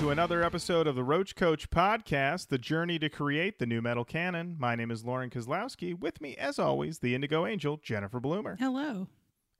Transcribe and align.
to 0.00 0.08
another 0.08 0.42
episode 0.42 0.86
of 0.86 0.94
the 0.94 1.04
Roach 1.04 1.36
Koach 1.36 1.68
Podcast, 1.68 2.48
the 2.48 2.56
journey 2.56 2.98
to 2.98 3.10
create 3.10 3.58
the 3.58 3.66
nu 3.66 3.82
metal 3.82 4.02
canon. 4.04 4.56
My 4.58 4.74
name 4.74 4.90
is 4.90 5.04
Lauren 5.04 5.28
Kozlowski. 5.28 5.98
With 5.98 6.22
me, 6.22 6.34
as 6.36 6.58
always, 6.58 7.00
the 7.00 7.14
Indigo 7.14 7.44
Angel, 7.44 7.78
Jennifer 7.82 8.18
Bloomer, 8.18 8.56
Hello. 8.58 9.08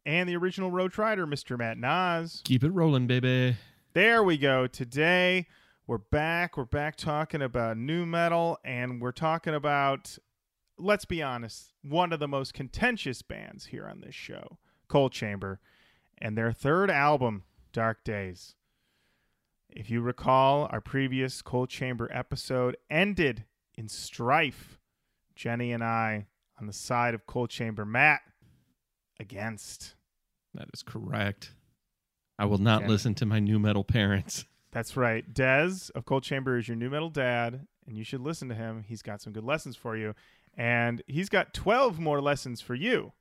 and 0.06 0.26
the 0.26 0.36
original 0.36 0.70
Roach 0.70 0.96
Rider, 0.96 1.26
Mr. 1.26 1.58
Matt 1.58 1.76
Naas. 1.76 2.42
Keep 2.44 2.64
it 2.64 2.70
rolling, 2.70 3.06
baby. 3.06 3.56
There 3.92 4.22
we 4.22 4.38
go. 4.38 4.66
Today, 4.66 5.46
we're 5.86 5.98
back. 5.98 6.56
We're 6.56 6.64
back 6.64 6.96
talking 6.96 7.42
about 7.42 7.76
nu 7.76 8.06
metal, 8.06 8.56
and 8.64 8.98
we're 8.98 9.12
talking 9.12 9.54
about, 9.54 10.16
let's 10.78 11.04
be 11.04 11.22
honest, 11.22 11.74
one 11.82 12.14
of 12.14 12.18
the 12.18 12.28
most 12.28 12.54
contentious 12.54 13.20
bands 13.20 13.66
here 13.66 13.86
on 13.86 14.00
this 14.00 14.14
show, 14.14 14.56
Coal 14.88 15.10
Chamber, 15.10 15.60
and 16.16 16.38
their 16.38 16.50
third 16.50 16.90
album, 16.90 17.42
Dark 17.74 18.04
Days. 18.04 18.54
If 19.72 19.90
you 19.90 20.00
recall, 20.00 20.68
our 20.70 20.80
previous 20.80 21.42
Coal 21.42 21.66
Chamber 21.66 22.08
episode 22.12 22.76
ended 22.90 23.44
in 23.76 23.88
strife. 23.88 24.78
Jenny 25.36 25.72
and 25.72 25.82
I 25.82 26.26
on 26.60 26.66
the 26.66 26.72
side 26.72 27.14
of 27.14 27.26
Coal 27.26 27.46
Chamber, 27.46 27.84
Matt 27.84 28.20
against. 29.18 29.94
That 30.54 30.68
is 30.74 30.82
correct. 30.82 31.52
I 32.38 32.46
will 32.46 32.58
not 32.58 32.80
Jenny. 32.80 32.92
listen 32.92 33.14
to 33.16 33.26
my 33.26 33.38
nu 33.38 33.58
metal 33.58 33.84
parents. 33.84 34.44
That's 34.72 34.96
right. 34.96 35.32
Dez 35.32 35.90
of 35.92 36.04
Coal 36.04 36.20
Chamber 36.20 36.58
is 36.58 36.68
your 36.68 36.76
nu 36.76 36.90
metal 36.90 37.10
dad, 37.10 37.66
and 37.86 37.96
you 37.96 38.04
should 38.04 38.20
listen 38.20 38.48
to 38.48 38.54
him. 38.54 38.84
He's 38.86 39.02
got 39.02 39.20
some 39.22 39.32
good 39.32 39.44
lessons 39.44 39.76
for 39.76 39.96
you. 39.96 40.14
And 40.56 41.02
he's 41.06 41.28
got 41.28 41.54
12 41.54 41.98
more 41.98 42.20
lessons 42.20 42.60
for 42.60 42.74
you 42.74 43.12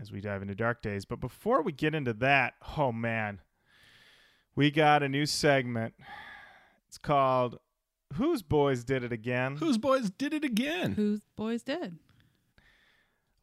as 0.00 0.12
we 0.12 0.20
dive 0.20 0.42
into 0.42 0.54
Dark 0.54 0.80
Days. 0.80 1.04
But 1.04 1.20
before 1.20 1.62
we 1.62 1.72
get 1.72 1.94
into 1.94 2.12
that, 2.14 2.54
oh 2.78 2.92
man, 2.92 3.40
we 4.56 4.70
got 4.70 5.02
a 5.02 5.08
new 5.08 5.26
segment. 5.26 5.94
It's 6.88 6.98
called 6.98 7.58
Whose 8.14 8.42
Boys 8.42 8.84
Did 8.84 9.04
It 9.04 9.12
Again? 9.12 9.56
Whose 9.56 9.78
boys 9.78 10.10
did 10.10 10.32
it 10.32 10.44
again? 10.44 10.92
Whose 10.92 11.20
boys 11.36 11.62
did? 11.62 11.98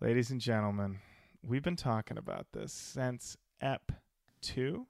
Ladies 0.02 0.32
and 0.32 0.42
gentlemen, 0.42 1.00
we've 1.44 1.64
been 1.64 1.76
talking 1.76 2.18
about 2.18 2.48
this 2.52 2.74
since 2.74 3.38
EP 3.62 3.92
2. 4.42 4.88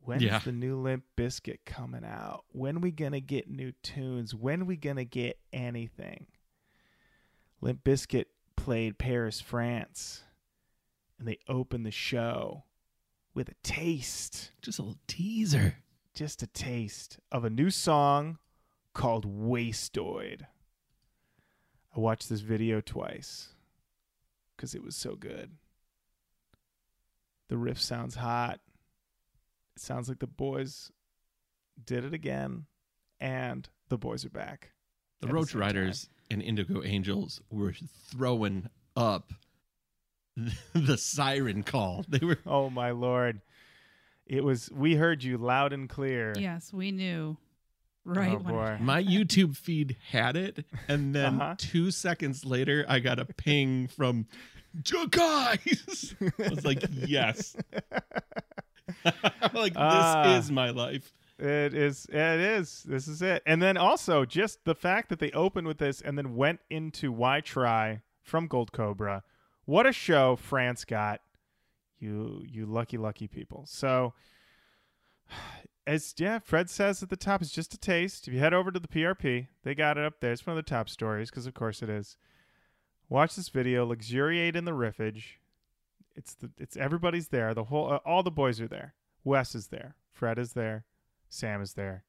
When's 0.00 0.22
Yeah. 0.22 0.38
the 0.40 0.50
new 0.50 0.76
Limp 0.80 1.04
Bizkit 1.16 1.58
coming 1.64 2.04
out? 2.04 2.44
When 2.50 2.80
we 2.80 2.90
gonna 2.90 3.20
get 3.20 3.48
new 3.48 3.70
tunes? 3.82 4.34
When 4.34 4.66
we 4.66 4.76
gonna 4.76 5.04
get 5.04 5.38
anything? 5.52 6.26
Limp 7.60 7.84
Bizkit 7.84 8.24
played 8.56 8.98
Paris, 8.98 9.40
France, 9.40 10.24
and 11.18 11.28
they 11.28 11.38
opened 11.46 11.86
the 11.86 11.92
show 11.92 12.64
with 13.34 13.48
a 13.48 13.54
taste, 13.62 14.50
Just 14.62 14.78
a 14.78 14.82
little 14.82 14.98
teaser. 15.06 15.76
just 16.14 16.42
a 16.42 16.46
taste 16.46 17.18
of 17.30 17.44
a 17.44 17.50
new 17.50 17.70
song 17.70 18.38
called 18.94 19.26
Wastoid. 19.26 20.42
I 21.96 22.00
watched 22.00 22.28
this 22.28 22.40
video 22.40 22.80
twice 22.80 23.48
because 24.56 24.74
it 24.74 24.82
was 24.82 24.96
so 24.96 25.14
good. 25.14 25.52
The 27.48 27.56
riff 27.58 27.80
sounds 27.80 28.14
hot. 28.16 28.60
It 29.76 29.82
sounds 29.82 30.08
like 30.08 30.18
the 30.18 30.26
boys 30.26 30.90
did 31.82 32.04
it 32.04 32.12
again, 32.14 32.66
and 33.20 33.68
the 33.88 33.98
boys 33.98 34.24
are 34.24 34.30
back. 34.30 34.72
The 35.20 35.26
the 35.28 35.32
Roach 35.34 35.50
same 35.52 35.60
Riders 35.60 36.08
and 36.30 36.42
Indigo 36.42 36.82
Angels 36.82 37.40
were 37.50 37.74
throwing 38.10 38.68
up 38.96 39.32
the 40.74 40.96
siren 40.96 41.62
call. 41.62 42.04
They 42.08 42.24
were 42.24 42.38
Oh 42.46 42.70
my 42.70 42.90
lord! 42.90 43.40
It 44.26 44.44
was. 44.44 44.70
We 44.72 44.94
heard 44.94 45.22
you 45.22 45.36
loud 45.38 45.72
and 45.72 45.88
clear. 45.88 46.32
Yes, 46.38 46.72
we 46.72 46.90
knew. 46.92 47.36
Right. 48.04 48.32
Oh, 48.34 48.38
boy. 48.38 48.78
my 48.80 49.00
YouTube 49.02 49.56
feed 49.56 49.96
had 50.10 50.36
it, 50.36 50.64
and 50.88 51.14
then 51.14 51.40
Uh-huh. 51.40 51.54
two 51.58 51.90
seconds 51.92 52.44
later, 52.44 52.84
I 52.88 52.98
got 52.98 53.18
a 53.20 53.24
ping 53.26 53.86
from 53.88 54.26
"Ja 54.86 55.04
guys. 55.06 56.14
I 56.38 56.48
was 56.48 56.64
like, 56.64 56.82
yes. 56.92 57.54
like 59.54 59.72
this 59.72 59.76
Ah. 59.76 60.36
is 60.38 60.50
my 60.50 60.70
life. 60.70 61.12
It 61.38 61.74
is. 61.74 62.06
It 62.06 62.40
is. 62.40 62.82
This 62.84 63.08
is 63.08 63.22
it. 63.22 63.42
And 63.46 63.60
then 63.62 63.76
also 63.76 64.24
just 64.24 64.64
the 64.64 64.74
fact 64.74 65.08
that 65.08 65.18
they 65.18 65.30
opened 65.32 65.66
with 65.66 65.78
this 65.78 66.00
and 66.00 66.16
then 66.16 66.36
went 66.36 66.60
into 66.70 67.10
Why 67.12 67.40
Try 67.40 68.02
from 68.22 68.46
Gold 68.46 68.72
Cobra. 68.72 69.22
What 69.64 69.86
a 69.86 69.92
show 69.92 70.36
France 70.36 70.84
got. 70.84 71.20
You 71.98 72.42
you 72.46 72.66
lucky 72.66 72.96
lucky 72.98 73.28
people. 73.28 73.64
So 73.66 74.14
as 75.86 76.14
yeah, 76.18 76.38
Fred 76.38 76.68
says 76.70 77.02
at 77.02 77.10
the 77.10 77.16
top, 77.16 77.42
it's 77.42 77.50
just 77.52 77.74
a 77.74 77.78
taste. 77.78 78.26
If 78.28 78.34
you 78.34 78.40
head 78.40 78.54
over 78.54 78.70
to 78.70 78.78
the 78.80 78.88
PRP, 78.88 79.48
they 79.62 79.74
got 79.74 79.98
it 79.98 80.04
up 80.04 80.20
there. 80.20 80.32
It's 80.32 80.46
one 80.46 80.56
of 80.56 80.64
the 80.64 80.68
top 80.68 80.88
stories 80.88 81.30
because 81.30 81.46
of 81.46 81.54
course 81.54 81.82
it 81.82 81.88
is. 81.88 82.16
Watch 83.08 83.34
this 83.36 83.48
video, 83.48 83.84
luxuriate 83.86 84.56
in 84.56 84.64
the 84.64 84.72
riffage. 84.72 85.24
It's 86.14 86.34
the 86.34 86.50
it's 86.58 86.76
everybody's 86.76 87.28
there. 87.28 87.54
The 87.54 87.64
whole 87.64 87.92
uh, 87.92 87.96
all 88.04 88.22
the 88.22 88.30
boys 88.30 88.60
are 88.60 88.68
there. 88.68 88.94
Wes 89.24 89.54
is 89.54 89.68
there. 89.68 89.96
Fred 90.12 90.38
is 90.38 90.52
there. 90.52 90.84
Sam 91.28 91.62
is 91.62 91.74
there. 91.74 92.04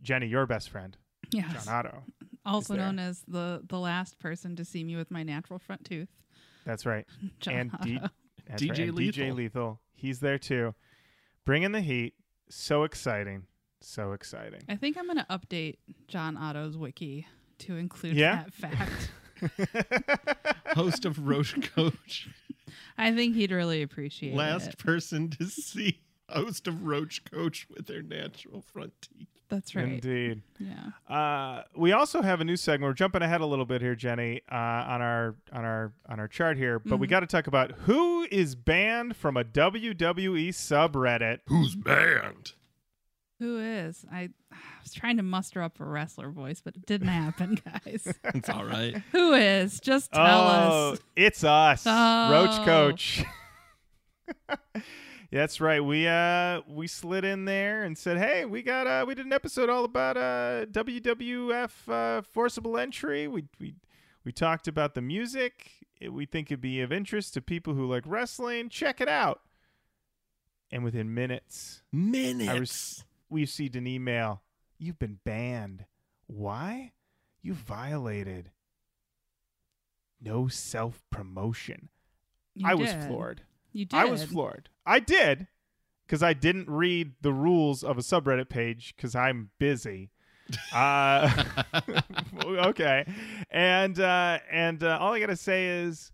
Jenny, 0.00 0.26
your 0.28 0.46
best 0.46 0.70
friend, 0.70 0.96
Yes. 1.32 1.64
John 1.64 1.74
Otto. 1.74 2.02
also 2.46 2.76
known 2.76 2.98
as 3.00 3.22
the 3.26 3.62
the 3.68 3.78
last 3.78 4.18
person 4.18 4.54
to 4.56 4.64
see 4.64 4.84
me 4.84 4.96
with 4.96 5.10
my 5.10 5.22
natural 5.24 5.58
front 5.58 5.84
tooth. 5.84 6.08
That's 6.68 6.84
right. 6.84 7.06
John 7.40 7.54
and 7.54 7.72
D- 7.82 7.98
that's 8.46 8.62
DJ 8.62 8.68
right. 8.70 8.78
And 8.80 8.88
DJ 8.90 8.94
Lethal. 8.94 9.34
Lethal. 9.34 9.80
He's 9.94 10.20
there 10.20 10.38
too. 10.38 10.74
Bringing 11.46 11.72
the 11.72 11.80
heat. 11.80 12.12
So 12.50 12.84
exciting. 12.84 13.44
So 13.80 14.12
exciting. 14.12 14.60
I 14.68 14.76
think 14.76 14.98
I'm 14.98 15.06
going 15.06 15.16
to 15.16 15.26
update 15.30 15.78
John 16.08 16.36
Otto's 16.36 16.76
wiki 16.76 17.26
to 17.60 17.76
include 17.76 18.16
Yeah? 18.16 18.44
that 18.44 18.52
fact. 18.52 19.10
Host 20.74 21.04
of 21.06 21.26
Roach 21.26 21.54
Koach. 21.58 22.26
I 22.98 23.14
think 23.14 23.34
he'd 23.34 23.50
really 23.52 23.80
appreciate 23.82 24.34
it. 24.34 24.36
Last 24.36 24.76
person 24.78 25.30
to 25.30 25.46
see 25.46 26.00
host 26.28 26.66
of 26.66 26.84
Roach 26.84 27.24
Koach 27.24 27.66
with 27.70 27.86
their 27.86 28.02
natural 28.02 28.60
front 28.60 28.92
teeth. 29.02 29.28
That's 29.48 29.74
right. 29.74 29.84
Indeed. 29.88 30.42
Yeah. 30.58 30.90
Uh, 31.14 31.62
we 31.74 31.92
also 31.92 32.20
have 32.20 32.42
a 32.42 32.44
new 32.44 32.56
segment. 32.56 32.90
We're 32.90 32.94
jumping 32.94 33.22
ahead 33.22 33.40
a 33.40 33.46
little 33.46 33.64
bit 33.64 33.80
here, 33.80 33.94
Jenny, 33.94 34.42
uh, 34.52 34.54
on 34.54 35.00
our 35.00 35.36
on 35.52 35.64
our 35.64 35.92
on 36.06 36.20
our 36.20 36.28
chart 36.28 36.58
here. 36.58 36.78
But 36.78 36.98
we 36.98 37.06
Mhm. 37.06 37.10
got 37.10 37.20
to 37.20 37.26
talk 37.26 37.46
about 37.46 37.72
who 37.72 38.26
is 38.30 38.54
banned 38.54 39.16
from 39.16 39.38
a 39.38 39.44
WWE 39.44 40.50
subreddit. 40.50 41.38
Who's 41.46 41.74
banned? 41.74 42.52
Who 43.38 43.58
is? 43.58 44.04
I, 44.12 44.28
I 44.52 44.56
was 44.82 44.92
trying 44.92 45.16
to 45.16 45.22
muster 45.22 45.62
up 45.62 45.80
a 45.80 45.84
wrestler 45.84 46.28
voice, 46.30 46.60
but 46.62 46.74
it 46.74 46.84
didn't 46.84 47.08
happen, 47.08 47.56
guys. 47.86 48.12
It's 48.34 48.48
all 48.50 48.64
right. 48.66 48.96
Who 49.12 49.32
is? 49.32 49.80
Just 49.80 50.12
tell 50.12 50.40
oh, 50.40 50.92
us. 50.92 50.98
it's 51.16 51.42
us, 51.44 51.86
Roach 51.86 52.50
Oh. 52.60 52.62
Coach. 52.66 53.24
That's 55.30 55.60
right. 55.60 55.80
We 55.84 56.06
uh 56.06 56.62
we 56.66 56.86
slid 56.86 57.24
in 57.24 57.44
there 57.44 57.84
and 57.84 57.98
said, 57.98 58.16
"Hey, 58.16 58.44
we 58.46 58.62
got 58.62 58.86
uh 58.86 59.04
we 59.06 59.14
did 59.14 59.26
an 59.26 59.32
episode 59.32 59.68
all 59.68 59.84
about 59.84 60.16
uh 60.16 60.64
WWF 60.70 61.70
uh, 61.88 62.22
Forceable 62.22 62.78
Entry. 62.78 63.28
We 63.28 63.44
we 63.60 63.74
we 64.24 64.32
talked 64.32 64.66
about 64.68 64.94
the 64.94 65.02
music. 65.02 65.86
It, 66.00 66.12
we 66.12 66.24
think 66.24 66.50
it'd 66.50 66.60
be 66.60 66.80
of 66.80 66.92
interest 66.92 67.34
to 67.34 67.42
people 67.42 67.74
who 67.74 67.86
like 67.86 68.04
wrestling. 68.06 68.70
Check 68.70 69.00
it 69.00 69.08
out." 69.08 69.42
And 70.70 70.84
within 70.84 71.12
minutes, 71.14 71.82
Minutes. 71.92 73.00
I 73.00 73.04
we 73.28 73.40
received 73.42 73.76
an 73.76 73.86
email. 73.86 74.42
You've 74.78 74.98
been 74.98 75.18
banned. 75.24 75.84
Why? 76.26 76.92
You 77.42 77.52
violated 77.54 78.50
no 80.20 80.48
self 80.48 81.02
promotion. 81.10 81.88
You 82.54 82.66
I 82.66 82.74
was 82.74 82.92
floored. 82.92 83.42
You 83.72 83.84
did. 83.84 83.96
I 83.96 84.04
was 84.06 84.24
floored. 84.24 84.68
I 84.86 85.00
did 85.00 85.46
because 86.06 86.22
I 86.22 86.32
didn't 86.32 86.68
read 86.70 87.12
the 87.20 87.32
rules 87.32 87.84
of 87.84 87.98
a 87.98 88.00
subreddit 88.00 88.48
page 88.48 88.94
because 88.96 89.14
I'm 89.14 89.50
busy. 89.58 90.10
uh, 90.74 91.44
okay, 92.44 93.04
and 93.50 93.98
uh, 94.00 94.38
and 94.50 94.82
uh, 94.82 94.96
all 95.00 95.12
I 95.12 95.20
gotta 95.20 95.36
say 95.36 95.66
is, 95.82 96.10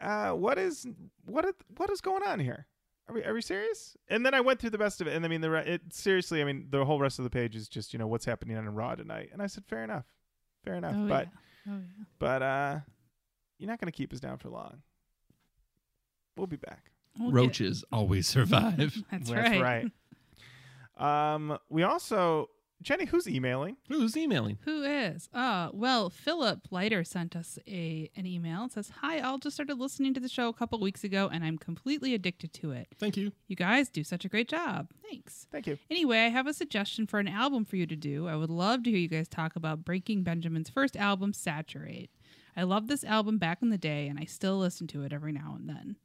uh, 0.00 0.30
what 0.30 0.58
is 0.58 0.86
what 1.26 1.44
is, 1.44 1.54
what 1.76 1.90
is 1.90 2.00
going 2.00 2.22
on 2.22 2.38
here? 2.38 2.66
Are 3.08 3.14
we 3.14 3.24
are 3.24 3.34
we 3.34 3.40
serious? 3.42 3.96
And 4.08 4.24
then 4.24 4.34
I 4.34 4.40
went 4.40 4.60
through 4.60 4.70
the 4.70 4.78
best 4.78 5.00
of 5.00 5.08
it, 5.08 5.14
and 5.16 5.24
I 5.24 5.28
mean 5.28 5.40
the 5.40 5.50
re- 5.50 5.66
it 5.66 5.80
seriously. 5.92 6.40
I 6.40 6.44
mean 6.44 6.68
the 6.70 6.84
whole 6.84 7.00
rest 7.00 7.18
of 7.18 7.24
the 7.24 7.30
page 7.30 7.56
is 7.56 7.68
just 7.68 7.92
you 7.92 7.98
know 7.98 8.06
what's 8.06 8.24
happening 8.24 8.56
on 8.56 8.68
Raw 8.72 8.94
tonight, 8.94 9.30
and 9.32 9.42
I 9.42 9.48
said 9.48 9.64
fair 9.66 9.82
enough, 9.82 10.04
fair 10.64 10.74
enough, 10.74 10.94
Oh, 10.96 11.08
but 11.08 11.26
yeah. 11.66 11.72
Oh, 11.74 11.78
yeah. 11.78 12.04
but 12.20 12.42
uh, 12.42 12.78
you're 13.58 13.68
not 13.68 13.80
gonna 13.80 13.90
keep 13.90 14.12
us 14.12 14.20
down 14.20 14.38
for 14.38 14.48
long. 14.48 14.82
We'll 16.36 16.46
be 16.46 16.56
back. 16.56 16.90
We'll 17.18 17.30
get- 17.30 17.36
Roaches 17.36 17.84
always 17.92 18.26
survive. 18.26 19.02
That's, 19.10 19.30
That's 19.30 19.30
right. 19.30 19.90
right. 20.98 21.32
Um, 21.32 21.58
we 21.68 21.82
also 21.82 22.50
Jenny, 22.82 23.04
who's 23.04 23.28
emailing? 23.28 23.76
Who's 23.88 24.16
emailing? 24.16 24.58
Who 24.62 24.82
is? 24.84 25.28
Uh, 25.34 25.68
well, 25.74 26.08
Philip 26.08 26.60
Leiter 26.70 27.04
sent 27.04 27.36
us 27.36 27.58
a 27.68 28.10
an 28.16 28.26
email. 28.26 28.64
It 28.64 28.72
says, 28.72 28.90
"Hi, 29.02 29.20
I 29.20 29.36
just 29.36 29.54
started 29.56 29.78
listening 29.78 30.14
to 30.14 30.20
the 30.20 30.30
show 30.30 30.48
a 30.48 30.54
couple 30.54 30.80
weeks 30.80 31.04
ago, 31.04 31.28
and 31.30 31.44
I'm 31.44 31.58
completely 31.58 32.14
addicted 32.14 32.54
to 32.54 32.72
it. 32.72 32.88
Thank 32.98 33.18
you. 33.18 33.32
You 33.48 33.56
guys 33.56 33.90
do 33.90 34.02
such 34.02 34.24
a 34.24 34.30
great 34.30 34.48
job. 34.48 34.92
Thanks." 35.02 35.46
Thank 35.52 35.66
you. 35.66 35.78
Anyway, 35.90 36.20
I 36.20 36.28
have 36.28 36.46
a 36.46 36.54
suggestion 36.54 37.06
for 37.06 37.18
an 37.18 37.28
album 37.28 37.66
for 37.66 37.76
you 37.76 37.86
to 37.86 37.96
do. 37.96 38.28
I 38.28 38.36
would 38.36 38.50
love 38.50 38.82
to 38.84 38.90
hear 38.90 38.98
you 38.98 39.08
guys 39.08 39.28
talk 39.28 39.56
about 39.56 39.84
Breaking 39.84 40.22
Benjamin's 40.22 40.70
first 40.70 40.96
album, 40.96 41.34
Saturate. 41.34 42.10
I 42.56 42.62
loved 42.62 42.88
this 42.88 43.04
album 43.04 43.36
back 43.36 43.60
in 43.60 43.68
the 43.68 43.78
day, 43.78 44.08
and 44.08 44.18
I 44.18 44.24
still 44.24 44.58
listen 44.58 44.86
to 44.88 45.02
it 45.02 45.12
every 45.12 45.32
now 45.32 45.54
and 45.58 45.68
then. 45.68 45.96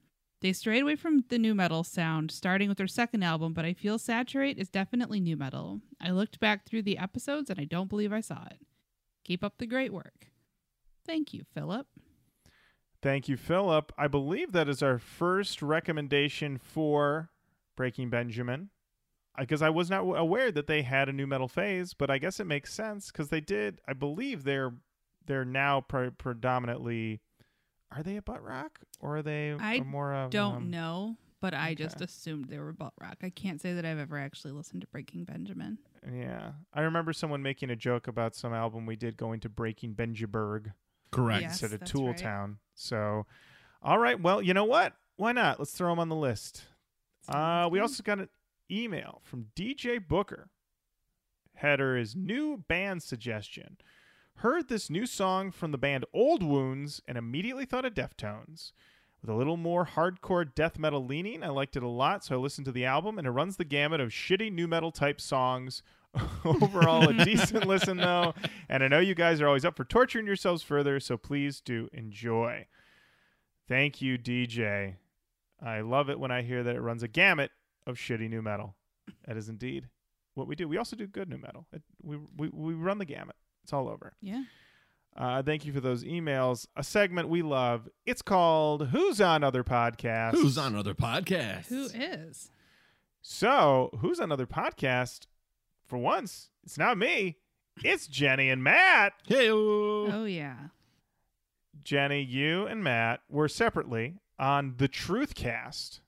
They 0.46 0.54
strayed 0.54 0.84
away 0.84 0.96
from 0.96 1.24
the 1.30 1.40
nu 1.40 1.56
metal 1.56 1.84
sound, 1.84 2.30
starting 2.30 2.70
with 2.70 2.78
their 2.78 2.86
second 2.86 3.24
album, 3.24 3.54
but 3.54 3.66
I 3.66 3.74
feel 3.74 3.98
Saturate 3.98 4.60
is 4.60 4.70
definitely 4.70 5.20
nu 5.20 5.36
metal. 5.36 5.82
I 6.00 6.12
looked 6.12 6.40
back 6.40 6.68
through 6.68 6.84
the 6.84 7.00
episodes 7.00 7.50
and 7.50 7.60
I 7.60 7.64
don't 7.64 7.90
believe 7.90 8.14
I 8.14 8.22
saw 8.22 8.46
it. 8.52 8.60
Keep 9.24 9.44
up 9.44 9.58
the 9.58 9.66
great 9.66 9.92
work. 9.92 10.28
Thank 11.04 11.34
you, 11.34 11.46
Philip. 11.56 11.88
Thank 13.02 13.28
you, 13.28 13.38
Philip. 13.38 13.92
I 13.98 14.08
believe 14.08 14.52
that 14.52 14.70
is 14.70 14.84
our 14.84 15.00
first 15.00 15.64
recommendation 15.64 16.60
for 16.60 17.32
Breaking 17.76 18.12
Benjamin. 18.12 18.70
Because 19.36 19.64
I 19.64 19.72
was 19.72 19.90
not 19.90 20.02
aware 20.02 20.52
that 20.52 20.68
they 20.68 20.84
had 20.84 21.10
a 21.10 21.14
nu 21.14 21.26
metal 21.26 21.48
phase, 21.48 21.96
but 21.96 22.12
I 22.12 22.20
guess 22.20 22.40
it 22.40 22.46
makes 22.46 22.72
sense 22.72 23.08
because 23.08 23.30
they 23.30 23.42
did. 23.42 23.82
I 23.88 23.94
believe 23.94 24.44
they're 24.44 24.76
they're 25.26 25.44
now 25.44 25.82
pre- 25.82 26.12
predominantly. 26.12 27.22
Are 27.92 28.04
they 28.04 28.18
a 28.18 28.22
butt 28.22 28.44
rock 28.44 28.80
or 29.00 29.18
are 29.18 29.22
they 29.22 29.56
I 29.60 29.76
a 29.76 29.84
more 29.84 30.14
of, 30.14 30.32
Don't 30.32 30.56
um, 30.56 30.72
know, 30.72 31.18
but 31.42 31.54
I 31.54 31.74
just 31.76 32.02
assumed 32.02 32.46
they 32.46 32.60
were 32.60 32.74
butt 32.74 32.94
rock. 33.00 33.18
I 33.24 33.30
can't 33.30 33.62
say 33.62 33.74
that 33.74 33.86
I've 33.86 34.00
ever 34.00 34.18
actually 34.18 34.52
listened 34.52 34.82
to 34.82 34.88
Breaking 34.88 35.24
Benjamin. 35.24 35.78
Yeah, 36.12 36.52
I 36.74 36.82
remember 36.82 37.14
someone 37.14 37.42
making 37.42 37.70
a 37.70 37.76
joke 37.76 38.08
about 38.08 38.36
some 38.36 38.54
album 38.54 38.86
we 38.86 38.96
did 38.96 39.18
going 39.18 39.40
to 39.42 39.50
Breaking 39.50 39.94
Benjaberg 39.94 40.72
Correct. 41.16 41.42
Yes, 41.42 41.62
instead 41.62 41.82
of 41.82 41.88
Tool 41.88 42.08
right. 42.08 42.18
Town. 42.18 42.58
So, 42.74 43.26
all 43.82 43.98
right, 43.98 44.20
well, 44.20 44.42
you 44.42 44.54
know 44.54 44.66
what? 44.66 44.94
Why 45.16 45.32
not? 45.32 45.60
Let's 45.60 45.72
throw 45.72 45.90
them 45.90 46.00
on 46.00 46.10
the 46.10 46.16
list. 46.16 46.64
Uh, 47.28 47.70
we 47.72 47.80
also 47.80 48.04
got 48.04 48.20
an 48.20 48.30
email 48.70 49.22
from 49.24 49.48
DJ 49.56 50.06
Booker. 50.06 50.50
Header 51.56 51.98
is 51.98 52.16
new 52.16 52.64
band 52.68 53.02
suggestion. 53.02 53.78
Heard 54.40 54.68
this 54.68 54.90
new 54.90 55.06
song 55.06 55.50
from 55.50 55.72
the 55.72 55.78
band 55.78 56.06
Old 56.14 56.44
Wounds 56.44 57.02
and 57.08 57.18
immediately 57.18 57.66
thought 57.66 57.86
of 57.86 57.94
Deftones. 57.94 58.74
With 59.22 59.30
a 59.30 59.34
little 59.34 59.56
more 59.58 59.86
hardcore 59.86 60.54
death 60.54 60.78
metal 60.78 61.04
leaning, 61.04 61.42
I 61.42 61.48
liked 61.48 61.78
it 61.78 61.84
a 61.84 61.88
lot, 61.88 62.24
so 62.24 62.36
I 62.36 62.38
listened 62.38 62.66
to 62.66 62.72
the 62.72 62.86
album, 62.86 63.18
and 63.18 63.26
it 63.26 63.32
runs 63.32 63.56
the 63.56 63.64
gamut 63.64 64.02
of 64.02 64.10
shitty 64.10 64.52
nu 64.52 64.68
metal 64.68 64.92
type 64.92 65.22
songs. 65.22 65.82
Overall, 66.46 67.10
a 67.10 67.26
decent 67.26 67.66
listen, 67.68 67.98
though. 67.98 68.34
And 68.70 68.84
I 68.84 68.90
know 68.90 69.00
you 69.00 69.16
guys 69.16 69.40
are 69.40 69.48
always 69.48 69.66
up 69.66 69.78
for 69.78 69.86
torturing 69.86 70.28
yourselves 70.28 70.62
further, 70.62 71.00
so 71.00 71.18
please 71.18 71.62
do 71.62 71.90
enjoy. 71.94 72.68
Thank 73.68 74.02
you, 74.02 74.18
DJ. 74.18 74.98
I 75.66 75.80
love 75.80 76.10
it 76.10 76.20
when 76.20 76.32
I 76.32 76.42
hear 76.42 76.62
that 76.62 76.76
it 76.76 76.82
runs 76.82 77.04
a 77.04 77.08
gamut 77.08 77.52
of 77.88 77.96
shitty 77.96 78.30
nu 78.30 78.42
metal. 78.42 78.76
That 79.26 79.38
is 79.38 79.50
indeed 79.50 79.88
what 80.36 80.46
we 80.46 80.56
do. 80.56 80.68
We 80.68 80.78
also 80.78 80.96
do 80.96 81.08
good 81.08 81.30
nu 81.30 81.38
metal. 81.38 81.66
It, 81.74 81.82
we, 82.04 82.18
we 82.36 82.50
we 82.50 82.74
run 82.74 83.00
the 83.00 83.06
gamut. 83.06 83.36
It's 83.66 83.74
all 83.74 83.90
over. 83.90 84.14
Yeah. 84.22 84.44
Uh, 85.18 85.42
thank 85.42 85.66
you 85.66 85.74
for 85.74 85.80
those 85.80 86.04
emails. 86.04 86.68
A 86.76 86.84
segment 86.84 87.30
we 87.30 87.42
love. 87.42 87.90
It's 88.06 88.22
called 88.22 88.90
"Who's 88.90 89.20
on 89.20 89.44
Other 89.44 89.64
Podcasts." 89.64 90.34
Who's 90.34 90.56
on 90.56 90.76
other 90.76 90.94
podcasts? 90.94 91.66
Who 91.70 91.86
is? 91.86 92.52
So, 93.24 93.90
who's 94.02 94.20
on 94.20 94.32
other 94.32 94.46
podcast? 94.46 95.26
For 95.88 95.98
once, 95.98 96.52
it's 96.64 96.78
not 96.78 96.96
me. 97.00 97.38
It's 97.84 98.06
Jenny 98.06 98.52
and 98.52 98.64
Matt. 98.64 99.14
Hey. 99.26 99.50
Oh, 99.50 100.26
yeah. 100.26 100.58
Jenny, 101.84 102.22
you 102.22 102.68
and 102.68 102.84
Matt 102.84 103.22
were 103.28 103.48
separately 103.48 104.18
on 104.38 104.76
the 104.78 104.88
Truth 104.88 105.34
Cast. 105.34 106.02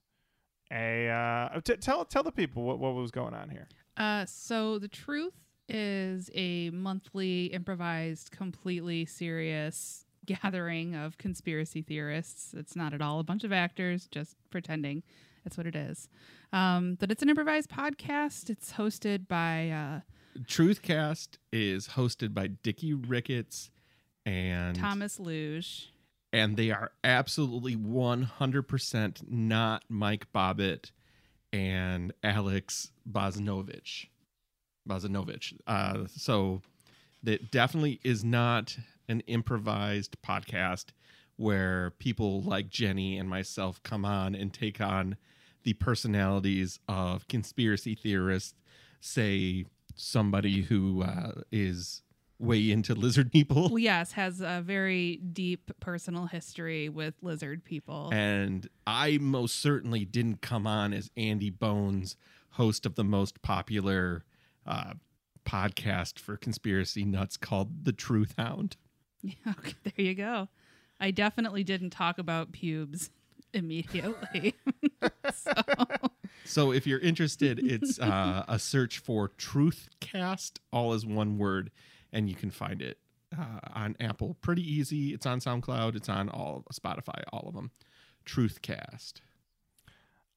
A 0.71 1.09
uh, 1.09 1.59
t- 1.61 1.77
tell 1.77 2.05
tell 2.05 2.21
the 2.21 2.31
people 2.31 2.61
what, 2.61 2.77
what 2.77 2.93
was 2.93 3.09
going 3.09 3.33
on 3.33 3.49
here. 3.49 3.67
Uh, 3.97 4.25
so 4.27 4.77
the 4.77 4.87
truth 4.87 5.33
is 5.69 6.29
a 6.33 6.69
monthly 6.71 7.45
improvised, 7.47 8.31
completely 8.31 9.05
serious 9.05 10.05
gathering 10.25 10.95
of 10.95 11.17
conspiracy 11.17 11.81
theorists. 11.81 12.53
It's 12.55 12.75
not 12.75 12.93
at 12.93 13.01
all 13.01 13.19
a 13.19 13.23
bunch 13.23 13.43
of 13.43 13.51
actors 13.51 14.07
just 14.11 14.35
pretending. 14.49 15.03
That's 15.43 15.57
what 15.57 15.65
it 15.67 15.75
is. 15.75 16.09
Um, 16.51 16.95
but 16.99 17.11
it's 17.11 17.21
an 17.21 17.29
improvised 17.29 17.69
podcast. 17.69 18.49
It's 18.49 18.73
hosted 18.73 19.27
by 19.27 19.69
uh, 19.69 19.99
Truthcast 20.43 21.37
is 21.51 21.89
hosted 21.89 22.33
by 22.33 22.47
Dickie 22.47 22.93
Ricketts 22.93 23.69
and 24.25 24.75
Thomas 24.75 25.19
Luge. 25.19 25.89
and 26.33 26.57
they 26.57 26.69
are 26.71 26.91
absolutely 27.03 27.75
100% 27.75 29.29
not 29.29 29.83
Mike 29.89 30.27
Bobbitt 30.33 30.91
and 31.53 32.13
Alex 32.23 32.91
Bozanovich. 33.09 34.07
Bozanovich. 34.87 35.53
Uh, 35.67 36.05
so 36.15 36.61
that 37.23 37.51
definitely 37.51 37.99
is 38.03 38.23
not 38.23 38.77
an 39.09 39.21
improvised 39.21 40.17
podcast 40.21 40.87
where 41.37 41.91
people 41.99 42.41
like 42.41 42.69
Jenny 42.69 43.17
and 43.17 43.29
myself 43.29 43.81
come 43.83 44.05
on 44.05 44.35
and 44.35 44.53
take 44.53 44.81
on 44.81 45.17
the 45.63 45.73
personalities 45.73 46.79
of 46.87 47.27
conspiracy 47.27 47.95
theorists, 47.95 48.55
say 49.01 49.65
somebody 49.95 50.61
who 50.61 51.03
uh, 51.03 51.41
is 51.51 52.01
way 52.39 52.71
into 52.71 52.93
lizard 52.93 53.31
people. 53.31 53.69
Well, 53.69 53.79
yes, 53.79 54.13
has 54.13 54.41
a 54.41 54.61
very 54.63 55.17
deep 55.17 55.71
personal 55.79 56.27
history 56.27 56.89
with 56.89 57.15
lizard 57.21 57.63
people. 57.63 58.09
And 58.13 58.67
I 58.85 59.17
most 59.19 59.59
certainly 59.59 60.05
didn't 60.05 60.41
come 60.41 60.67
on 60.67 60.93
as 60.93 61.09
Andy 61.17 61.49
Bones, 61.49 62.15
host 62.51 62.85
of 62.85 62.95
the 62.95 63.03
most 63.03 63.41
popular 63.41 64.23
uh, 64.67 64.93
podcast 65.45 66.19
for 66.19 66.37
conspiracy 66.37 67.05
nuts 67.05 67.37
called 67.37 67.85
The 67.85 67.93
Truth 67.93 68.35
Hound. 68.37 68.75
okay, 69.47 69.73
there 69.83 70.05
you 70.05 70.13
go. 70.13 70.49
I 70.99 71.11
definitely 71.11 71.63
didn't 71.63 71.91
talk 71.91 72.17
about 72.17 72.51
pubes 72.51 73.09
immediately. 73.53 74.55
so, 75.33 75.53
So 76.45 76.71
if 76.71 76.87
you're 76.87 76.99
interested, 76.99 77.59
it's 77.59 77.99
uh, 77.99 78.43
a 78.47 78.59
search 78.59 78.99
for 78.99 79.29
Truthcast, 79.29 80.59
all 80.71 80.93
as 80.93 81.05
one 81.05 81.37
word, 81.37 81.71
and 82.11 82.29
you 82.29 82.35
can 82.35 82.51
find 82.51 82.81
it 82.81 82.97
uh, 83.37 83.59
on 83.73 83.95
Apple. 83.99 84.37
Pretty 84.41 84.61
easy. 84.61 85.13
It's 85.13 85.25
on 85.25 85.39
SoundCloud. 85.39 85.95
It's 85.95 86.09
on 86.09 86.29
all 86.29 86.63
Spotify, 86.73 87.23
all 87.31 87.47
of 87.47 87.53
them. 87.53 87.71
Truthcast. 88.25 89.21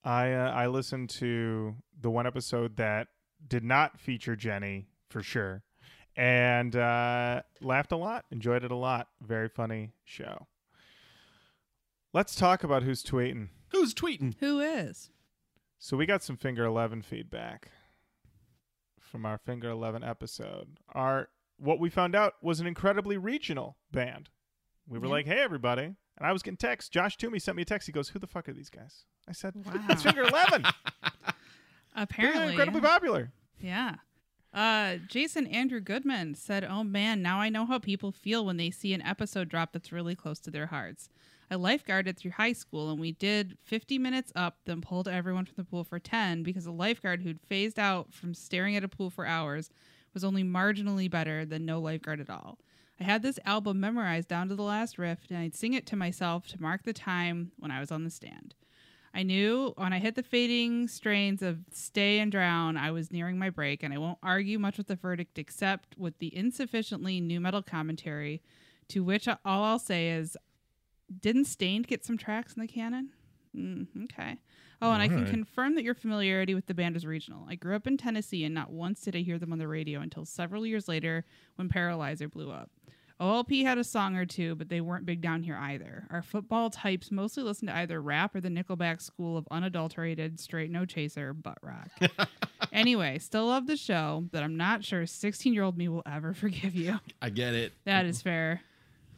I 0.05 0.33
uh, 0.33 0.51
I 0.51 0.67
listened 0.69 1.11
to 1.11 1.75
the 2.01 2.11
one 2.11 2.27
episode 2.27 2.77
that 2.77 3.09
did 3.47 3.65
not 3.65 3.99
feature 4.01 4.37
Jenny 4.37 4.89
for 5.09 5.23
sure, 5.23 5.63
and 6.17 6.75
uh, 6.77 7.43
laughed 7.61 7.93
a 7.93 7.97
lot. 7.97 8.25
Enjoyed 8.31 8.65
it 8.65 8.71
a 8.71 8.77
lot. 8.77 9.09
Very 9.23 9.49
funny 9.49 9.93
show. 10.05 10.47
Let's 12.13 12.35
talk 12.35 12.65
about 12.65 12.83
who's 12.83 13.03
tweeting. 13.05 13.49
Who's 13.69 13.95
tweeting? 13.95 14.35
who 14.41 14.59
is? 14.61 15.11
So 15.79 15.97
we 15.97 16.07
got 16.07 16.23
some 16.23 16.37
Finger 16.37 16.65
Eleven 16.65 17.03
feedback 17.03 17.71
from 19.01 19.25
our 19.25 19.39
Finger 19.39 19.71
Eleven 19.71 20.03
episode. 20.05 20.79
Our 20.95 21.29
what 21.57 21.79
we 21.79 21.89
found 21.91 22.15
out 22.17 22.35
was 22.43 22.61
an 22.61 22.67
incredibly 22.67 23.17
regional 23.17 23.77
band. 23.93 24.29
We 24.89 24.99
were 24.99 25.07
Yeah. 25.07 25.13
like, 25.13 25.27
"Hey, 25.27 25.39
everybody!" 25.41 25.85
And 25.85 26.27
I 26.27 26.33
was 26.33 26.43
getting 26.43 26.57
texts. 26.59 26.89
Josh 26.91 27.17
Toomey 27.17 27.39
sent 27.39 27.57
me 27.57 27.63
a 27.63 27.65
text. 27.65 27.87
He 27.87 27.93
goes, 27.93 28.09
"Who 28.11 28.19
the 28.19 28.27
fuck 28.27 28.49
are 28.49 28.53
these 28.53 28.71
guys?" 28.71 29.05
I 29.29 29.33
said, 29.33 29.55
Wow. 29.55 29.73
"It's 29.89 30.03
Finger 30.03 30.23
Eleven. 30.25 30.65
They're 31.95 32.05
Apparently, 32.05 32.49
incredibly 32.51 32.81
popular." 32.81 33.33
Yeah. 33.61 33.97
Uh, 34.53 34.97
Jason 35.07 35.47
Andrew 35.47 35.81
Goodman 35.81 36.35
said, 36.35 36.65
Oh 36.65 36.83
man, 36.83 37.23
now 37.23 37.39
I 37.39 37.49
know 37.51 37.67
how 37.67 37.79
people 37.79 38.11
feel 38.11 38.45
when 38.45 38.57
they 38.57 38.71
see 38.71 38.93
an 38.93 39.03
episode 39.03 39.49
drop 39.49 39.73
that's 39.73 39.93
really 39.93 40.17
close 40.17 40.41
to 40.41 40.51
their 40.51 40.67
hearts. 40.67 41.09
I 41.51 41.57
lifeguarded 41.57 42.17
through 42.17 42.33
high 42.33 42.53
school 42.53 42.91
and 42.91 43.01
we 43.01 43.13
did 43.13 43.59
50 43.63 43.99
minutes 43.99 44.33
up, 44.35 44.59
then 44.65 44.81
pulled 44.81 45.09
everyone 45.09 45.45
from 45.45 45.55
the 45.57 45.65
pool 45.65 45.85
for 45.85 45.99
10 45.99 46.43
because 46.43 46.67
a 46.67 46.73
lifeguard 46.73 47.23
who'd 47.23 47.41
phased 47.41 47.79
out 47.79 48.13
from 48.13 48.35
staring 48.35 48.77
at 48.77 48.85
a 48.85 48.89
pool 48.89 49.11
for 49.11 49.27
hours 49.27 49.71
was 50.15 50.25
only 50.25 50.43
marginally 50.43 51.11
better 51.11 51.45
than 51.45 51.65
no 51.65 51.81
lifeguard 51.81 52.21
at 52.21 52.31
all. 52.31 52.59
I 53.01 53.05
had 53.05 53.23
this 53.23 53.39
album 53.45 53.81
memorized 53.81 54.29
down 54.29 54.49
to 54.49 54.55
the 54.57 54.63
last 54.63 54.99
riff 54.99 55.21
and 55.29 55.39
I'd 55.39 55.55
sing 55.55 55.75
it 55.75 55.87
to 55.87 55.97
myself 55.97 56.47
to 56.49 56.61
mark 56.61 56.83
the 56.83 56.93
time 56.93 57.53
when 57.59 57.71
I 57.71 57.81
was 57.81 57.93
on 57.93 58.05
the 58.05 58.11
stand. 58.11 58.55
I 59.13 59.23
knew 59.25 59.73
when 59.77 59.93
I 59.93 59.99
hit 59.99 60.15
the 60.15 60.23
fading 60.23 60.87
strains 60.87 61.43
of 61.43 61.59
Stay 61.73 62.21
and 62.21 62.31
Drown, 62.31 62.77
I 62.77 62.93
was 62.93 63.11
nearing 63.11 63.39
my 63.39 63.51
break, 63.51 63.83
and 63.83 63.93
I 63.93 63.99
won't 63.99 64.19
argue 64.23 64.59
much 64.59 64.79
with 64.79 64.87
the 64.87 64.95
verdict 64.95 65.39
except 65.39 65.99
with 65.99 66.19
the 66.19 66.35
insufficiently 66.35 67.21
nu 67.21 67.41
metal 67.41 67.63
commentary, 67.63 68.41
to 68.89 69.03
which 69.03 69.27
all 69.29 69.39
I'll 69.45 69.79
say 69.81 70.11
is, 70.11 70.37
didn't 71.21 71.47
Staind 71.47 71.89
get 71.89 72.05
some 72.05 72.17
tracks 72.17 72.55
in 72.55 72.61
the 72.61 72.69
canon? 72.69 73.11
Mm, 73.57 74.05
okay. 74.05 74.39
Oh, 74.83 74.93
and 74.93 75.03
I 75.03 75.09
can 75.09 75.27
confirm 75.27 75.75
that 75.75 75.85
your 75.85 75.95
familiarity 75.95 76.55
with 76.55 76.67
the 76.67 76.73
band 76.73 76.97
is 76.97 77.05
regional. 77.05 77.47
I 77.49 77.55
grew 77.57 77.75
up 77.75 77.87
in 77.87 77.99
Tennessee, 77.99 78.45
and 78.45 78.55
not 78.55 78.71
once 78.71 79.03
did 79.03 79.17
I 79.17 79.19
hear 79.19 79.39
them 79.39 79.53
on 79.53 79.59
the 79.59 79.69
radio 79.69 80.01
until 80.01 80.25
several 80.25 80.65
years 80.65 80.89
later 80.89 81.27
when 81.57 81.69
Paralyzer 81.69 82.29
blew 82.29 82.51
up. 82.51 82.71
OLP 83.21 83.63
had 83.63 83.77
a 83.77 83.85
song 83.85 84.17
or 84.17 84.25
two, 84.25 84.55
but 84.55 84.71
they 84.71 84.81
weren't 84.81 85.05
big 85.05 85.21
down 85.21 85.43
here 85.43 85.57
either. 85.57 86.07
Our 86.11 86.23
football 86.23 86.71
types 86.71 87.11
mostly 87.11 87.43
listen 87.43 87.69
to 87.69 87.77
either 87.77 88.01
rap 88.01 88.35
or 88.35 88.41
the 88.41 88.49
Nickelback 88.49 89.03
school 89.03 89.37
of 89.37 89.47
unadulterated, 89.51 90.41
straight 90.41 90.71
no 90.71 90.87
chaser, 90.87 91.35
butt 91.35 91.59
rock. 91.63 91.91
anyway, 92.73 93.19
still 93.19 93.47
love 93.47 93.67
the 93.67 93.77
show, 93.77 94.25
but 94.33 94.43
I'm 94.43 94.57
not 94.57 94.85
sure 94.85 95.05
16 95.05 95.53
year 95.53 95.63
old 95.63 95.77
me 95.77 95.89
will 95.89 96.03
ever 96.11 96.33
forgive 96.35 96.75
you. 96.75 96.99
I 97.21 97.29
get 97.29 97.55
it. 97.55 97.75
That 97.85 98.07
is 98.07 98.23
fair. 98.23 98.63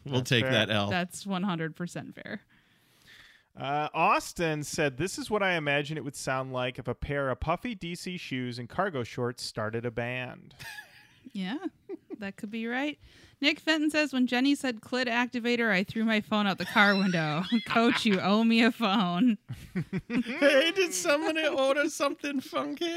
We'll 0.04 0.16
That's 0.16 0.30
take 0.30 0.44
fair. 0.44 0.52
that 0.52 0.70
L. 0.70 0.90
That's 0.90 1.24
100% 1.24 2.14
fair. 2.14 2.40
Uh, 3.56 3.88
Austin 3.94 4.64
said, 4.64 4.96
This 4.96 5.18
is 5.18 5.30
what 5.30 5.42
I 5.42 5.52
imagine 5.54 5.96
it 5.96 6.04
would 6.04 6.16
sound 6.16 6.52
like 6.52 6.78
if 6.78 6.88
a 6.88 6.94
pair 6.94 7.28
of 7.30 7.38
puffy 7.38 7.76
DC 7.76 8.18
shoes 8.18 8.58
and 8.58 8.68
cargo 8.68 9.04
shorts 9.04 9.44
started 9.44 9.84
a 9.86 9.90
band. 9.90 10.54
Yeah, 11.32 11.58
that 12.20 12.36
could 12.36 12.50
be 12.50 12.66
right. 12.66 12.98
Nick 13.40 13.58
Fenton 13.58 13.90
says 13.90 14.12
when 14.12 14.28
Jenny 14.28 14.54
said 14.54 14.80
clit 14.80 15.06
activator, 15.08 15.68
I 15.70 15.82
threw 15.82 16.04
my 16.04 16.20
phone 16.20 16.46
out 16.46 16.58
the 16.58 16.64
car 16.64 16.94
window. 16.94 17.42
Coach, 17.66 18.04
you 18.06 18.20
owe 18.20 18.44
me 18.44 18.62
a 18.62 18.70
phone. 18.70 19.36
hey, 20.08 20.70
did 20.70 20.94
somebody 20.94 21.46
order 21.48 21.88
something 21.88 22.40
funky? 22.40 22.94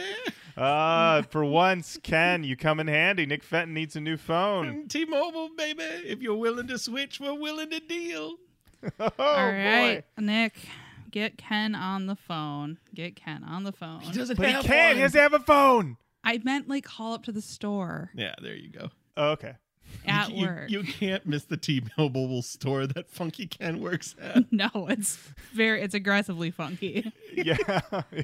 Uh, 0.56 1.24
for 1.24 1.44
once, 1.44 1.98
Ken, 2.04 2.44
you 2.44 2.56
come 2.56 2.80
in 2.80 2.88
handy. 2.88 3.26
Nick 3.26 3.44
Fenton 3.44 3.74
needs 3.74 3.96
a 3.96 4.00
new 4.02 4.18
phone. 4.18 4.86
T-Mobile, 4.90 5.50
baby. 5.58 5.82
If 5.82 6.22
you're 6.22 6.36
willing 6.38 6.68
to 6.68 6.78
switch, 6.78 7.20
we're 7.20 7.34
willing 7.34 7.72
to 7.72 7.80
deal. 7.80 8.36
Oh, 9.00 9.10
All 9.18 9.48
right, 9.48 10.04
boy. 10.16 10.24
Nick, 10.24 10.54
get 11.10 11.40
Ken 11.40 11.74
on 11.74 12.06
the 12.06 12.16
phone. 12.16 12.78
Get 12.94 13.16
Ken 13.16 13.44
on 13.44 13.64
the 13.64 13.72
phone. 13.72 14.02
He 14.02 14.12
doesn't 14.12 14.38
But 14.38 14.46
he 14.46 14.52
have 14.54 14.64
can't. 14.64 14.90
one. 14.90 14.96
He 14.98 15.02
has 15.02 15.14
to 15.14 15.22
have 15.22 15.34
a 15.34 15.40
phone. 15.40 15.98
I 16.24 16.40
meant 16.44 16.68
like 16.70 16.84
call 16.86 17.14
up 17.14 17.24
to 17.26 17.32
the 17.32 17.42
store 17.42 18.12
Yeah, 18.16 18.36
there 18.42 18.56
you 18.56 18.70
go. 18.70 18.90
Oh, 19.18 19.30
okay. 19.32 19.54
at 20.06 20.32
you, 20.32 20.46
work. 20.46 20.70
You 20.70 20.84
can't 20.84 21.26
miss 21.26 21.44
the 21.46 21.58
T-Mobile 21.58 22.42
store 22.42 22.86
that 22.88 23.10
Funky 23.10 23.48
Ken 23.48 23.80
works 23.80 24.16
at. 24.22 24.52
no, 24.52 24.70
it's 24.90 25.18
very 25.54 25.82
it's 25.82 25.94
aggressively 25.94 26.52
funky. 26.52 27.12
Yeah. 27.36 27.58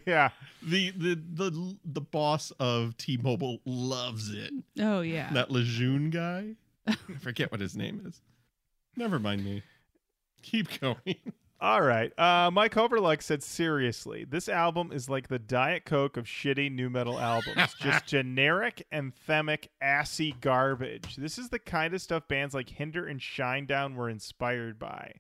yeah. 0.06 0.30
the 0.64 0.92
the 0.92 1.16
the 1.34 1.78
the 1.84 2.02
boss 2.02 2.52
of 2.60 2.96
T-Mobile 2.98 3.60
loves 3.66 4.34
it. 4.34 4.52
Oh 4.80 5.02
yeah. 5.02 5.32
That 5.34 5.52
Lejeune 5.52 6.10
guy. 6.12 6.56
I 6.88 6.96
forget 7.20 7.52
what 7.52 7.60
his 7.60 7.76
name 7.76 8.02
is. 8.06 8.22
Never 8.96 9.20
mind 9.20 9.44
me. 9.44 9.64
Keep 10.44 10.80
going. 10.80 11.16
All 11.62 11.82
right. 11.84 12.12
Uh, 12.18 12.50
Mike 12.52 12.76
Overluck 12.76 13.22
said, 13.22 13.44
seriously, 13.44 14.26
this 14.26 14.50
album 14.50 14.92
is 14.92 15.08
like 15.10 15.28
the 15.28 15.38
Diet 15.38 15.86
Coke 15.86 16.18
of 16.18 16.26
shitty 16.26 16.72
nu 16.72 16.90
metal 16.90 17.20
albums. 17.20 17.76
Just 17.80 18.08
generic, 18.08 18.88
anthemic, 18.92 19.68
assy 19.80 20.34
garbage. 20.42 21.18
This 21.18 21.38
is 21.38 21.50
the 21.50 21.60
kind 21.60 21.94
of 21.94 22.02
stuff 22.02 22.28
bands 22.28 22.56
like 22.56 22.70
Hinder 22.70 23.06
and 23.06 23.20
Shinedown 23.20 23.94
were 23.96 24.10
inspired 24.10 24.80
by. 24.80 25.14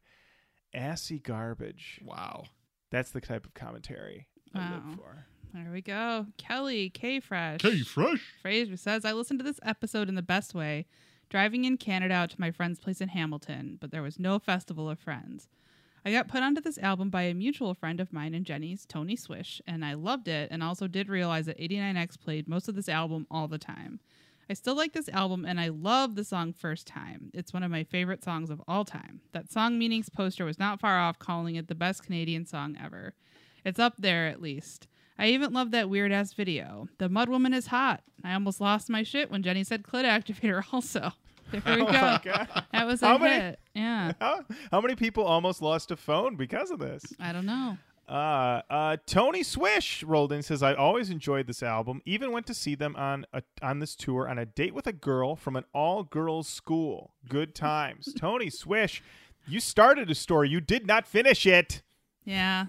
Assy 0.74 1.20
garbage. 1.20 2.00
Wow. 2.04 2.46
That's 2.90 3.12
the 3.12 3.22
type 3.22 3.46
of 3.46 3.54
commentary 3.54 4.26
I 4.56 4.58
Wow. 4.60 4.84
live 4.88 4.96
for. 4.98 5.26
There 5.54 5.72
we 5.72 5.82
go. 5.82 6.26
Kelly 6.38 6.90
K 6.90 7.20
Fresh. 7.20 7.62
K 7.62 7.82
Fresh. 7.82 8.22
Fraser 8.42 8.78
says, 8.78 9.06
I 9.06 9.12
listened 9.14 9.40
to 9.42 9.44
this 9.44 9.60
episode 9.64 10.10
in 10.10 10.16
the 10.16 10.22
best 10.24 10.56
way, 10.56 10.88
driving 11.30 11.66
in 11.66 11.78
Canada 11.78 12.16
out 12.16 12.30
to 12.32 12.42
my 12.42 12.50
friend's 12.52 12.80
place 12.80 13.00
in 13.02 13.10
Hamilton, 13.10 13.78
but 13.80 13.92
there 13.92 14.02
was 14.02 14.18
no 14.18 14.40
festival 14.40 14.90
of 14.90 14.98
friends. 14.98 15.48
I 16.04 16.12
got 16.12 16.28
put 16.28 16.42
onto 16.42 16.62
this 16.62 16.80
album 16.80 17.12
by 17.12 17.24
a 17.24 17.34
mutual 17.36 17.76
friend 17.76 18.00
of 18.00 18.12
mine 18.12 18.34
and 18.34 18.46
Jenny's, 18.46 18.86
Tony 18.88 19.16
Swish, 19.16 19.62
and 19.68 19.86
I 19.86 19.94
loved 19.94 20.28
it 20.28 20.50
and 20.50 20.64
also 20.64 20.88
did 20.88 21.08
realize 21.10 21.46
that 21.46 21.60
89X 21.60 22.20
played 22.20 22.48
most 22.48 22.68
of 22.68 22.74
this 22.74 22.90
album 22.90 23.28
all 23.30 23.48
the 23.48 23.60
time. 23.60 24.00
I 24.50 24.54
still 24.54 24.76
like 24.76 24.94
this 24.94 25.10
album 25.10 25.46
and 25.46 25.60
I 25.60 25.68
love 25.68 26.16
the 26.16 26.24
song 26.24 26.54
First 26.54 26.88
Time. 26.88 27.30
It's 27.36 27.54
one 27.54 27.62
of 27.62 27.70
my 27.70 27.84
favorite 27.84 28.24
songs 28.24 28.50
of 28.50 28.62
all 28.68 28.84
time. 28.84 29.22
That 29.32 29.52
song 29.52 29.78
meanings 29.78 30.10
poster 30.10 30.44
was 30.44 30.58
not 30.58 30.80
far 30.80 31.00
off 31.00 31.20
calling 31.20 31.56
it 31.56 31.68
the 31.68 31.76
best 31.76 32.04
Canadian 32.04 32.48
song 32.48 32.76
ever. 32.84 33.14
It's 33.64 33.80
up 33.80 33.94
there 34.00 34.28
at 34.28 34.42
least. 34.42 34.88
I 35.20 35.28
even 35.28 35.54
love 35.54 35.70
that 35.72 35.90
weird 35.90 36.12
ass 36.12 36.34
video. 36.34 36.90
The 36.98 37.10
Mud 37.10 37.30
Woman 37.30 37.54
is 37.54 37.68
hot. 37.68 38.02
I 38.24 38.34
almost 38.34 38.60
lost 38.60 38.90
my 38.90 39.04
shit 39.04 39.30
when 39.30 39.44
Jenny 39.44 39.64
said 39.64 39.84
clit 39.84 40.04
activator 40.04 40.64
also. 40.74 41.14
There 41.52 41.62
we 41.66 41.82
Oh 41.82 41.86
go. 41.86 41.92
my 41.92 42.22
God. 42.24 42.64
That 42.72 42.88
was 42.88 43.02
a 43.02 43.08
How 43.08 43.18
many- 43.18 43.56
Yeah. 43.74 44.14
How, 44.20 44.46
how 44.72 44.82
many 44.82 44.96
people 44.96 45.24
almost 45.24 45.62
lost 45.62 45.92
a 45.92 45.96
phone 45.96 46.36
because 46.36 46.72
of 46.72 46.80
this? 46.80 47.04
I 47.20 47.32
don't 47.34 47.46
know. 47.46 47.78
Uh, 48.10 48.62
uh, 48.70 48.98
Tony 49.06 49.42
Swish 49.44 50.04
rolled 50.04 50.34
in 50.34 50.42
says, 50.44 50.62
I 50.62 50.74
always 50.74 51.10
enjoyed 51.10 51.48
this 51.48 51.64
album. 51.64 52.02
Even 52.06 52.32
went 52.34 52.46
to 52.48 52.54
see 52.54 52.76
them 52.76 52.96
on 52.98 53.26
a, 53.32 53.42
on 53.62 53.80
this 53.80 53.96
tour 53.96 54.28
on 54.28 54.38
a 54.38 54.46
date 54.46 54.74
with 54.74 54.86
a 54.88 54.92
girl 54.94 55.36
from 55.38 55.56
an 55.56 55.64
all 55.74 56.04
girls 56.04 56.48
school. 56.50 57.14
Good 57.30 57.56
times. 57.56 58.14
Tony 58.18 58.50
Swish, 58.50 59.02
you 59.48 59.60
started 59.62 60.12
a 60.12 60.16
story. 60.16 60.50
You 60.50 60.60
did 60.60 60.86
not 60.86 61.08
finish 61.08 61.46
it. 61.46 61.82
Yeah. 62.26 62.66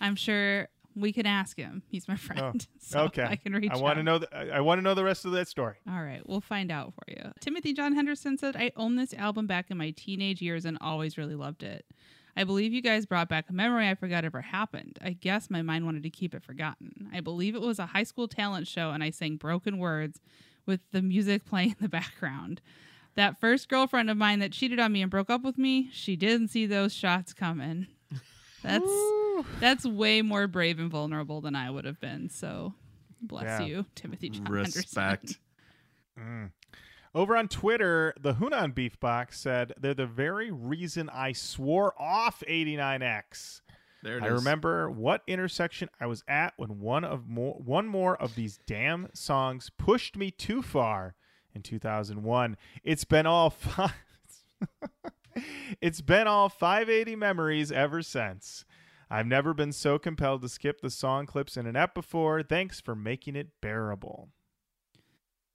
I'm 0.00 0.14
sure 0.16 0.68
we 0.96 1.12
can 1.12 1.26
ask 1.26 1.58
him. 1.58 1.82
He's 1.88 2.08
my 2.08 2.14
oh, 2.14 2.18
friend. 2.18 2.66
so 2.80 3.00
Oh, 3.00 3.04
okay. 3.04 3.24
I 3.24 3.36
can 3.36 3.52
reach 3.52 3.70
I 3.72 3.76
want 3.76 3.98
to 3.98 4.02
know. 4.02 4.18
The, 4.18 4.36
I, 4.36 4.58
I 4.58 4.60
want 4.60 4.78
to 4.78 4.82
know 4.82 4.94
the 4.94 5.04
rest 5.04 5.24
of 5.24 5.32
that 5.32 5.48
story. 5.48 5.76
All 5.88 6.02
right, 6.02 6.22
we'll 6.26 6.40
find 6.40 6.70
out 6.70 6.94
for 6.94 7.10
you. 7.10 7.32
Timothy 7.40 7.72
John 7.72 7.94
Henderson 7.94 8.38
said, 8.38 8.56
I 8.56 8.72
owned 8.76 8.98
this 8.98 9.14
album 9.14 9.46
back 9.46 9.70
in 9.70 9.76
my 9.78 9.90
teenage 9.90 10.40
years 10.40 10.64
and 10.64 10.78
always 10.80 11.18
really 11.18 11.34
loved 11.34 11.62
it. 11.62 11.84
I 12.36 12.44
believe 12.44 12.72
you 12.72 12.82
guys 12.82 13.06
brought 13.06 13.28
back 13.28 13.48
a 13.48 13.52
memory 13.52 13.88
I 13.88 13.94
forgot 13.94 14.24
ever 14.24 14.40
happened. 14.40 14.98
I 15.02 15.10
guess 15.10 15.50
my 15.50 15.62
mind 15.62 15.84
wanted 15.84 16.02
to 16.02 16.10
keep 16.10 16.34
it 16.34 16.42
forgotten. 16.42 17.08
I 17.12 17.20
believe 17.20 17.54
it 17.54 17.60
was 17.60 17.78
a 17.78 17.86
high 17.86 18.02
school 18.02 18.26
talent 18.26 18.66
show 18.66 18.90
and 18.90 19.04
I 19.04 19.10
sang 19.10 19.36
broken 19.36 19.78
words 19.78 20.20
with 20.66 20.80
the 20.90 21.02
music 21.02 21.44
playing 21.48 21.70
in 21.70 21.76
the 21.80 21.88
background. 21.88 22.60
That 23.14 23.38
first 23.38 23.68
girlfriend 23.68 24.10
of 24.10 24.16
mine 24.16 24.40
that 24.40 24.50
cheated 24.50 24.80
on 24.80 24.92
me 24.92 25.00
and 25.00 25.10
broke 25.10 25.30
up 25.30 25.42
with 25.42 25.56
me, 25.56 25.88
she 25.92 26.16
didn't 26.16 26.48
see 26.48 26.66
those 26.66 26.92
shots 26.92 27.32
coming. 27.32 27.86
That's 28.64 28.84
that's 29.60 29.84
way 29.84 30.22
more 30.22 30.46
brave 30.46 30.78
and 30.78 30.90
vulnerable 30.90 31.40
than 31.40 31.54
I 31.54 31.70
would 31.70 31.84
have 31.84 32.00
been. 32.00 32.28
So 32.30 32.74
bless 33.20 33.60
Yeah. 33.60 33.66
you, 33.66 33.86
Timothy 33.94 34.28
John 34.30 34.46
Henderson. 34.46 34.80
Respect. 34.80 35.38
Mm. 36.16 36.52
Over 37.12 37.36
on 37.36 37.48
Twitter, 37.48 38.14
the 38.20 38.34
Hunan 38.34 38.72
Beef 38.72 39.00
Box 39.00 39.40
said 39.40 39.72
they're 39.76 39.94
the 39.94 40.06
very 40.06 40.52
reason 40.52 41.08
I 41.12 41.32
swore 41.32 41.92
off 42.00 42.44
89X. 42.48 43.62
There 44.04 44.18
it 44.18 44.22
I 44.22 44.28
is. 44.28 44.32
remember 44.34 44.88
what 44.88 45.22
intersection 45.26 45.88
I 46.00 46.06
was 46.06 46.22
at 46.28 46.54
when 46.56 46.78
one 46.78 47.02
of 47.02 47.26
more 47.28 47.54
one 47.54 47.88
more 47.88 48.16
of 48.22 48.36
these 48.36 48.60
damn 48.66 49.08
songs 49.12 49.72
pushed 49.76 50.16
me 50.16 50.30
too 50.30 50.62
far 50.62 51.16
in 51.52 51.62
2001. 51.62 52.56
It's 52.84 53.02
been 53.04 53.26
all 53.26 53.50
five 53.50 53.92
It's 55.80 56.00
been 56.00 56.28
all 56.28 56.48
580 56.48 57.16
memories 57.16 57.72
ever 57.72 58.02
since. 58.02 58.64
I've 59.10 59.26
never 59.26 59.54
been 59.54 59.72
so 59.72 59.98
compelled 59.98 60.42
to 60.42 60.48
skip 60.48 60.80
the 60.80 60.90
song 60.90 61.26
clips 61.26 61.56
in 61.56 61.66
an 61.66 61.76
ep 61.76 61.94
before. 61.94 62.42
Thanks 62.42 62.80
for 62.80 62.94
making 62.94 63.36
it 63.36 63.48
bearable. 63.60 64.30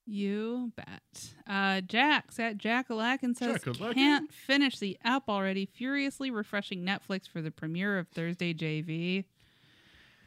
You 0.05 0.71
bet. 0.75 1.33
Uh, 1.47 1.81
Jax 1.81 2.39
at 2.39 2.57
Jackalacken 2.57 3.35
says, 3.37 3.57
Jackalacken? 3.61 3.93
can't 3.93 4.33
finish 4.33 4.79
the 4.79 4.97
app 5.03 5.29
already. 5.29 5.65
Furiously 5.67 6.31
refreshing 6.31 6.83
Netflix 6.83 7.29
for 7.29 7.41
the 7.41 7.51
premiere 7.51 7.99
of 7.99 8.07
Thursday 8.07 8.53
JV. 8.53 9.25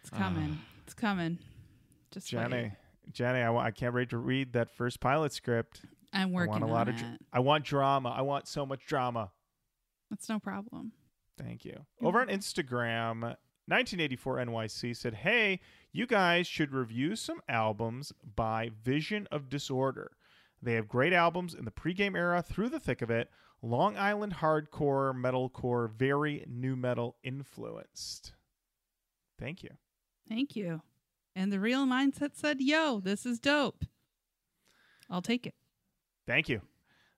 It's 0.00 0.11
coming. 0.11 0.61
it's 0.85 0.95
coming. 0.95 1.38
Just 2.12 2.29
Jenny, 2.29 2.55
wait. 2.55 2.73
Jenny, 3.12 3.41
I, 3.41 3.52
I 3.57 3.71
can't 3.73 3.95
wait 3.95 4.11
to 4.11 4.19
read 4.19 4.52
that 4.52 4.71
first 4.71 5.00
pilot 5.00 5.33
script. 5.33 5.83
I'm 6.12 6.29
I 6.29 6.33
working 6.33 6.50
want 6.52 6.62
a 6.62 6.67
on 6.67 6.73
lot 6.73 6.88
it. 6.88 6.95
of 6.95 7.00
dr- 7.00 7.19
I 7.33 7.41
want 7.41 7.64
drama. 7.64 8.11
I 8.11 8.23
want 8.23 8.47
so 8.47 8.64
much 8.67 8.87
drama. 8.87 9.31
That's 10.11 10.29
no 10.29 10.38
problem. 10.38 10.93
Thank 11.39 11.65
you. 11.65 11.87
Over 12.01 12.21
on 12.21 12.29
Instagram, 12.29 13.21
1984 13.67 14.37
NYC 14.39 14.97
said, 14.97 15.15
Hey, 15.15 15.61
you 15.93 16.07
guys 16.07 16.47
should 16.47 16.73
review 16.73 17.17
some 17.17 17.41
albums 17.49 18.12
by 18.37 18.71
Vision 18.85 19.29
of 19.31 19.49
Disorder. 19.49 20.12
They 20.61 20.75
have 20.75 20.89
great 20.89 21.12
albums 21.12 21.55
in 21.55 21.65
the 21.65 21.71
pregame 21.71 22.17
era 22.17 22.43
through 22.43 22.69
the 22.69 22.81
thick 22.81 23.03
of 23.03 23.11
it. 23.11 23.31
Long 23.62 23.97
Island 23.97 24.37
hardcore, 24.37 25.12
metalcore, 25.15 25.91
very 25.91 26.45
new 26.49 26.77
metal 26.77 27.17
influenced. 27.23 28.33
Thank 29.39 29.62
you. 29.62 29.71
Thank 30.29 30.57
you. 30.57 30.83
And 31.35 31.53
the 31.53 31.61
real 31.61 31.87
mindset 31.87 32.35
said, 32.35 32.61
yo, 32.61 33.01
this 33.01 33.25
is 33.25 33.39
dope. 33.39 33.85
I'll 35.09 35.23
take 35.23 35.47
it. 35.47 35.55
Thank 36.27 36.49
you. 36.49 36.62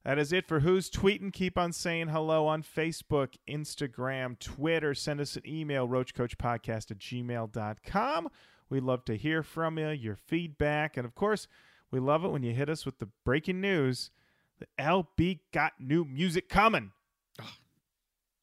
That 0.04 0.18
is 0.18 0.32
it 0.32 0.46
for 0.46 0.60
Who's 0.60 0.90
Tweeting. 0.90 1.32
Keep 1.32 1.56
on 1.56 1.72
saying 1.72 2.08
hello 2.08 2.46
on 2.46 2.62
Facebook, 2.62 3.36
Instagram, 3.48 4.38
Twitter. 4.38 4.94
Send 4.94 5.18
us 5.18 5.36
an 5.36 5.42
email, 5.46 5.88
roachkoachpodcast 5.88 6.90
at 6.90 6.98
gmail.com. 6.98 8.28
We'd 8.68 8.82
love 8.82 9.04
to 9.06 9.16
hear 9.16 9.42
from 9.42 9.78
you, 9.78 9.88
your 9.88 10.16
feedback. 10.16 10.98
And 10.98 11.06
of 11.06 11.14
course, 11.14 11.48
we 11.90 12.00
love 12.00 12.22
it 12.22 12.28
when 12.28 12.42
you 12.42 12.52
hit 12.52 12.68
us 12.68 12.84
with 12.84 12.98
the 12.98 13.08
breaking 13.24 13.62
news. 13.62 14.10
The 14.58 14.66
LB 14.78 15.40
got 15.52 15.72
new 15.78 16.04
music 16.04 16.50
coming. 16.50 16.92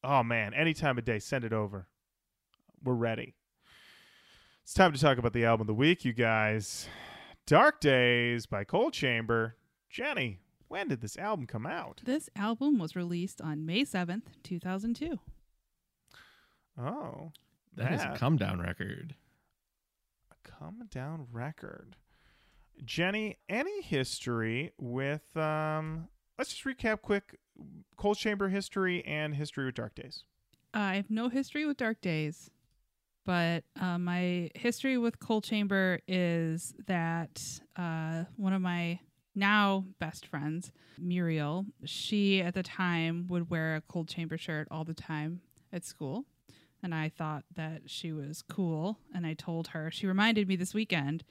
Oh, 0.02 0.24
man. 0.24 0.54
Any 0.54 0.74
time 0.74 0.98
of 0.98 1.04
day, 1.04 1.20
send 1.20 1.44
it 1.44 1.52
over. 1.52 1.86
We're 2.82 2.94
ready. 2.94 3.34
It's 4.64 4.74
time 4.74 4.92
to 4.92 5.00
talk 5.00 5.16
about 5.16 5.32
the 5.32 5.44
album 5.44 5.62
of 5.62 5.66
the 5.68 5.74
week, 5.74 6.04
you 6.04 6.12
guys. 6.12 6.88
Dark 7.46 7.80
Days 7.80 8.46
by 8.46 8.64
Coal 8.64 8.90
Chamber. 8.90 9.54
Jenny, 9.88 10.40
when 10.72 10.88
did 10.88 11.02
this 11.02 11.18
album 11.18 11.46
come 11.46 11.66
out? 11.66 12.00
This 12.02 12.30
album 12.34 12.78
was 12.78 12.96
released 12.96 13.42
on 13.42 13.66
May 13.66 13.82
7th, 13.84 14.22
2002. 14.42 15.18
Oh, 16.80 17.32
That 17.76 17.92
is 17.92 18.02
a 18.02 18.14
come 18.16 18.38
down 18.38 18.58
record. 18.58 19.14
a 20.30 20.48
come 20.48 20.88
down 20.90 21.26
record. 21.30 21.96
Jenny, 22.86 23.36
any 23.50 23.82
history 23.82 24.72
with 24.78 25.36
um 25.36 26.08
let's 26.38 26.54
just 26.54 26.64
recap 26.64 27.02
quick 27.02 27.38
Coal 27.98 28.14
Chamber 28.14 28.48
history 28.48 29.04
and 29.04 29.34
history 29.34 29.66
with 29.66 29.74
Dark 29.74 29.94
Days. 29.94 30.24
I 30.72 30.94
have 30.94 31.10
no 31.10 31.28
history 31.28 31.66
with 31.66 31.76
Dark 31.76 32.00
Days, 32.00 32.50
but 33.26 33.64
uh, 33.78 33.98
my 33.98 34.50
history 34.54 34.96
with 34.96 35.18
Coal 35.20 35.42
Chamber 35.42 35.98
is 36.08 36.74
that 36.86 37.38
uh, 37.76 38.24
one 38.36 38.54
of 38.54 38.62
my 38.62 38.98
now 39.34 39.84
best 39.98 40.26
friends, 40.26 40.72
Muriel, 40.98 41.66
she 41.84 42.40
at 42.40 42.54
the 42.54 42.62
time 42.62 43.26
would 43.28 43.50
wear 43.50 43.76
a 43.76 43.80
Coal 43.80 44.04
Chamber 44.04 44.38
shirt 44.38 44.68
all 44.70 44.84
the 44.84 44.94
time 44.94 45.40
at 45.72 45.84
school. 45.84 46.24
And 46.82 46.94
I 46.94 47.08
thought 47.08 47.44
that 47.54 47.82
she 47.86 48.12
was 48.12 48.42
cool. 48.42 48.98
And 49.14 49.26
I 49.26 49.34
told 49.34 49.68
her, 49.68 49.90
she 49.90 50.06
reminded 50.06 50.48
me 50.48 50.56
this 50.56 50.74
weekend 50.74 51.22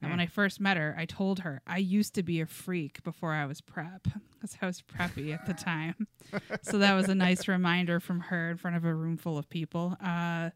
that 0.00 0.10
when 0.10 0.20
I 0.20 0.26
first 0.26 0.60
met 0.60 0.76
her, 0.76 0.94
I 0.96 1.06
told 1.06 1.40
her 1.40 1.60
I 1.66 1.78
used 1.78 2.14
to 2.14 2.22
be 2.22 2.40
a 2.40 2.46
freak 2.46 3.02
before 3.02 3.32
I 3.32 3.46
was 3.46 3.60
prep 3.60 4.06
because 4.32 4.56
I 4.60 4.66
was 4.66 4.82
preppy 4.82 5.34
at 5.34 5.46
the 5.46 5.54
time 5.54 6.06
so 6.62 6.78
that 6.78 6.94
was 6.94 7.08
a 7.08 7.14
nice 7.14 7.48
reminder 7.48 8.00
from 8.00 8.20
her 8.20 8.50
in 8.50 8.56
front 8.56 8.76
of 8.76 8.84
a 8.84 8.94
room 8.94 9.16
full 9.16 9.38
of 9.38 9.48
people. 9.48 9.96
Uh, 10.02 10.50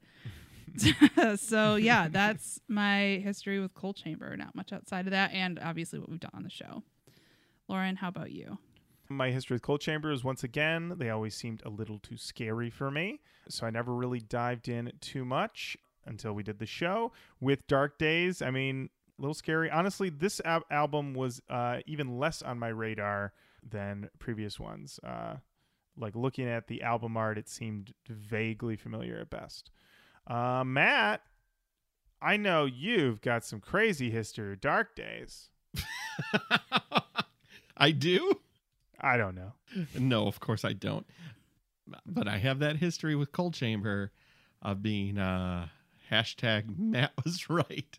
so 1.36 1.76
yeah, 1.76 2.08
that's 2.08 2.60
my 2.68 3.20
history 3.22 3.60
with 3.60 3.74
Coal 3.74 3.92
Chamber. 3.92 4.36
Not 4.36 4.54
much 4.54 4.72
outside 4.72 5.06
of 5.06 5.10
that, 5.10 5.32
and 5.32 5.58
obviously 5.58 5.98
what 5.98 6.08
we've 6.08 6.20
done 6.20 6.30
on 6.34 6.42
the 6.42 6.50
show. 6.50 6.82
Lauren, 7.68 7.96
how 7.96 8.08
about 8.08 8.30
you? 8.32 8.58
My 9.08 9.30
history 9.30 9.54
with 9.56 9.62
Coal 9.62 9.78
Chambers, 9.78 10.24
once 10.24 10.42
again, 10.42 10.94
they 10.96 11.10
always 11.10 11.34
seemed 11.34 11.62
a 11.64 11.68
little 11.68 11.98
too 11.98 12.16
scary 12.16 12.70
for 12.70 12.90
me. 12.90 13.20
So 13.48 13.66
I 13.66 13.70
never 13.70 13.94
really 13.94 14.20
dived 14.20 14.68
in 14.68 14.92
too 15.00 15.24
much 15.24 15.76
until 16.06 16.32
we 16.32 16.42
did 16.42 16.58
the 16.58 16.66
show. 16.66 17.12
With 17.40 17.66
Dark 17.66 17.98
Days, 17.98 18.42
I 18.42 18.50
mean, 18.50 18.88
a 19.18 19.22
little 19.22 19.34
scary. 19.34 19.70
Honestly, 19.70 20.08
this 20.08 20.40
al- 20.44 20.64
album 20.70 21.14
was 21.14 21.40
uh, 21.50 21.78
even 21.86 22.18
less 22.18 22.42
on 22.42 22.58
my 22.58 22.68
radar 22.68 23.32
than 23.68 24.08
previous 24.18 24.58
ones. 24.58 24.98
Uh, 25.04 25.36
like 25.96 26.16
looking 26.16 26.48
at 26.48 26.68
the 26.68 26.82
album 26.82 27.16
art, 27.16 27.38
it 27.38 27.48
seemed 27.48 27.92
vaguely 28.08 28.76
familiar 28.76 29.18
at 29.18 29.30
best. 29.30 29.70
Uh, 30.26 30.64
Matt, 30.64 31.22
I 32.20 32.36
know 32.36 32.64
you've 32.64 33.20
got 33.20 33.44
some 33.44 33.60
crazy 33.60 34.10
history 34.10 34.50
with 34.50 34.60
Dark 34.60 34.94
Days. 34.94 35.50
I 37.82 37.90
do? 37.90 38.38
I 39.00 39.16
don't 39.16 39.34
know. 39.34 39.52
No, 39.98 40.28
of 40.28 40.38
course 40.38 40.64
I 40.64 40.72
don't. 40.72 41.04
But 42.06 42.28
I 42.28 42.38
have 42.38 42.60
that 42.60 42.76
history 42.76 43.16
with 43.16 43.32
Coal 43.32 43.50
Chamber 43.50 44.12
of 44.62 44.82
being 44.82 45.18
uh 45.18 45.66
hashtag 46.10 46.78
Matt 46.78 47.12
was 47.24 47.50
right. 47.50 47.98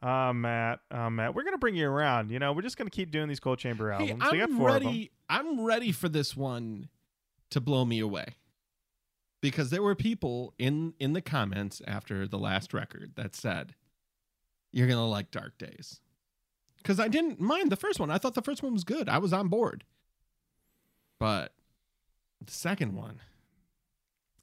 Uh, 0.00 0.32
Matt, 0.32 0.80
uh, 0.90 1.10
Matt, 1.10 1.34
we're 1.34 1.42
gonna 1.44 1.58
bring 1.58 1.74
you 1.74 1.88
around. 1.88 2.30
You 2.30 2.38
know, 2.38 2.52
we're 2.52 2.62
just 2.62 2.76
gonna 2.76 2.90
keep 2.90 3.10
doing 3.10 3.28
these 3.28 3.40
Coal 3.40 3.56
Chamber 3.56 3.90
albums. 3.90 4.20
got 4.20 4.34
I'm 4.34 4.38
them. 4.38 4.62
ready. 4.62 5.10
I'm 5.28 5.60
ready 5.60 5.90
for 5.90 6.08
this 6.08 6.36
one 6.36 6.88
to 7.50 7.60
blow 7.60 7.84
me 7.84 7.98
away. 7.98 8.36
Because 9.40 9.70
there 9.70 9.82
were 9.82 9.96
people 9.96 10.54
in 10.58 10.94
in 11.00 11.12
the 11.12 11.20
comments 11.20 11.82
after 11.88 12.28
the 12.28 12.38
last 12.38 12.72
record 12.72 13.12
that 13.16 13.34
said, 13.34 13.74
"You're 14.70 14.86
gonna 14.86 15.08
like 15.08 15.32
Dark 15.32 15.58
Days," 15.58 16.00
because 16.82 16.98
I 17.00 17.08
didn't 17.08 17.40
mind 17.40 17.70
the 17.70 17.76
first 17.76 18.00
one. 18.00 18.10
I 18.10 18.18
thought 18.18 18.34
the 18.34 18.42
first 18.42 18.62
one 18.62 18.72
was 18.72 18.84
good. 18.84 19.08
I 19.08 19.18
was 19.18 19.32
on 19.32 19.48
board. 19.48 19.84
But 21.18 21.52
the 22.44 22.52
second 22.52 22.94
one, 22.94 23.20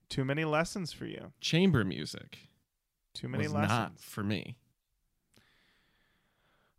Too 0.08 0.24
many 0.24 0.46
lessons 0.46 0.94
for 0.94 1.06
you. 1.06 1.34
chamber 1.42 1.84
music, 1.84 2.38
Too 3.14 3.28
many 3.28 3.44
was 3.44 3.54
lessons. 3.54 3.70
not 3.70 4.00
for 4.00 4.24
me. 4.24 4.56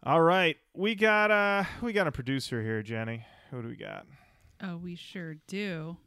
All 0.02 0.22
right, 0.22 0.56
we 0.72 0.94
got 0.94 1.30
uh, 1.30 1.64
we 1.82 1.92
got 1.92 2.06
a 2.06 2.12
producer 2.12 2.62
here, 2.62 2.82
Jenny. 2.82 3.26
Who 3.50 3.60
do 3.60 3.68
we 3.68 3.76
got? 3.76 4.06
Oh, 4.62 4.78
we 4.78 4.94
sure 4.96 5.34
do. 5.46 5.98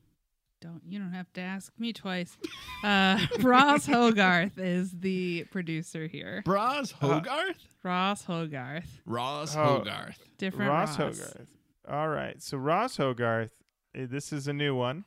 Don't 0.63 0.82
you 0.88 0.97
don't 0.97 1.12
have 1.12 1.32
to 1.34 1.41
ask 1.41 1.73
me 1.78 1.91
twice. 1.91 2.38
Uh, 2.86 3.19
Ross 3.41 3.86
Hogarth 3.86 4.58
is 4.58 4.91
the 4.91 5.43
producer 5.52 6.08
here. 6.08 6.41
Bras 6.45 6.93
Uh, 7.02 7.08
Hogarth, 7.08 7.67
Ross 7.84 8.23
Hogarth, 8.23 9.02
Ross 9.06 9.58
Oh. 9.58 9.80
Hogarth. 9.80 10.17
different 10.38 10.71
Ross 10.71 10.97
Ross. 10.97 11.19
Hogarth. 11.19 11.47
All 11.89 12.08
right, 12.08 12.41
so 12.41 12.58
Ross 12.58 12.95
Hogarth. 12.95 13.52
eh, 13.93 14.06
This 14.10 14.32
is 14.32 14.47
a 14.47 14.54
new 14.54 14.73
one. 14.73 15.04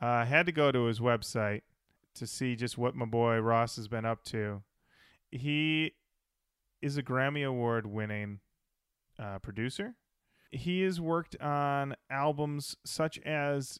Uh, 0.00 0.06
I 0.06 0.24
had 0.24 0.46
to 0.46 0.52
go 0.52 0.72
to 0.72 0.84
his 0.84 1.00
website 1.00 1.60
to 2.14 2.26
see 2.26 2.56
just 2.56 2.78
what 2.78 2.94
my 2.96 3.04
boy 3.04 3.38
Ross 3.40 3.76
has 3.76 3.88
been 3.88 4.06
up 4.06 4.24
to. 4.24 4.62
He 5.30 5.92
is 6.80 6.96
a 6.96 7.02
Grammy 7.02 7.46
Award 7.46 7.84
winning 7.86 8.40
uh, 9.18 9.38
producer. 9.40 9.96
He 10.50 10.80
has 10.80 10.98
worked 10.98 11.36
on 11.42 11.94
albums 12.08 12.74
such 12.86 13.18
as 13.18 13.78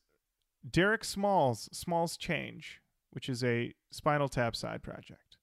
Derek 0.71 1.05
Small's 1.05 1.69
Small's 1.73 2.17
Change, 2.17 2.81
which 3.11 3.29
is 3.29 3.43
a 3.45 3.75
Spinal 3.91 4.29
Tap 4.29 4.55
side 4.57 4.83
project. 4.83 5.37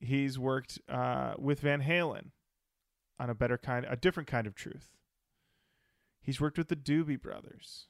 He's 0.00 0.38
worked 0.38 0.78
uh, 0.88 1.34
with 1.38 1.60
Van 1.60 1.82
Halen 1.82 2.30
on 3.18 3.28
a 3.28 3.34
better 3.34 3.58
kind, 3.58 3.86
a 3.88 3.96
different 3.96 4.28
kind 4.28 4.46
of 4.46 4.54
truth. 4.54 4.88
He's 6.22 6.40
worked 6.40 6.58
with 6.58 6.68
the 6.68 6.76
Doobie 6.76 7.20
Brothers. 7.20 7.86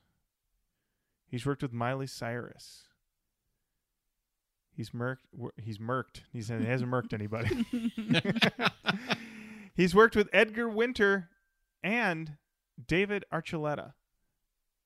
He's 1.26 1.46
worked 1.46 1.62
with 1.62 1.72
Miley 1.72 2.06
Cyrus. 2.08 2.84
He's 4.76 4.90
murked. 4.90 5.18
wor- 5.32 5.52
He's 5.56 5.78
murked. 5.78 6.22
He's, 6.32 6.48
he 6.48 6.64
hasn't 6.64 6.90
murked 6.90 7.12
anybody. 7.12 7.64
he's 9.74 9.94
worked 9.94 10.16
with 10.16 10.28
Edgar 10.32 10.68
Winter 10.68 11.28
and 11.82 12.36
David 12.84 13.24
Archuleta. 13.32 13.92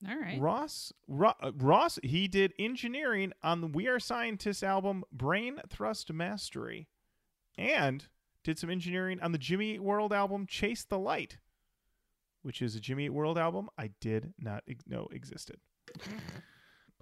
All 0.08 0.18
right. 0.18 0.38
Ross, 0.40 0.92
Ro- 1.08 1.32
uh, 1.40 1.52
Ross, 1.56 1.98
he 2.02 2.28
did 2.28 2.52
engineering 2.58 3.32
on 3.42 3.60
the 3.60 3.66
We 3.66 3.86
Are 3.88 3.98
Scientists 4.00 4.62
album 4.62 5.04
Brain 5.12 5.60
Thrust 5.68 6.12
Mastery, 6.12 6.88
and 7.56 8.06
did 8.42 8.58
some 8.58 8.68
engineering 8.70 9.18
on 9.22 9.32
the 9.32 9.38
Jimmy 9.38 9.74
Eat 9.74 9.82
World 9.82 10.12
album 10.12 10.46
Chase 10.46 10.84
the 10.84 10.98
Light, 10.98 11.38
which 12.42 12.60
is 12.60 12.74
a 12.76 12.80
Jimmy 12.80 13.06
Eat 13.06 13.10
World 13.10 13.38
album 13.38 13.70
I 13.78 13.90
did 14.00 14.34
not 14.38 14.62
know 14.86 15.08
existed. 15.10 15.56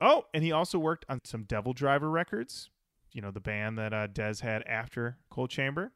Oh, 0.00 0.24
and 0.34 0.42
he 0.42 0.50
also 0.50 0.80
worked 0.80 1.04
on 1.08 1.20
some 1.24 1.44
Devil 1.44 1.74
Driver 1.74 2.10
records, 2.10 2.70
you 3.12 3.22
know, 3.22 3.30
the 3.30 3.40
band 3.40 3.78
that 3.78 3.92
uh, 3.92 4.08
Dez 4.08 4.40
had 4.40 4.62
after 4.64 5.16
Coal 5.30 5.46
Chamber. 5.46 5.92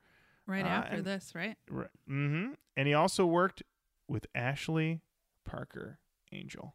right 0.46 0.64
uh, 0.64 0.68
after 0.68 0.96
and- 0.96 1.04
this, 1.04 1.32
right? 1.34 1.56
Right. 1.68 1.88
Mm-hmm. 2.08 2.52
And 2.76 2.86
he 2.86 2.94
also 2.94 3.26
worked 3.26 3.64
with 4.06 4.26
Ashley 4.34 5.00
Parker 5.44 5.98
Angel. 6.30 6.74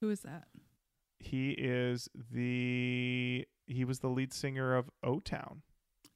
Who 0.00 0.10
is 0.10 0.20
that? 0.20 0.44
He 1.18 1.50
is 1.50 2.08
the 2.32 3.46
he 3.66 3.84
was 3.84 3.98
the 4.00 4.08
lead 4.08 4.32
singer 4.32 4.74
of 4.76 4.88
O 5.02 5.20
Town. 5.20 5.62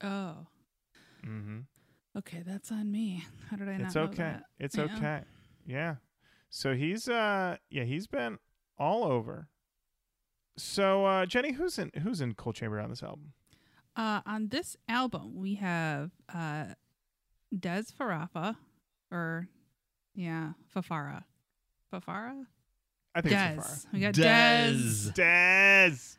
Oh, 0.03 0.47
Mm-hmm. 1.27 1.61
okay. 2.19 2.43
That's 2.45 2.73
on 2.73 2.91
me. 2.91 3.25
How 3.51 3.57
did 3.57 3.69
I 3.69 3.73
It's 3.75 3.95
not 3.95 3.95
know 3.95 4.03
okay. 4.11 4.17
that? 4.17 4.45
It's 4.59 4.79
okay. 4.79 5.21
Yeah. 5.67 5.97
So 6.51 6.75
he's 6.75 7.09
uh 7.09 7.57
yeah 7.71 7.85
he's 7.85 8.07
been 8.07 8.39
all 8.79 9.05
over. 9.05 9.49
So 10.57 11.05
uh 11.05 11.27
Jenny, 11.27 11.53
who's 11.53 11.79
in 11.79 11.91
who's 12.03 12.21
in 12.21 12.35
Coal 12.35 12.53
Chamber 12.53 12.81
on 12.81 12.91
this 12.91 13.03
album? 13.03 13.33
Uh, 13.95 14.23
on 14.25 14.49
this 14.49 14.75
album, 14.89 15.35
we 15.37 15.57
have 15.57 16.13
uh, 16.35 16.65
Dez 17.55 17.93
Farafa, 17.93 18.57
or 19.11 19.49
yeah, 20.15 20.53
Fafara, 20.75 21.25
Fafara. 21.93 22.47
I 23.15 23.21
think 23.21 23.35
Dez. 23.35 23.59
it's 23.59 23.83
so 23.83 23.89
We 23.93 24.01
got 24.01 24.15
Dez. 24.15 25.13
Des. 25.15 25.23
Dez. 25.23 26.17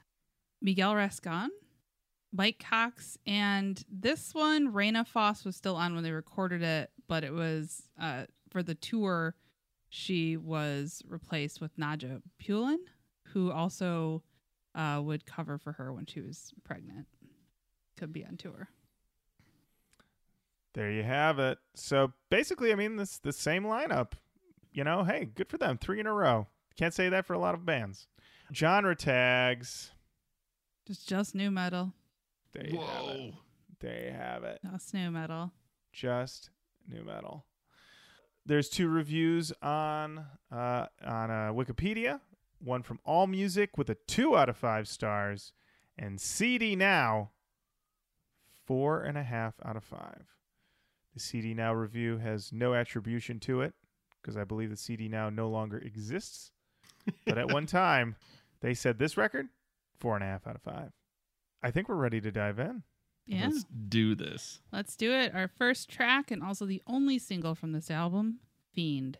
Miguel 0.62 0.96
Rascon, 0.96 1.50
Mike 2.32 2.64
Cox, 2.68 3.18
and 3.28 3.84
this 3.92 4.34
one, 4.34 4.72
Rayna 4.72 5.06
Foss 5.06 5.44
was 5.44 5.56
still 5.56 5.76
on 5.76 5.94
when 5.94 6.04
they 6.04 6.12
recorded 6.12 6.62
it, 6.62 6.90
but 7.08 7.24
it 7.24 7.34
was 7.34 7.84
uh, 8.00 8.24
for 8.50 8.64
the 8.64 8.76
tour. 8.76 9.36
She 9.90 10.38
was 10.38 11.04
replaced 11.08 11.60
with 11.62 11.78
Nadja 11.78 12.22
Peulen, 12.42 12.78
who 13.34 13.52
also 13.52 14.24
uh, 14.74 15.02
would 15.04 15.26
cover 15.26 15.58
for 15.58 15.74
her 15.74 15.92
when 15.94 16.06
she 16.06 16.22
was 16.22 16.54
pregnant. 16.64 17.08
Could 17.98 18.14
be 18.14 18.26
on 18.26 18.38
tour. 18.38 18.70
There 20.74 20.92
you 20.92 21.04
have 21.04 21.38
it. 21.40 21.60
So 21.76 22.14
basically, 22.32 22.72
I 22.72 22.76
mean, 22.76 22.96
this 22.96 23.20
the 23.20 23.34
same 23.34 23.64
lineup. 23.64 24.14
You 24.72 24.84
know, 24.84 25.04
hey, 25.04 25.26
good 25.26 25.50
for 25.50 25.58
them. 25.58 25.78
Three 25.78 26.00
in 26.00 26.08
a 26.08 26.14
row. 26.14 26.48
Can't 26.78 26.94
say 26.94 27.10
that 27.10 27.26
for 27.26 27.34
a 27.34 27.40
lot 27.40 27.54
of 27.54 27.66
bands. 27.66 28.08
Genre 28.54 28.96
tags. 28.96 29.92
Just 30.86 31.08
just 31.08 31.36
nu 31.36 31.50
metal. 31.50 31.94
There 32.54 32.68
you 32.68 32.80
have 32.80 33.06
it. 33.10 33.22
Whoa. 33.22 33.34
There 33.80 34.06
you 34.06 34.12
have 34.12 34.44
it. 34.44 34.60
No, 34.64 34.78
snow 34.78 35.12
metal. 35.12 35.52
Just 35.92 36.50
nu 36.88 37.04
metal. 37.04 37.46
There's 38.46 38.70
two 38.70 38.90
reviews 38.90 39.54
on 39.62 40.26
uh, 40.52 40.88
on 41.06 41.32
uh, 41.32 41.52
Wikipedia. 41.54 42.20
One 42.60 42.82
from 42.82 43.00
All 43.04 43.28
Music 43.28 43.78
with 43.78 43.90
a 43.90 43.96
two 44.08 44.38
out 44.38 44.50
of 44.50 44.58
five 44.58 44.88
stars, 44.88 45.54
and 45.98 46.20
CD 46.20 46.76
Now 46.76 47.32
four 48.66 49.02
and 49.02 49.18
a 49.18 49.24
half 49.24 49.56
out 49.66 49.76
of 49.76 49.84
five. 49.84 50.26
The 51.14 51.20
CD 51.20 51.54
Now 51.54 51.74
review 51.74 52.18
has 52.18 52.52
no 52.52 52.74
attribution 52.74 53.40
to 53.42 53.62
it 53.62 53.74
because 54.22 54.38
I 54.38 54.46
believe 54.46 54.70
the 54.70 54.78
CD 54.78 55.08
Now 55.08 55.30
no 55.30 55.50
longer 55.50 55.78
exists. 55.78 56.52
But 57.26 57.38
at 57.38 57.52
one 57.52 57.66
time, 57.66 58.16
they 58.62 58.74
said 58.74 59.00
this 59.00 59.18
record 59.18 59.48
four 60.00 60.16
and 60.16 60.24
a 60.24 60.28
half 60.28 60.48
out 60.48 60.56
of 60.56 60.62
five. 60.62 60.92
I 61.62 61.72
think 61.72 61.88
we're 61.88 61.96
ready 61.96 62.20
to 62.22 62.32
dive 62.32 62.60
in. 62.60 62.84
Yeah. 63.26 63.48
Let's 63.48 63.66
do 63.88 64.16
this. 64.16 64.60
Let's 64.72 64.96
do 64.96 65.12
it. 65.14 65.34
Our 65.34 65.48
first 65.48 65.90
track 65.90 66.30
and 66.30 66.44
also 66.44 66.66
the 66.66 66.82
only 66.88 67.18
single 67.20 67.56
from 67.56 67.72
this 67.72 67.90
album, 67.90 68.40
Fiend. 68.74 69.18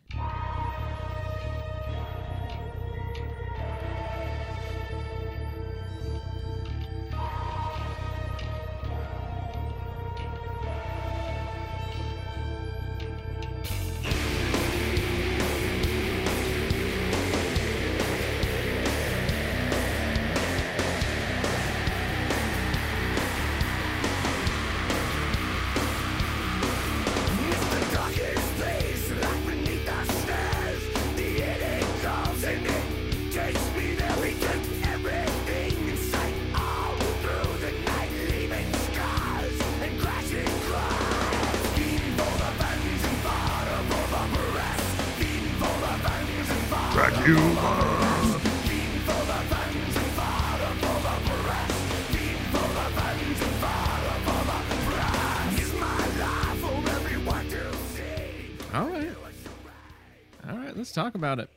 Talk 60.94 61.14
about 61.14 61.38
it. 61.38 61.50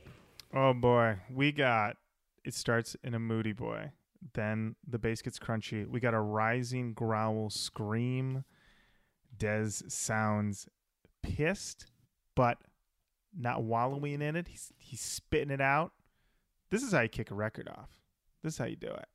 Oh 0.54 0.72
boy, 0.74 1.16
we 1.32 1.52
got 1.52 1.96
it 2.44 2.54
starts 2.54 2.96
in 3.04 3.14
a 3.14 3.18
moody 3.18 3.52
boy. 3.52 3.92
Then 4.34 4.74
the 4.86 4.98
bass 4.98 5.22
gets 5.22 5.38
crunchy. 5.38 5.86
We 5.86 6.00
got 6.00 6.14
a 6.14 6.20
rising 6.20 6.92
growl 6.92 7.50
scream. 7.50 8.44
Dez 9.36 9.88
sounds 9.90 10.68
pissed, 11.22 11.86
but 12.34 12.58
not 13.38 13.62
wallowing 13.62 14.20
in 14.22 14.34
it. 14.36 14.48
He's 14.48 14.72
he's 14.76 15.00
spitting 15.00 15.50
it 15.50 15.60
out. 15.60 15.92
This 16.70 16.82
is 16.82 16.92
how 16.92 17.00
you 17.02 17.08
kick 17.08 17.30
a 17.30 17.34
record 17.34 17.68
off. 17.68 17.90
This 18.42 18.54
is 18.54 18.58
how 18.58 18.64
you 18.66 18.76
do 18.76 18.88
it. 18.88 19.06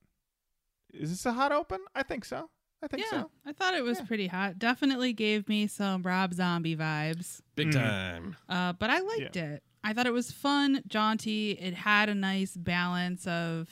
Is 0.93 1.09
this 1.09 1.25
a 1.25 1.33
hot 1.33 1.51
open? 1.51 1.79
I 1.95 2.03
think 2.03 2.23
so. 2.25 2.49
I 2.81 2.88
think 2.88 3.03
yeah, 3.03 3.21
so. 3.21 3.31
I 3.45 3.53
thought 3.53 3.73
it 3.73 3.83
was 3.83 3.99
Yeah. 3.99 4.05
pretty 4.05 4.27
hot. 4.27 4.59
Definitely 4.59 5.13
gave 5.13 5.47
me 5.49 5.67
some 5.67 6.01
Rob 6.03 6.33
Zombie 6.33 6.75
vibes. 6.75 7.41
Big 7.55 7.69
Mm. 7.69 7.73
time. 7.73 8.36
Uh, 8.47 8.73
but 8.73 8.89
I 8.89 8.99
liked 8.99 9.36
it. 9.38 9.63
I 9.84 9.93
thought 9.93 10.08
it 10.08 10.13
was 10.13 10.32
fun, 10.32 10.82
jaunty. 10.88 11.52
It 11.52 11.74
had 11.74 12.10
a 12.10 12.15
nice 12.15 12.56
balance 12.56 13.28
of. 13.28 13.67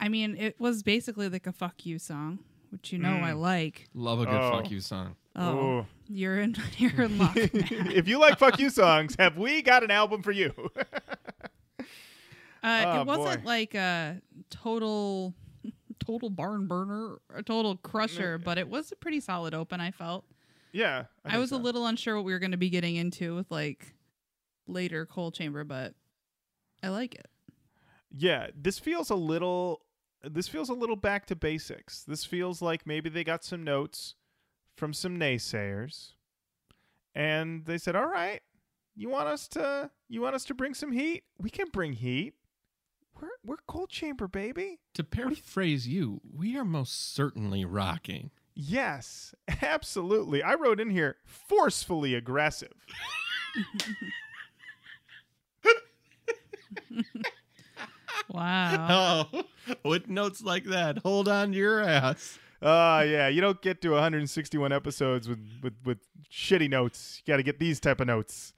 I 0.00 0.08
mean, 0.08 0.36
it 0.36 0.58
was 0.58 0.82
basically 0.82 1.28
like 1.28 1.46
a 1.46 1.52
"fuck 1.52 1.86
you" 1.86 1.98
song, 1.98 2.40
which 2.70 2.92
you 2.92 2.98
know 2.98 3.14
I 3.22 3.30
Mm. 3.32 3.40
like. 3.40 3.88
Love 3.94 4.20
a 4.20 4.24
good 4.26 4.34
Oh. 4.34 4.50
fuck 4.50 4.70
you 4.70 4.80
song. 4.80 5.14
Oh, 5.36 5.58
Ooh. 5.58 5.86
you're 6.08 6.40
in, 6.40 6.56
you're 6.78 7.02
in 7.02 7.16
luck. 7.18 7.36
man. 7.36 7.50
if 7.92 8.08
you 8.08 8.18
like 8.18 8.38
fuck 8.38 8.58
you 8.58 8.68
songs, 8.70 9.14
have 9.18 9.36
we 9.38 9.62
got 9.62 9.82
an 9.84 9.90
album 9.90 10.22
for 10.22 10.32
you? 10.32 10.52
Uh, 12.64 12.84
Oh, 12.86 13.00
it 13.00 13.06
wasn't 13.08 13.42
boy. 13.42 13.48
like 13.50 13.74
a 13.74 14.20
total, 14.48 15.34
total 15.98 16.30
barn 16.30 16.68
burner, 16.68 17.16
a 17.34 17.42
total 17.42 17.76
crusher, 17.76 18.38
but 18.38 18.56
it 18.56 18.68
was 18.68 18.92
a 18.92 18.96
pretty 18.96 19.18
solid 19.18 19.52
open. 19.52 19.80
I 19.80 19.90
felt. 19.90 20.24
Yeah. 20.72 21.04
I, 21.24 21.30
think 21.30 21.40
was 21.40 21.50
so. 21.50 21.56
a 21.56 21.58
little 21.58 21.86
unsure 21.86 22.16
what 22.16 22.24
we 22.24 22.32
were 22.32 22.38
going 22.38 22.52
to 22.52 22.56
be 22.56 22.70
getting 22.70 22.96
into 22.96 23.34
with 23.34 23.50
like 23.50 23.94
later 24.66 25.06
Coal 25.06 25.30
Chamber, 25.30 25.64
but 25.64 25.94
I 26.82 26.88
like 26.88 27.14
it. 27.14 27.28
Yeah, 28.14 28.48
this 28.54 28.78
feels 28.78 29.10
a 29.10 29.14
little 29.14 29.82
this 30.22 30.48
feels 30.48 30.68
a 30.68 30.74
little 30.74 30.96
back 30.96 31.26
to 31.26 31.36
basics. 31.36 32.04
This 32.04 32.24
feels 32.24 32.62
like 32.62 32.86
maybe 32.86 33.10
they 33.10 33.24
got 33.24 33.44
some 33.44 33.64
notes 33.64 34.14
from 34.76 34.92
some 34.92 35.18
naysayers 35.18 36.12
and 37.14 37.64
they 37.64 37.78
said, 37.78 37.96
"All 37.96 38.08
right, 38.08 38.40
you 38.94 39.08
want 39.08 39.28
us 39.28 39.48
to 39.48 39.90
you 40.08 40.20
want 40.20 40.34
us 40.34 40.44
to 40.46 40.54
bring 40.54 40.74
some 40.74 40.92
heat? 40.92 41.24
We 41.38 41.50
can 41.50 41.68
bring 41.68 41.94
heat. 41.94 42.34
We're 43.20 43.28
we're 43.44 43.56
Coal 43.66 43.86
Chamber, 43.86 44.28
baby." 44.28 44.80
To 44.94 45.04
paraphrase 45.04 45.88
you, 45.88 46.20
we 46.22 46.56
are 46.56 46.64
most 46.64 47.14
certainly 47.14 47.64
rocking. 47.64 48.30
Yes, 48.54 49.34
absolutely. 49.62 50.42
I 50.42 50.54
wrote 50.54 50.80
in 50.80 50.90
here 50.90 51.16
forcefully 51.26 52.14
aggressive. 52.14 52.72
Wow. 58.28 59.28
Oh, 59.32 59.42
with 59.84 60.08
notes 60.08 60.42
like 60.42 60.64
that, 60.64 60.98
hold 60.98 61.28
on 61.28 61.52
to 61.52 61.58
your 61.58 61.82
ass. 61.82 62.38
Uh 62.60 63.04
yeah, 63.06 63.28
you 63.28 63.40
don't 63.40 63.60
get 63.60 63.80
to 63.82 63.90
161 63.90 64.72
episodes 64.72 65.28
with 65.28 65.40
with 65.62 65.74
with 65.84 65.98
shitty 66.30 66.70
notes. 66.70 67.20
You 67.24 67.32
got 67.32 67.38
to 67.38 67.42
get 67.42 67.58
these 67.58 67.80
type 67.80 68.00
of 68.00 68.06
notes. 68.06 68.54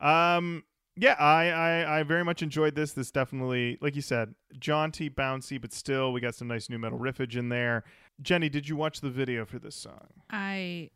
Um 0.00 0.64
yeah, 0.96 1.14
I, 1.18 1.50
I 1.50 2.00
I 2.00 2.02
very 2.04 2.24
much 2.24 2.42
enjoyed 2.42 2.74
this. 2.74 2.92
This 2.92 3.10
definitely, 3.10 3.78
like 3.80 3.96
you 3.96 4.02
said, 4.02 4.34
jaunty, 4.58 5.10
bouncy, 5.10 5.60
but 5.60 5.72
still 5.72 6.12
we 6.12 6.20
got 6.20 6.34
some 6.34 6.48
nice 6.48 6.68
nu 6.68 6.78
metal 6.78 6.98
riffage 6.98 7.36
in 7.36 7.48
there. 7.48 7.84
Jenny, 8.22 8.48
did 8.48 8.68
you 8.68 8.76
watch 8.76 9.00
the 9.00 9.10
video 9.10 9.44
for 9.44 9.58
this 9.58 9.74
song? 9.74 10.08
I 10.30 10.90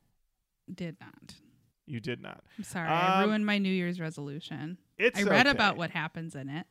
did 0.72 0.96
not. 1.00 1.34
You 1.86 2.00
did 2.00 2.20
not. 2.20 2.42
I'm 2.58 2.64
sorry. 2.64 2.88
I 2.88 3.22
Um, 3.22 3.28
ruined 3.28 3.46
my 3.46 3.58
New 3.58 3.72
Year's 3.72 4.00
resolution. 4.00 4.78
It's 4.98 5.18
I 5.18 5.22
read 5.24 5.46
okay. 5.46 5.50
about 5.54 5.76
what 5.76 5.90
happens 5.90 6.34
in 6.34 6.48
it. 6.48 6.66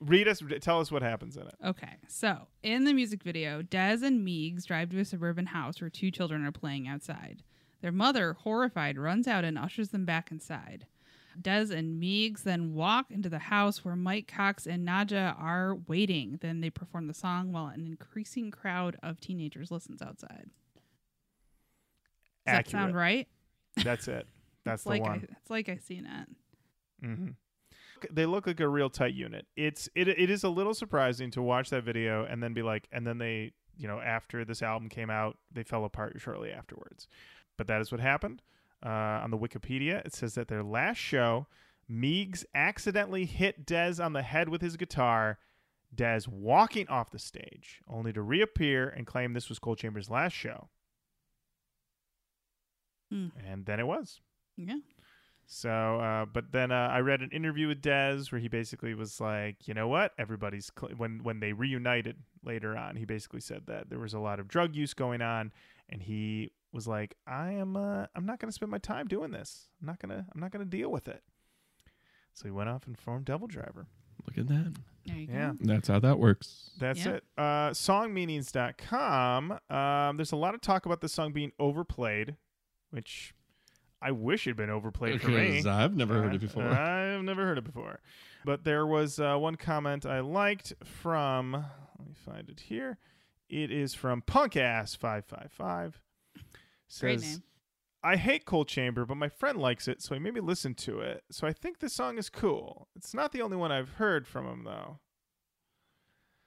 Read 0.00 0.28
us. 0.28 0.42
Tell 0.60 0.80
us 0.80 0.92
what 0.92 1.02
happens 1.02 1.36
in 1.36 1.42
it. 1.46 1.54
Okay, 1.64 1.96
so 2.06 2.46
in 2.62 2.84
the 2.84 2.92
music 2.92 3.22
video, 3.22 3.62
Dez 3.62 4.02
and 4.02 4.26
Meegs 4.26 4.64
drive 4.64 4.90
to 4.90 4.98
a 5.00 5.04
suburban 5.04 5.46
house 5.46 5.80
where 5.80 5.90
two 5.90 6.10
children 6.10 6.44
are 6.44 6.52
playing 6.52 6.86
outside. 6.86 7.42
Their 7.80 7.92
mother, 7.92 8.34
horrified, 8.34 8.98
runs 8.98 9.26
out 9.26 9.44
and 9.44 9.58
ushers 9.58 9.88
them 9.90 10.04
back 10.04 10.30
inside. 10.30 10.86
Dez 11.40 11.70
and 11.70 12.02
Meegs 12.02 12.42
then 12.42 12.74
walk 12.74 13.10
into 13.10 13.28
the 13.28 13.38
house 13.38 13.84
where 13.84 13.96
Mike 13.96 14.26
Cox 14.26 14.66
and 14.66 14.86
Nadja 14.86 15.40
are 15.40 15.76
waiting. 15.86 16.38
Then 16.40 16.60
they 16.60 16.70
perform 16.70 17.06
the 17.06 17.14
song 17.14 17.52
while 17.52 17.66
an 17.66 17.86
increasing 17.86 18.50
crowd 18.50 18.96
of 19.02 19.20
teenagers 19.20 19.70
listens 19.70 20.02
outside. 20.02 20.50
Does 22.46 22.54
that 22.54 22.68
sound 22.68 22.94
right? 22.94 23.28
That's 23.82 24.08
it. 24.08 24.26
That's 24.64 24.84
the 24.84 24.90
like 24.90 25.02
one. 25.02 25.26
I, 25.28 25.34
it's 25.40 25.50
like 25.50 25.68
I 25.68 25.76
seen 25.76 26.06
it. 26.06 27.06
Mm-hmm. 27.06 27.28
They 28.10 28.26
look 28.26 28.46
like 28.46 28.60
a 28.60 28.68
real 28.68 28.90
tight 28.90 29.14
unit. 29.14 29.46
It's 29.56 29.88
it 29.94 30.08
it 30.08 30.30
is 30.30 30.44
a 30.44 30.48
little 30.48 30.74
surprising 30.74 31.30
to 31.32 31.42
watch 31.42 31.70
that 31.70 31.84
video 31.84 32.24
and 32.24 32.42
then 32.42 32.52
be 32.52 32.62
like, 32.62 32.86
and 32.92 33.06
then 33.06 33.18
they, 33.18 33.52
you 33.76 33.88
know, 33.88 34.00
after 34.00 34.44
this 34.44 34.62
album 34.62 34.88
came 34.88 35.10
out, 35.10 35.36
they 35.52 35.62
fell 35.62 35.84
apart 35.84 36.16
shortly 36.18 36.52
afterwards. 36.52 37.08
But 37.56 37.66
that 37.66 37.80
is 37.80 37.90
what 37.90 38.00
happened. 38.00 38.42
Uh, 38.84 39.20
on 39.22 39.30
the 39.32 39.38
Wikipedia, 39.38 40.04
it 40.06 40.14
says 40.14 40.34
that 40.34 40.46
their 40.46 40.62
last 40.62 40.98
show, 40.98 41.48
Meegs 41.90 42.44
accidentally 42.54 43.24
hit 43.24 43.66
Dez 43.66 44.04
on 44.04 44.12
the 44.12 44.22
head 44.22 44.48
with 44.48 44.62
his 44.62 44.76
guitar. 44.76 45.38
Dez 45.94 46.28
walking 46.28 46.86
off 46.88 47.10
the 47.10 47.18
stage, 47.18 47.80
only 47.88 48.12
to 48.12 48.22
reappear 48.22 48.88
and 48.88 49.06
claim 49.06 49.32
this 49.32 49.48
was 49.48 49.58
Coal 49.58 49.74
Chamber's 49.74 50.10
last 50.10 50.34
show. 50.34 50.68
Hmm. 53.10 53.28
And 53.44 53.66
then 53.66 53.80
it 53.80 53.86
was. 53.86 54.20
Yeah. 54.56 54.76
So, 55.46 55.70
uh, 55.70 56.26
but 56.26 56.52
then 56.52 56.70
uh, 56.70 56.90
I 56.92 57.00
read 57.00 57.22
an 57.22 57.30
interview 57.30 57.68
with 57.68 57.80
Dez 57.80 58.30
where 58.30 58.40
he 58.40 58.48
basically 58.48 58.92
was 58.92 59.18
like, 59.18 59.66
you 59.66 59.72
know 59.72 59.88
what? 59.88 60.12
Everybody's 60.18 60.70
cl-, 60.78 60.94
when 60.94 61.22
when 61.22 61.40
they 61.40 61.54
reunited 61.54 62.16
later 62.44 62.76
on, 62.76 62.96
he 62.96 63.06
basically 63.06 63.40
said 63.40 63.62
that 63.66 63.88
there 63.88 63.98
was 63.98 64.12
a 64.12 64.18
lot 64.18 64.40
of 64.40 64.46
drug 64.46 64.76
use 64.76 64.92
going 64.92 65.22
on, 65.22 65.52
and 65.88 66.02
he 66.02 66.52
was 66.72 66.86
like, 66.86 67.16
I 67.26 67.52
am 67.52 67.76
uh, 67.76 68.06
I'm 68.14 68.26
not 68.26 68.38
going 68.40 68.48
to 68.48 68.54
spend 68.54 68.70
my 68.70 68.78
time 68.78 69.06
doing 69.08 69.30
this. 69.30 69.68
I'm 69.80 69.86
not 69.86 69.98
gonna 69.98 70.26
I'm 70.34 70.40
not 70.40 70.50
gonna 70.50 70.64
deal 70.64 70.90
with 70.90 71.08
it. 71.08 71.22
So 72.34 72.44
he 72.44 72.50
went 72.50 72.68
off 72.68 72.86
and 72.86 72.96
formed 72.98 73.24
Devil 73.24 73.48
Driver. 73.48 73.86
Look 74.26 74.38
at 74.38 74.46
that. 74.48 74.74
There 75.06 75.16
you 75.16 75.26
Yeah. 75.30 75.50
go. 75.52 75.56
That's 75.60 75.88
how 75.88 75.98
that 76.00 76.18
works. 76.18 76.70
That's 76.78 77.04
Yeah. 77.04 77.12
it. 77.12 77.24
Uh, 77.36 77.70
songmeanings.com. 77.70 79.58
Um, 79.70 80.16
there's 80.16 80.32
a 80.32 80.36
lot 80.36 80.54
of 80.54 80.60
talk 80.60 80.86
about 80.86 81.00
the 81.00 81.08
song 81.08 81.32
being 81.32 81.52
overplayed, 81.58 82.36
which 82.90 83.34
I 84.00 84.12
wish 84.12 84.46
it 84.46 84.50
had 84.50 84.56
been 84.56 84.70
overplayed 84.70 85.20
for 85.20 85.28
me. 85.30 85.64
I've 85.66 85.96
never 85.96 86.14
heard 86.22 86.32
Uh, 86.32 86.36
it 86.36 86.40
before. 86.40 86.68
I've 86.68 87.22
never 87.24 87.44
heard 87.44 87.58
it 87.58 87.64
before. 87.64 88.00
But 88.44 88.64
there 88.64 88.86
was 88.86 89.18
uh, 89.18 89.36
one 89.36 89.56
comment 89.56 90.06
I 90.06 90.20
liked 90.20 90.72
from, 90.84 91.52
let 91.52 92.06
me 92.06 92.14
find 92.14 92.48
it 92.48 92.60
here. 92.60 92.98
It 93.48 93.70
is 93.72 93.94
from 93.94 94.22
punkass555. 94.22 95.94
Great 97.00 97.20
Says, 97.20 97.30
name. 97.30 97.42
I 98.02 98.16
hate 98.16 98.44
Coal 98.44 98.64
Chamber, 98.64 99.04
but 99.04 99.16
my 99.16 99.28
friend 99.28 99.58
likes 99.58 99.88
it, 99.88 100.02
so 100.02 100.14
he 100.14 100.20
made 100.20 100.34
me 100.34 100.40
listen 100.40 100.74
to 100.76 101.00
it. 101.00 101.24
So 101.30 101.46
I 101.46 101.52
think 101.52 101.80
this 101.80 101.92
song 101.92 102.16
is 102.18 102.30
cool. 102.30 102.88
It's 102.96 103.12
not 103.12 103.32
the 103.32 103.42
only 103.42 103.56
one 103.56 103.72
I've 103.72 103.90
heard 103.90 104.26
from 104.26 104.46
him, 104.46 104.64
though. 104.64 104.98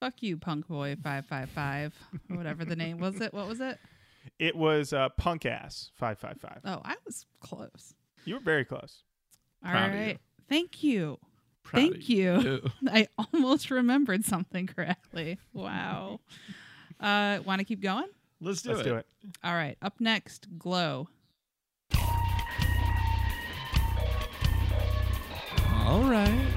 Fuck 0.00 0.22
you, 0.22 0.36
Punk 0.36 0.66
Boy 0.68 0.96
five 1.02 1.26
five 1.26 1.48
five 1.50 1.94
or 2.30 2.36
whatever 2.36 2.64
the 2.64 2.74
name 2.76 2.98
was. 2.98 3.20
It 3.20 3.32
what 3.32 3.46
was 3.48 3.60
it? 3.60 3.78
It 4.38 4.56
was 4.56 4.92
uh, 4.92 5.08
punkass555. 5.20 6.60
Oh, 6.64 6.80
I 6.84 6.96
was 7.04 7.26
close. 7.40 7.94
You 8.24 8.34
were 8.34 8.40
very 8.40 8.64
close. 8.64 9.02
All 9.64 9.70
Proud 9.70 9.90
of 9.90 9.94
you. 9.94 10.00
right, 10.00 10.18
thank 10.48 10.82
you. 10.82 11.18
Proud 11.62 11.80
Thank 11.92 12.08
you. 12.08 12.40
you. 12.40 12.70
I 12.88 13.08
almost 13.32 13.70
remembered 13.70 14.24
something 14.24 14.66
correctly. 14.66 15.38
Wow. 15.52 16.20
uh, 17.00 17.38
Want 17.44 17.60
to 17.60 17.64
keep 17.64 17.80
going? 17.80 18.06
Let's 18.40 18.62
do 18.62 18.70
Let's 18.70 18.80
it. 18.80 18.84
do 18.84 18.96
it. 18.96 19.06
All 19.44 19.54
right. 19.54 19.76
Up 19.80 19.94
next, 20.00 20.48
Glow. 20.58 21.08
All 25.84 26.02
right. 26.02 26.48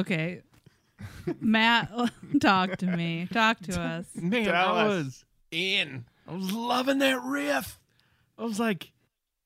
Okay. 0.00 0.42
Matt, 1.40 1.90
talk 2.40 2.76
to 2.78 2.86
me. 2.86 3.26
Talk 3.32 3.60
to 3.60 3.80
us. 3.80 4.06
Man, 4.14 4.44
Tell 4.44 4.76
I 4.76 4.82
us. 4.84 4.88
was 4.88 5.24
in. 5.50 6.04
I 6.28 6.34
was 6.34 6.52
loving 6.52 6.98
that 6.98 7.22
riff. 7.22 7.78
I 8.38 8.44
was 8.44 8.58
like, 8.60 8.92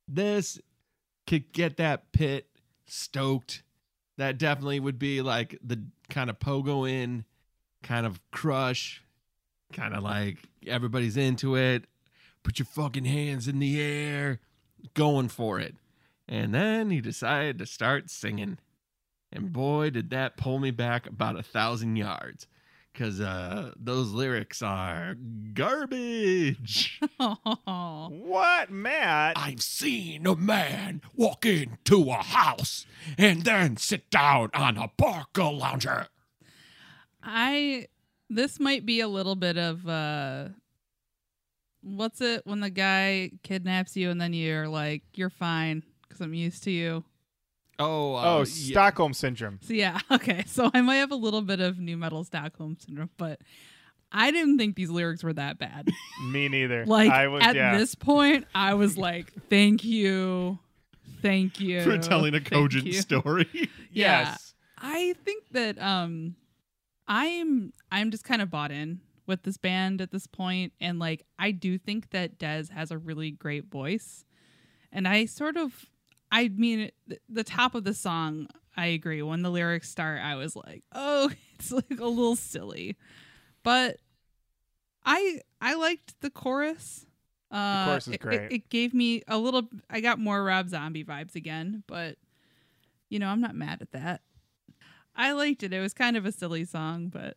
this 0.08 0.60
could 1.26 1.52
get 1.52 1.76
that 1.78 2.12
pit 2.12 2.48
stoked. 2.86 3.62
That 4.16 4.38
definitely 4.38 4.80
would 4.80 4.98
be 4.98 5.22
like 5.22 5.58
the 5.62 5.82
kind 6.10 6.30
of 6.30 6.38
pogo 6.38 6.88
in, 6.88 7.24
kind 7.82 8.06
of 8.06 8.20
crush, 8.30 9.02
kind 9.72 9.94
of 9.94 10.02
like 10.02 10.38
everybody's 10.66 11.16
into 11.16 11.56
it. 11.56 11.84
Put 12.42 12.58
your 12.58 12.66
fucking 12.66 13.06
hands 13.06 13.48
in 13.48 13.58
the 13.58 13.80
air, 13.80 14.40
going 14.92 15.28
for 15.28 15.58
it. 15.58 15.74
And 16.28 16.54
then 16.54 16.90
he 16.90 17.00
decided 17.00 17.58
to 17.58 17.66
start 17.66 18.10
singing. 18.10 18.58
And 19.34 19.52
boy, 19.52 19.90
did 19.90 20.10
that 20.10 20.36
pull 20.36 20.58
me 20.58 20.70
back 20.70 21.06
about 21.06 21.38
a 21.38 21.42
thousand 21.42 21.96
yards 21.96 22.46
because 22.92 23.20
uh, 23.20 23.72
those 23.76 24.12
lyrics 24.12 24.62
are 24.62 25.16
garbage. 25.52 27.00
What, 27.18 28.70
Matt? 28.70 29.36
I've 29.36 29.62
seen 29.62 30.26
a 30.26 30.36
man 30.36 31.00
walk 31.16 31.44
into 31.44 32.10
a 32.10 32.22
house 32.22 32.86
and 33.18 33.42
then 33.42 33.76
sit 33.76 34.10
down 34.10 34.50
on 34.54 34.76
a 34.76 34.88
parka 34.88 35.44
lounger. 35.44 36.08
I 37.22 37.88
this 38.28 38.60
might 38.60 38.84
be 38.84 39.00
a 39.00 39.08
little 39.08 39.36
bit 39.36 39.56
of 39.56 39.86
uh 39.88 40.48
what's 41.82 42.20
it 42.20 42.42
when 42.44 42.60
the 42.60 42.70
guy 42.70 43.30
kidnaps 43.42 43.96
you 43.96 44.10
and 44.10 44.20
then 44.20 44.32
you're 44.32 44.68
like 44.68 45.02
you're 45.14 45.30
fine 45.30 45.82
because 46.02 46.20
I'm 46.20 46.34
used 46.34 46.64
to 46.64 46.70
you. 46.70 47.04
Oh, 47.78 48.14
uh, 48.14 48.22
oh, 48.24 48.38
yeah. 48.38 48.44
Stockholm 48.44 49.12
syndrome. 49.14 49.58
So 49.62 49.72
yeah, 49.72 49.98
okay. 50.10 50.44
So 50.46 50.70
I 50.72 50.80
might 50.80 50.96
have 50.96 51.10
a 51.10 51.16
little 51.16 51.42
bit 51.42 51.60
of 51.60 51.78
nu 51.78 51.96
metal 51.96 52.24
Stockholm 52.24 52.76
syndrome, 52.78 53.10
but 53.16 53.40
I 54.12 54.30
didn't 54.30 54.58
think 54.58 54.76
these 54.76 54.90
lyrics 54.90 55.24
were 55.24 55.32
that 55.32 55.58
bad. 55.58 55.88
Me 56.30 56.48
neither. 56.48 56.86
Like 56.86 57.10
I 57.10 57.28
was, 57.28 57.42
at 57.42 57.56
yeah. 57.56 57.76
this 57.76 57.94
point, 57.94 58.46
I 58.54 58.74
was 58.74 58.96
like, 58.96 59.32
"Thank 59.50 59.84
you, 59.84 60.58
thank 61.20 61.60
you 61.60 61.82
for 61.82 61.98
telling 61.98 62.34
a 62.34 62.40
cogent 62.40 62.86
you." 62.86 62.92
story. 62.94 63.48
Yeah. 63.90 64.22
Yes. 64.22 64.54
I 64.76 65.14
think 65.24 65.44
that 65.52 65.80
um, 65.80 66.34
I'm 67.06 67.72
I'm 67.92 68.10
just 68.10 68.24
kind 68.24 68.42
of 68.42 68.50
bought 68.50 68.72
in 68.72 69.00
with 69.26 69.42
this 69.42 69.56
band 69.56 70.00
at 70.00 70.10
this 70.10 70.26
point, 70.26 70.72
and 70.80 70.98
like 70.98 71.24
I 71.38 71.52
do 71.52 71.78
think 71.78 72.10
that 72.10 72.38
Dez 72.38 72.70
has 72.70 72.90
a 72.90 72.98
really 72.98 73.30
great 73.30 73.66
voice, 73.66 74.24
and 74.92 75.06
I 75.08 75.26
sort 75.26 75.56
of, 75.56 75.86
I 76.36 76.48
mean, 76.48 76.90
the 77.28 77.44
top 77.44 77.76
of 77.76 77.84
the 77.84 77.94
song, 77.94 78.48
I 78.76 78.86
agree. 78.86 79.22
When 79.22 79.42
the 79.42 79.50
lyrics 79.50 79.88
start, 79.88 80.20
I 80.20 80.34
was 80.34 80.56
like, 80.56 80.82
oh, 80.92 81.30
it's 81.54 81.70
like 81.70 81.90
a 81.90 82.06
little 82.06 82.34
silly, 82.34 82.96
but 83.62 83.98
I 85.04 85.40
I 85.60 85.74
liked 85.74 86.20
the 86.20 86.30
chorus. 86.30 87.06
Uh, 87.52 87.84
chorus 87.86 88.08
is 88.08 88.14
it- 88.14 88.14
it- 88.14 88.20
great. 88.20 88.52
It, 88.52 88.68
gave 88.68 88.92
me 88.94 89.22
a 89.28 89.38
little. 89.38 89.68
I 89.88 90.00
got 90.00 90.18
more 90.18 90.42
Rob 90.42 90.68
Zombie 90.68 91.04
vibes 91.04 91.36
again, 91.36 91.84
but 91.86 92.16
you 93.08 93.20
know, 93.20 93.28
I'm 93.28 93.40
not 93.40 93.54
mad 93.54 93.80
at 93.80 93.92
that. 93.92 94.22
I 95.14 95.30
liked 95.32 95.62
it. 95.62 95.72
It 95.72 95.80
was 95.80 95.94
kind 95.94 96.16
of 96.16 96.26
a 96.26 96.32
silly 96.32 96.64
song, 96.64 97.10
but 97.10 97.36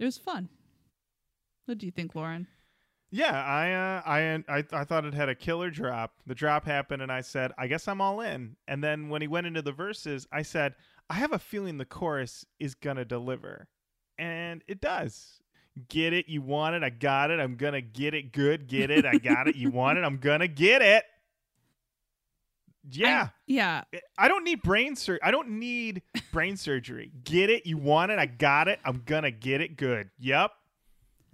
it 0.00 0.04
was 0.04 0.18
fun. 0.18 0.48
What 1.66 1.78
do 1.78 1.86
you 1.86 1.92
think, 1.92 2.16
Lauren? 2.16 2.48
Yeah, 3.10 3.40
I, 3.40 3.72
uh, 3.72 4.02
I, 4.04 4.58
I, 4.58 4.64
I 4.80 4.84
thought 4.84 5.04
it 5.04 5.14
had 5.14 5.28
a 5.28 5.34
killer 5.34 5.70
drop. 5.70 6.14
The 6.26 6.34
drop 6.34 6.64
happened, 6.64 7.02
and 7.02 7.12
I 7.12 7.20
said, 7.20 7.52
I 7.56 7.66
guess 7.68 7.86
I'm 7.86 8.00
all 8.00 8.20
in. 8.20 8.56
And 8.66 8.82
then 8.82 9.08
when 9.08 9.22
he 9.22 9.28
went 9.28 9.46
into 9.46 9.62
the 9.62 9.72
verses, 9.72 10.26
I 10.32 10.42
said, 10.42 10.74
I 11.08 11.14
have 11.14 11.32
a 11.32 11.38
feeling 11.38 11.78
the 11.78 11.84
chorus 11.84 12.44
is 12.58 12.74
gonna 12.74 13.04
deliver. 13.04 13.68
And 14.18 14.62
it 14.66 14.80
does. 14.80 15.40
Get 15.88 16.12
it? 16.12 16.26
You 16.28 16.42
want 16.42 16.74
it? 16.74 16.82
I 16.82 16.90
got 16.90 17.30
it. 17.30 17.38
I'm 17.38 17.56
gonna 17.56 17.80
get 17.80 18.14
it. 18.14 18.32
Good. 18.32 18.66
Get 18.66 18.90
it? 18.90 19.04
I 19.06 19.18
got 19.18 19.46
it. 19.46 19.56
You 19.56 19.70
want 19.70 19.98
it? 19.98 20.04
I'm 20.04 20.16
gonna 20.16 20.48
get 20.48 20.82
it. 20.82 21.04
Yeah. 22.90 23.28
Yeah. 23.46 23.84
I 24.16 24.28
don't 24.28 24.44
need 24.44 24.62
brain 24.62 24.96
sur- 24.96 25.20
I 25.22 25.30
don't 25.30 25.58
need 25.58 26.02
brain 26.32 26.56
surgery. 26.56 27.12
Get 27.24 27.50
it? 27.50 27.66
You 27.66 27.76
want 27.76 28.10
it? 28.10 28.18
I 28.18 28.26
got 28.26 28.68
it. 28.68 28.80
I'm 28.84 29.02
gonna 29.04 29.30
get 29.30 29.60
it. 29.60 29.76
Good. 29.76 30.10
Yep. 30.18 30.50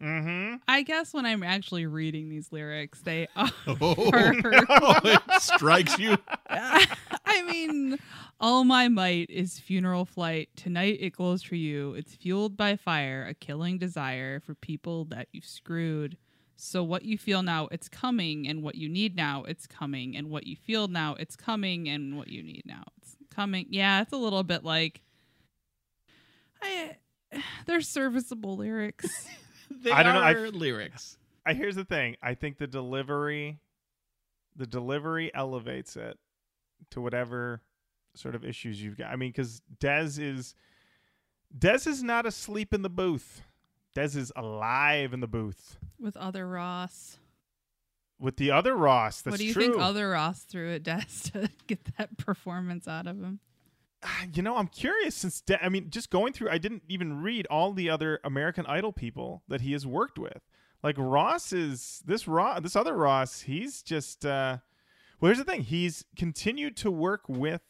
Mm-hmm. 0.03 0.57
I 0.67 0.83
guess 0.83 1.15
when 1.15 1.25
I'm 1.25 1.43
actually 1.43 1.87
reading 1.87 2.29
these 2.29 2.51
lyrics, 2.51 3.01
they 3.03 3.29
are. 3.37 3.51
Oh, 3.69 4.11
it 5.05 5.21
strikes 5.41 5.99
you. 5.99 6.17
I 6.49 7.43
mean, 7.51 7.99
all 8.41 8.65
my 8.65 8.89
might 8.89 9.31
is 9.31 9.59
funeral 9.59 10.05
flight. 10.05 10.49
Tonight 10.57 10.99
it 11.01 11.11
glows 11.13 11.43
for 11.43 11.55
you. 11.55 11.95
It's 11.95 12.15
fueled 12.15 12.57
by 12.57 12.77
fire, 12.77 13.27
a 13.29 13.35
killing 13.35 13.79
desire 13.79 14.41
for 14.41 14.55
people 14.55 15.05
that 15.07 15.29
you've 15.33 15.45
screwed. 15.45 16.17
So 16.57 16.83
what 16.85 17.05
you 17.05 17.17
feel 17.19 17.43
now, 17.43 17.69
it's 17.73 17.89
coming, 17.89 18.47
and 18.47 18.63
what 18.63 18.75
you 18.75 18.89
need 18.89 19.17
now, 19.17 19.45
it's 19.45 19.67
coming, 19.67 20.17
and 20.17 20.31
what 20.31 20.47
you 20.47 20.55
feel 20.57 20.87
now, 20.87 21.17
it's 21.19 21.35
coming, 21.35 21.89
and 21.89 22.17
what 22.17 22.29
you 22.29 22.43
need 22.43 22.63
now, 22.67 22.85
it's 22.99 23.17
coming. 23.35 23.67
Yeah, 23.71 24.03
it's 24.03 24.13
a 24.13 24.17
little 24.17 24.43
bit 24.43 24.65
like. 24.65 25.03
I, 26.61 26.97
they're 27.67 27.81
serviceable 27.81 28.57
lyrics. 28.57 29.29
They 29.83 29.91
I 29.91 30.03
don't 30.03 30.15
know, 30.15 30.21
I- 30.21 30.33
are 30.33 30.51
lyrics. 30.51 31.19
I 31.45 31.55
here's 31.55 31.75
the 31.77 31.85
thing. 31.85 32.17
I 32.23 32.35
think 32.35 32.59
the 32.59 32.67
delivery 32.67 33.59
the 34.55 34.67
delivery 34.67 35.31
elevates 35.35 35.97
it 35.97 36.19
to 36.91 37.01
whatever 37.01 37.63
sort 38.15 38.35
of 38.35 38.45
issues 38.45 38.83
you've 38.83 38.99
got. 38.99 39.11
I 39.11 39.17
mean, 39.17 39.31
because 39.31 39.63
Dez 39.81 40.19
is 40.21 40.55
Dez 41.57 41.87
is 41.87 42.03
not 42.03 42.27
asleep 42.27 42.73
in 42.75 42.83
the 42.83 42.91
booth. 42.91 43.43
Dez 43.97 44.17
is 44.17 44.33
alive 44.37 45.13
in 45.13 45.21
the 45.21 45.27
booth 45.27 45.79
with 45.99 46.17
other 46.17 46.47
Ross. 46.49 47.19
with 48.19 48.37
the 48.37 48.51
other 48.51 48.77
Ross. 48.77 49.21
That's 49.23 49.33
what 49.33 49.41
do 49.41 49.47
you 49.47 49.53
true. 49.53 49.63
think 49.63 49.79
other 49.79 50.11
Ross 50.11 50.43
threw 50.45 50.73
at 50.75 50.83
Dez 50.83 51.31
to 51.33 51.51
get 51.67 51.97
that 51.99 52.17
performance 52.19 52.87
out 52.87 53.07
of 53.07 53.21
him? 53.21 53.41
Ah, 54.05 54.25
you 54.35 54.43
know, 54.43 54.57
I'm 54.57 54.67
curious 54.67 55.15
since 55.15 55.41
De- 55.41 55.65
I 55.65 55.69
mean, 55.69 55.91
just 55.91 56.11
going 56.11 56.33
through, 56.33 56.51
I 56.51 56.59
didn't 56.59 56.83
even 56.89 57.23
read 57.23 57.47
all 57.47 57.73
the 57.73 57.89
other 57.89 58.19
American 58.25 58.67
Idol 58.67 58.93
people 58.93 59.43
that 59.49 59.61
he 59.61 59.73
has 59.73 59.87
worked 59.87 60.19
with. 60.19 60.41
Like 60.83 60.97
Ross 60.99 61.53
is 61.53 62.03
this 62.05 62.27
Ross, 62.27 62.61
this 62.63 62.75
other 62.77 62.97
Ross. 62.97 63.43
He's 63.43 63.83
just. 63.83 64.27
uh 64.27 64.59
Well, 65.21 65.29
here's 65.29 65.39
the 65.39 65.45
thing. 65.45 65.63
He's 65.63 66.05
continued 66.17 66.77
to 66.79 66.91
work 66.91 67.29
with 67.29 67.63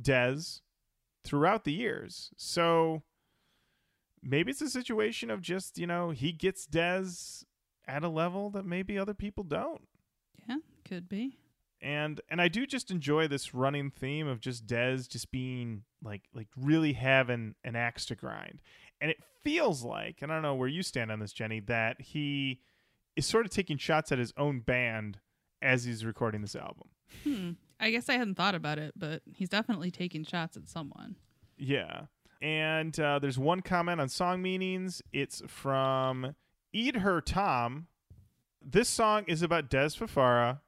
Dez 0.00 0.60
throughout 1.24 1.64
the 1.64 1.72
years, 1.72 2.30
so 2.36 3.02
maybe 4.22 4.50
it's 4.50 4.62
a 4.62 4.70
situation 4.70 5.30
of 5.30 5.40
just 5.42 5.76
you 5.78 5.86
know 5.86 6.10
he 6.10 6.32
gets 6.32 6.66
Dez 6.66 7.44
at 7.86 8.02
a 8.02 8.08
level 8.08 8.48
that 8.50 8.64
maybe 8.64 8.98
other 8.98 9.14
people 9.14 9.44
don't 9.44 9.82
Yeah, 10.48 10.56
could 10.84 11.08
be. 11.08 11.36
And 11.86 12.20
and 12.28 12.40
I 12.40 12.48
do 12.48 12.66
just 12.66 12.90
enjoy 12.90 13.28
this 13.28 13.54
running 13.54 13.92
theme 13.92 14.26
of 14.26 14.40
just 14.40 14.66
Dez 14.66 15.08
just 15.08 15.30
being 15.30 15.84
like 16.02 16.22
like 16.34 16.48
really 16.56 16.94
having 16.94 17.54
an 17.62 17.76
axe 17.76 18.04
to 18.06 18.16
grind, 18.16 18.60
and 19.00 19.08
it 19.08 19.18
feels 19.44 19.84
like 19.84 20.20
and 20.20 20.32
I 20.32 20.34
don't 20.34 20.42
know 20.42 20.56
where 20.56 20.66
you 20.66 20.82
stand 20.82 21.12
on 21.12 21.20
this, 21.20 21.32
Jenny, 21.32 21.60
that 21.60 22.00
he 22.00 22.58
is 23.14 23.24
sort 23.24 23.46
of 23.46 23.52
taking 23.52 23.78
shots 23.78 24.10
at 24.10 24.18
his 24.18 24.32
own 24.36 24.60
band 24.60 25.20
as 25.62 25.84
he's 25.84 26.04
recording 26.04 26.40
this 26.40 26.56
album. 26.56 26.88
Hmm. 27.22 27.50
I 27.78 27.92
guess 27.92 28.08
I 28.08 28.14
hadn't 28.14 28.34
thought 28.34 28.56
about 28.56 28.80
it, 28.80 28.92
but 28.96 29.22
he's 29.32 29.48
definitely 29.48 29.92
taking 29.92 30.24
shots 30.24 30.56
at 30.56 30.68
someone. 30.68 31.14
Yeah, 31.56 32.06
and 32.42 32.98
uh, 32.98 33.20
there's 33.20 33.38
one 33.38 33.60
comment 33.60 34.00
on 34.00 34.08
song 34.08 34.42
meanings. 34.42 35.02
It's 35.12 35.40
from 35.46 36.34
Eat 36.72 36.96
Her 36.96 37.20
Tom. 37.20 37.86
This 38.60 38.88
song 38.88 39.22
is 39.28 39.42
about 39.42 39.70
Dez 39.70 39.96
Fafara, 39.96 40.62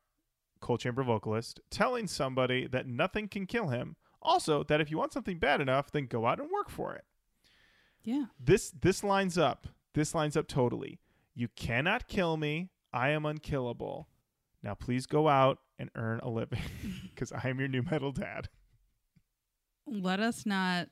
Coal 0.60 0.78
Chamber 0.78 1.02
vocalist, 1.02 1.60
telling 1.70 2.06
somebody 2.06 2.66
that 2.66 2.86
nothing 2.86 3.28
can 3.28 3.46
kill 3.46 3.68
him. 3.68 3.96
Also, 4.20 4.64
that 4.64 4.80
if 4.80 4.90
you 4.90 4.98
want 4.98 5.12
something 5.12 5.38
bad 5.38 5.60
enough, 5.60 5.90
then 5.90 6.06
go 6.06 6.26
out 6.26 6.40
and 6.40 6.50
work 6.50 6.68
for 6.68 6.94
it. 6.94 7.04
Yeah. 8.02 8.26
This 8.38 8.70
this 8.70 9.04
lines 9.04 9.38
up. 9.38 9.66
This 9.94 10.14
lines 10.14 10.36
up 10.36 10.48
totally. 10.48 11.00
You 11.34 11.48
cannot 11.48 12.08
kill 12.08 12.36
me. 12.36 12.70
I 12.92 13.10
am 13.10 13.26
unkillable. 13.26 14.08
Now 14.62 14.74
please 14.74 15.06
go 15.06 15.28
out 15.28 15.58
and 15.78 15.90
earn 15.94 16.20
a 16.20 16.28
living 16.28 16.62
because 17.14 17.32
I 17.32 17.48
am 17.48 17.58
your 17.58 17.68
nu 17.68 17.82
metal 17.82 18.12
dad. 18.12 18.48
Let 19.86 20.20
us 20.20 20.44
not 20.44 20.88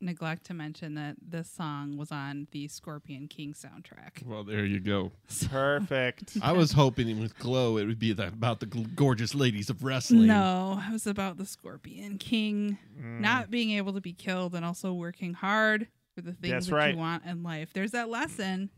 neglect 0.00 0.46
to 0.46 0.54
mention 0.54 0.94
that 0.94 1.16
this 1.20 1.50
song 1.50 1.96
was 1.96 2.12
on 2.12 2.46
the 2.52 2.68
Scorpion 2.68 3.26
King 3.28 3.52
soundtrack. 3.52 4.24
Well, 4.24 4.44
there 4.44 4.64
you 4.64 4.78
go. 4.80 5.12
Perfect. 5.50 6.36
I 6.42 6.52
was 6.52 6.72
hoping 6.72 7.20
with 7.20 7.36
Glow 7.38 7.76
it 7.78 7.86
would 7.86 7.98
be 7.98 8.12
the, 8.12 8.28
about 8.28 8.60
the 8.60 8.66
gl- 8.66 8.94
gorgeous 8.94 9.34
ladies 9.34 9.70
of 9.70 9.82
wrestling. 9.82 10.26
No, 10.28 10.80
it 10.88 10.92
was 10.92 11.06
about 11.06 11.36
the 11.36 11.46
Scorpion 11.46 12.18
King 12.18 12.78
Mm. 13.00 13.20
not 13.20 13.48
being 13.50 13.70
able 13.70 13.92
to 13.92 14.00
be 14.00 14.12
killed 14.12 14.54
and 14.56 14.64
also 14.64 14.92
working 14.92 15.32
hard 15.32 15.86
for 16.16 16.20
the 16.20 16.32
things 16.32 16.50
That's 16.52 16.66
that 16.66 16.74
right. 16.74 16.94
you 16.94 16.98
want 16.98 17.24
in 17.24 17.44
life. 17.44 17.72
There's 17.72 17.92
that 17.92 18.08
lesson. 18.08 18.70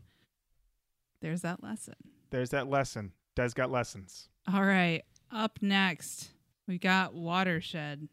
There's 1.21 1.41
that 1.41 1.63
lesson. 1.63 1.95
There's 2.29 2.51
that 2.51 2.67
lesson. 2.69 3.13
Dez 3.35 3.53
got 3.55 3.71
lessons. 3.71 4.29
All 4.51 4.63
right. 4.63 5.01
Up 5.31 5.57
next, 5.61 6.29
we 6.67 6.77
got 6.77 7.13
Watershed. 7.15 8.07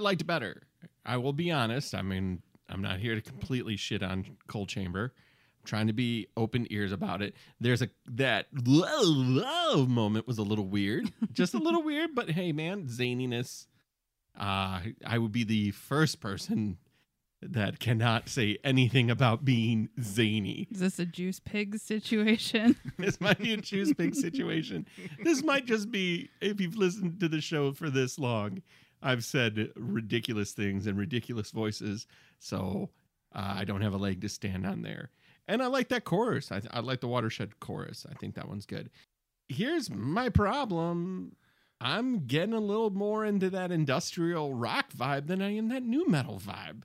Liked 0.00 0.26
better. 0.26 0.62
I 1.04 1.16
will 1.16 1.32
be 1.32 1.50
honest. 1.50 1.94
I 1.94 2.02
mean, 2.02 2.42
I'm 2.68 2.82
not 2.82 2.98
here 2.98 3.14
to 3.14 3.20
completely 3.20 3.76
shit 3.76 4.02
on 4.02 4.24
Coal 4.46 4.66
Chamber. 4.66 5.12
I'm 5.14 5.66
trying 5.66 5.86
to 5.88 5.92
be 5.92 6.28
open 6.36 6.66
ears 6.70 6.92
about 6.92 7.22
it. 7.22 7.34
There's 7.60 7.82
a 7.82 7.88
that 8.06 8.46
whoa, 8.66 8.84
whoa 9.04 9.86
moment 9.86 10.26
was 10.26 10.38
a 10.38 10.42
little 10.42 10.66
weird, 10.66 11.12
just 11.32 11.54
a 11.54 11.58
little 11.58 11.82
weird. 11.82 12.14
But 12.14 12.30
hey, 12.30 12.52
man, 12.52 12.86
zaniness. 12.86 13.66
Uh, 14.38 14.80
I 15.04 15.18
would 15.18 15.32
be 15.32 15.44
the 15.44 15.72
first 15.72 16.20
person 16.20 16.78
that 17.42 17.80
cannot 17.80 18.28
say 18.28 18.58
anything 18.62 19.10
about 19.10 19.44
being 19.44 19.88
zany. 20.00 20.68
Is 20.70 20.80
this 20.80 20.98
a 20.98 21.06
juice 21.06 21.40
pig 21.40 21.78
situation? 21.78 22.76
this 22.98 23.20
might 23.20 23.38
be 23.38 23.54
a 23.54 23.56
choose 23.56 23.92
big 23.92 24.14
situation. 24.14 24.86
This 25.24 25.42
might 25.42 25.66
just 25.66 25.90
be 25.90 26.28
if 26.40 26.60
you've 26.60 26.76
listened 26.76 27.20
to 27.20 27.28
the 27.28 27.40
show 27.40 27.72
for 27.72 27.90
this 27.90 28.18
long. 28.18 28.62
I've 29.02 29.24
said 29.24 29.70
ridiculous 29.76 30.52
things 30.52 30.86
and 30.86 30.98
ridiculous 30.98 31.50
voices, 31.50 32.06
so 32.38 32.90
uh, 33.34 33.54
I 33.58 33.64
don't 33.64 33.80
have 33.82 33.94
a 33.94 33.98
leg 33.98 34.20
to 34.22 34.28
stand 34.28 34.66
on 34.66 34.82
there. 34.82 35.10
And 35.48 35.62
I 35.62 35.66
like 35.66 35.88
that 35.88 36.04
chorus. 36.04 36.52
I, 36.52 36.60
I 36.70 36.80
like 36.80 37.00
the 37.00 37.08
watershed 37.08 37.58
chorus. 37.60 38.06
I 38.10 38.14
think 38.14 38.34
that 38.34 38.48
one's 38.48 38.66
good. 38.66 38.90
Here's 39.48 39.90
my 39.90 40.28
problem. 40.28 41.34
I'm 41.80 42.26
getting 42.26 42.52
a 42.52 42.60
little 42.60 42.90
more 42.90 43.24
into 43.24 43.48
that 43.50 43.72
industrial 43.72 44.54
rock 44.54 44.92
vibe 44.92 45.26
than 45.28 45.40
I 45.40 45.54
am 45.56 45.68
that 45.70 45.82
nu 45.82 46.06
metal 46.06 46.38
vibe. 46.38 46.82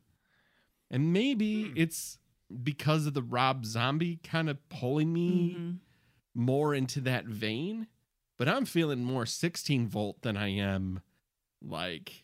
And 0.90 1.12
maybe 1.12 1.72
it's 1.76 2.18
because 2.64 3.06
of 3.06 3.14
the 3.14 3.22
Rob 3.24 3.66
Zombie 3.66 4.20
kind 4.24 4.50
of 4.50 4.58
pulling 4.70 5.12
me 5.12 5.56
Mhm. 5.58 5.78
more 6.34 6.74
into 6.74 7.02
that 7.02 7.26
vein. 7.26 7.88
but 8.38 8.50
I'm 8.50 8.66
feeling 8.66 9.02
more 9.04 9.26
16 9.26 9.88
volt 9.88 10.22
than 10.22 10.36
I 10.36 10.50
am 10.50 11.02
like 11.68 12.24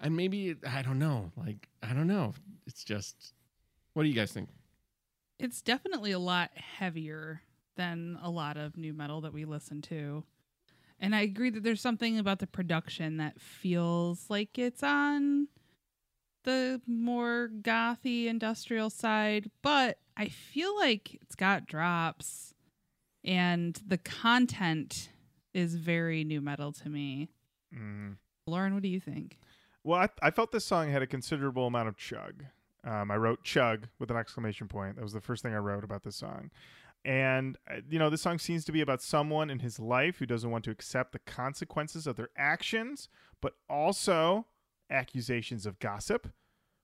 and 0.00 0.16
maybe 0.16 0.54
I 0.68 0.82
don't 0.82 0.98
know. 0.98 1.32
Like 1.36 1.68
I 1.82 1.92
don't 1.92 2.06
know. 2.06 2.34
It's 2.66 2.84
just 2.84 3.34
what 3.94 4.02
do 4.02 4.08
you 4.08 4.14
guys 4.14 4.32
think? 4.32 4.48
It's 5.38 5.62
definitely 5.62 6.12
a 6.12 6.18
lot 6.18 6.50
heavier 6.54 7.42
than 7.76 8.18
a 8.22 8.30
lot 8.30 8.56
of 8.56 8.76
nu 8.76 8.92
metal 8.92 9.20
that 9.22 9.32
we 9.32 9.44
listen 9.44 9.82
to. 9.82 10.24
And 11.00 11.14
I 11.14 11.22
agree 11.22 11.50
that 11.50 11.62
there's 11.62 11.80
something 11.80 12.18
about 12.18 12.38
the 12.38 12.46
production 12.46 13.16
that 13.16 13.40
feels 13.40 14.26
like 14.30 14.58
it's 14.58 14.82
on 14.82 15.48
the 16.44 16.80
more 16.86 17.50
gothy 17.62 18.26
industrial 18.26 18.90
side, 18.90 19.50
but 19.62 19.98
I 20.16 20.28
feel 20.28 20.76
like 20.76 21.18
it's 21.20 21.34
got 21.34 21.66
drops 21.66 22.54
and 23.24 23.80
the 23.86 23.98
content 23.98 25.10
is 25.52 25.74
very 25.74 26.24
nu 26.24 26.40
metal 26.40 26.72
to 26.72 26.88
me. 26.88 27.28
Mm. 27.74 28.16
Lauren, 28.46 28.74
what 28.74 28.82
do 28.82 28.88
you 28.88 29.00
think? 29.00 29.38
Well, 29.82 30.00
I, 30.00 30.08
I 30.22 30.30
felt 30.30 30.52
this 30.52 30.64
song 30.64 30.90
had 30.90 31.02
a 31.02 31.06
considerable 31.06 31.66
amount 31.66 31.88
of 31.88 31.96
chug. 31.96 32.44
Um, 32.84 33.10
I 33.10 33.16
wrote 33.16 33.42
chug 33.42 33.88
with 33.98 34.10
an 34.10 34.16
exclamation 34.16 34.68
point. 34.68 34.96
That 34.96 35.02
was 35.02 35.12
the 35.12 35.20
first 35.20 35.42
thing 35.42 35.54
I 35.54 35.58
wrote 35.58 35.84
about 35.84 36.02
this 36.02 36.16
song. 36.16 36.50
And, 37.04 37.58
uh, 37.70 37.80
you 37.88 37.98
know, 37.98 38.08
this 38.08 38.22
song 38.22 38.38
seems 38.38 38.64
to 38.64 38.72
be 38.72 38.80
about 38.80 39.02
someone 39.02 39.50
in 39.50 39.58
his 39.58 39.78
life 39.78 40.18
who 40.18 40.26
doesn't 40.26 40.50
want 40.50 40.64
to 40.64 40.70
accept 40.70 41.12
the 41.12 41.18
consequences 41.18 42.06
of 42.06 42.16
their 42.16 42.30
actions, 42.36 43.08
but 43.40 43.54
also 43.68 44.46
accusations 44.90 45.66
of 45.66 45.78
gossip. 45.78 46.28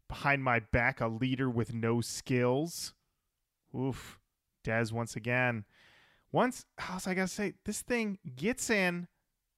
Behind 0.09 0.43
my 0.43 0.59
back, 0.59 1.01
a 1.01 1.07
leader 1.07 1.49
with 1.49 1.73
no 1.73 2.01
skills. 2.01 2.95
Oof. 3.75 4.19
Dez 4.65 4.93
once 4.93 5.17
again. 5.17 5.65
Once, 6.33 6.67
how's 6.79 7.07
I 7.07 7.15
gotta 7.15 7.29
say, 7.29 7.55
this 7.65 7.81
thing 7.81 8.19
gets 8.37 8.71
in, 8.71 9.09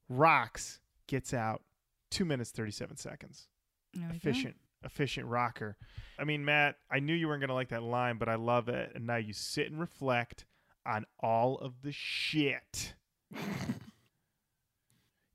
rocks, 0.09 0.81
gets 1.13 1.33
out. 1.35 1.63
Two 2.11 2.25
minutes, 2.25 2.51
37 2.51 2.97
seconds 2.97 3.47
There 3.95 4.09
go. 4.09 4.15
efficient 4.17 4.57
efficient 4.85 5.27
rocker 5.29 5.77
i 6.19 6.25
mean 6.25 6.45
matt 6.45 6.75
i 6.91 6.99
knew 6.99 7.15
you 7.15 7.29
weren't 7.29 7.41
going 7.41 7.47
to 7.47 7.55
like 7.55 7.69
that 7.69 7.85
line 7.85 8.19
but 8.19 8.29
i 8.29 8.35
love 8.35 8.69
it 8.69 8.91
and 8.97 9.07
now 9.07 9.15
you 9.15 9.33
sit 9.33 9.71
and 9.71 9.79
reflect 9.79 10.45
on 10.85 11.07
all 11.21 11.57
of 11.59 11.83
the 11.83 11.93
shit 11.93 12.95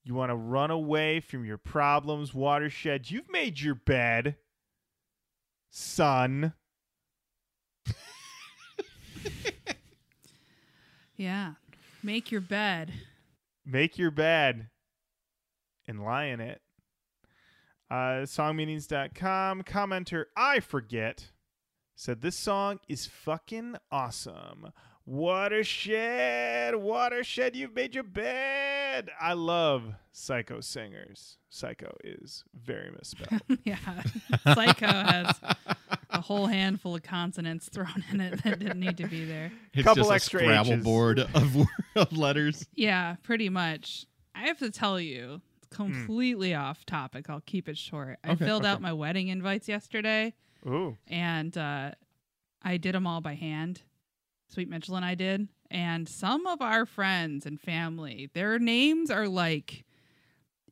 you 0.04 0.14
want 0.14 0.30
to 0.30 0.36
run 0.36 0.70
away 0.70 1.22
from 1.22 1.46
your 1.46 1.58
problems 1.58 2.34
watershed 2.34 3.10
you've 3.10 3.32
made 3.32 3.58
your 3.62 3.76
bed 3.76 4.36
son 5.70 6.52
Yeah. 11.16 11.54
Make 12.04 12.32
your 12.32 12.42
bed. 12.42 12.94
make 13.66 13.98
your 13.98 14.12
bed 14.12 14.70
and 15.88 16.04
lie 16.04 16.26
in 16.26 16.40
it. 16.40 16.62
Uh, 17.90 18.26
songmeanings.com 18.26 19.64
commenter 19.64 20.26
I 20.36 20.60
forget 20.60 21.32
said 21.96 22.22
this 22.22 22.36
song 22.36 22.80
is 22.88 23.06
fucking 23.06 23.76
awesome. 23.92 24.72
Watershed, 25.06 26.76
watershed, 26.76 27.56
you've 27.56 27.74
made 27.74 27.96
your 27.96 28.04
bed. 28.04 29.10
I 29.22 29.34
love 29.34 29.94
psycho 30.12 30.60
singers. 30.60 31.38
Psycho 31.50 31.96
is 32.04 32.44
very 32.54 32.92
misspelled. 32.92 33.42
yeah. 33.64 33.78
Psycho 34.54 34.86
has 34.86 35.40
a 36.10 36.20
whole 36.20 36.48
handful 36.48 36.94
of 36.96 37.04
consonants 37.04 37.70
thrown 37.70 38.04
in 38.12 38.20
it 38.20 38.44
that 38.44 38.60
didn't 38.60 38.82
need 38.82 38.98
to 38.98 39.08
be 39.08 39.24
there. 39.24 39.52
It's 39.74 39.84
Couple 39.84 40.04
just 40.04 40.12
a 40.12 40.16
extra 40.16 40.40
Scrabble 40.42 40.74
H's. 40.74 40.84
board 40.84 41.20
of, 41.20 41.56
of 41.96 42.18
letters. 42.18 42.66
Yeah, 42.76 43.16
pretty 43.24 43.48
much. 43.50 44.06
I 44.36 44.48
have 44.48 44.58
to 44.60 44.72
tell 44.72 45.00
you, 45.00 45.42
it's 45.68 45.76
completely 45.76 46.54
off 46.56 46.86
topic. 46.86 47.30
I'll 47.30 47.42
keep 47.46 47.68
it 47.70 47.78
short. 47.78 48.20
I 48.24 48.32
Okay, 48.32 48.46
filled 48.46 48.64
okay. 48.64 48.72
out 48.72 48.82
my 48.82 48.94
wedding 48.94 49.28
invites 49.28 49.68
yesterday 49.68 50.34
Ooh, 50.66 50.98
and 51.08 51.58
uh, 51.58 51.92
I 52.64 52.78
did 52.78 52.96
them 52.96 53.06
all 53.08 53.22
by 53.22 53.36
hand. 53.36 53.82
Sweet 54.50 54.70
Mitchell 54.70 54.96
and 54.96 55.06
I 55.06 55.16
did. 55.16 55.48
And 55.70 56.08
some 56.08 56.48
of 56.48 56.62
our 56.62 56.86
friends 56.86 57.46
and 57.46 57.60
family, 57.60 58.30
their 58.34 58.58
names 58.60 59.12
are 59.12 59.28
like, 59.28 59.84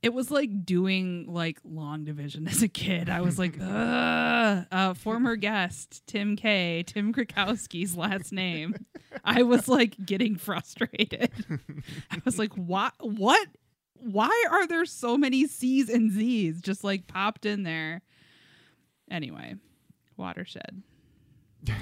it 0.02 0.14
was 0.14 0.32
like 0.32 0.66
doing 0.66 1.26
like 1.28 1.60
long 1.66 2.06
division 2.06 2.48
as 2.50 2.62
a 2.64 2.68
kid. 2.70 3.10
I 3.10 3.22
was 3.22 3.38
like, 3.38 3.58
Ugh. 3.60 4.66
Uh, 4.72 4.94
former 4.94 5.36
guest 5.36 6.04
Tim 6.08 6.36
K, 6.36 6.84
Tim 6.86 7.14
Krakowski's 7.14 7.98
last 7.98 8.32
name. 8.32 8.76
I 9.24 9.44
was 9.44 9.68
like 9.68 9.96
getting 10.06 10.36
frustrated. 10.38 11.32
I 12.12 12.22
was 12.24 12.38
like, 12.40 12.54
what? 12.54 12.94
What? 13.02 13.48
Why 14.00 14.46
are 14.52 14.68
there 14.68 14.86
so 14.86 15.18
many 15.18 15.48
C's 15.48 15.90
and 15.90 16.12
Z's 16.12 16.62
just 16.62 16.84
like 16.84 17.08
popped 17.08 17.46
in 17.46 17.64
there? 17.64 18.02
Anyway, 19.10 19.56
watershed. 20.18 20.82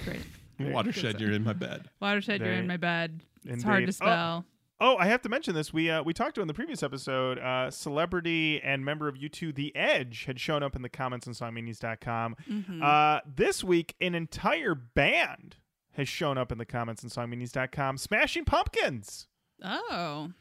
Great. 0.06 0.22
Watershed, 0.60 1.20
you're 1.20 1.32
in 1.32 1.44
my 1.44 1.54
bed. 1.54 1.90
Watershed, 2.00 2.40
you're 2.42 2.54
in 2.54 2.68
my 2.68 2.78
bed. 2.78 3.22
It's 3.44 3.64
hard 3.64 3.80
to 3.80 3.84
indeed. 3.84 3.98
Oh, 4.02 4.06
spell. 4.06 4.46
Oh, 4.80 4.98
I 4.98 5.08
have 5.08 5.22
to 5.24 5.30
mention 5.30 5.56
this. 5.56 5.74
We 5.74 5.90
uh, 5.90 6.04
we 6.04 6.14
talked 6.14 6.36
to 6.36 6.42
in 6.42 6.48
the 6.48 6.54
previous 6.54 6.84
episode. 6.84 7.40
Uh, 7.40 7.72
celebrity 7.72 8.62
and 8.64 8.86
member 8.86 9.08
of 9.08 9.16
U2, 9.16 9.54
The 9.56 9.76
Edge, 9.76 10.26
had 10.26 10.40
shown 10.40 10.62
up 10.64 10.76
in 10.76 10.82
the 10.82 10.90
comments 10.90 11.28
on 11.28 11.34
songmeanings.com. 11.34 12.36
Mhm. 12.50 12.82
Uh, 12.84 13.22
this 13.26 13.64
week, 13.64 13.96
an 14.00 14.14
entire 14.16 14.76
band 14.76 15.56
has 15.94 16.08
shown 16.08 16.38
up 16.38 16.52
in 16.52 16.58
the 16.60 16.66
comments 16.66 17.04
on 17.04 17.10
songmeanings.com. 17.10 17.98
Smashing 17.98 18.46
Pumpkins. 18.46 19.28
oh, 19.64 20.30
Showed 20.30 20.34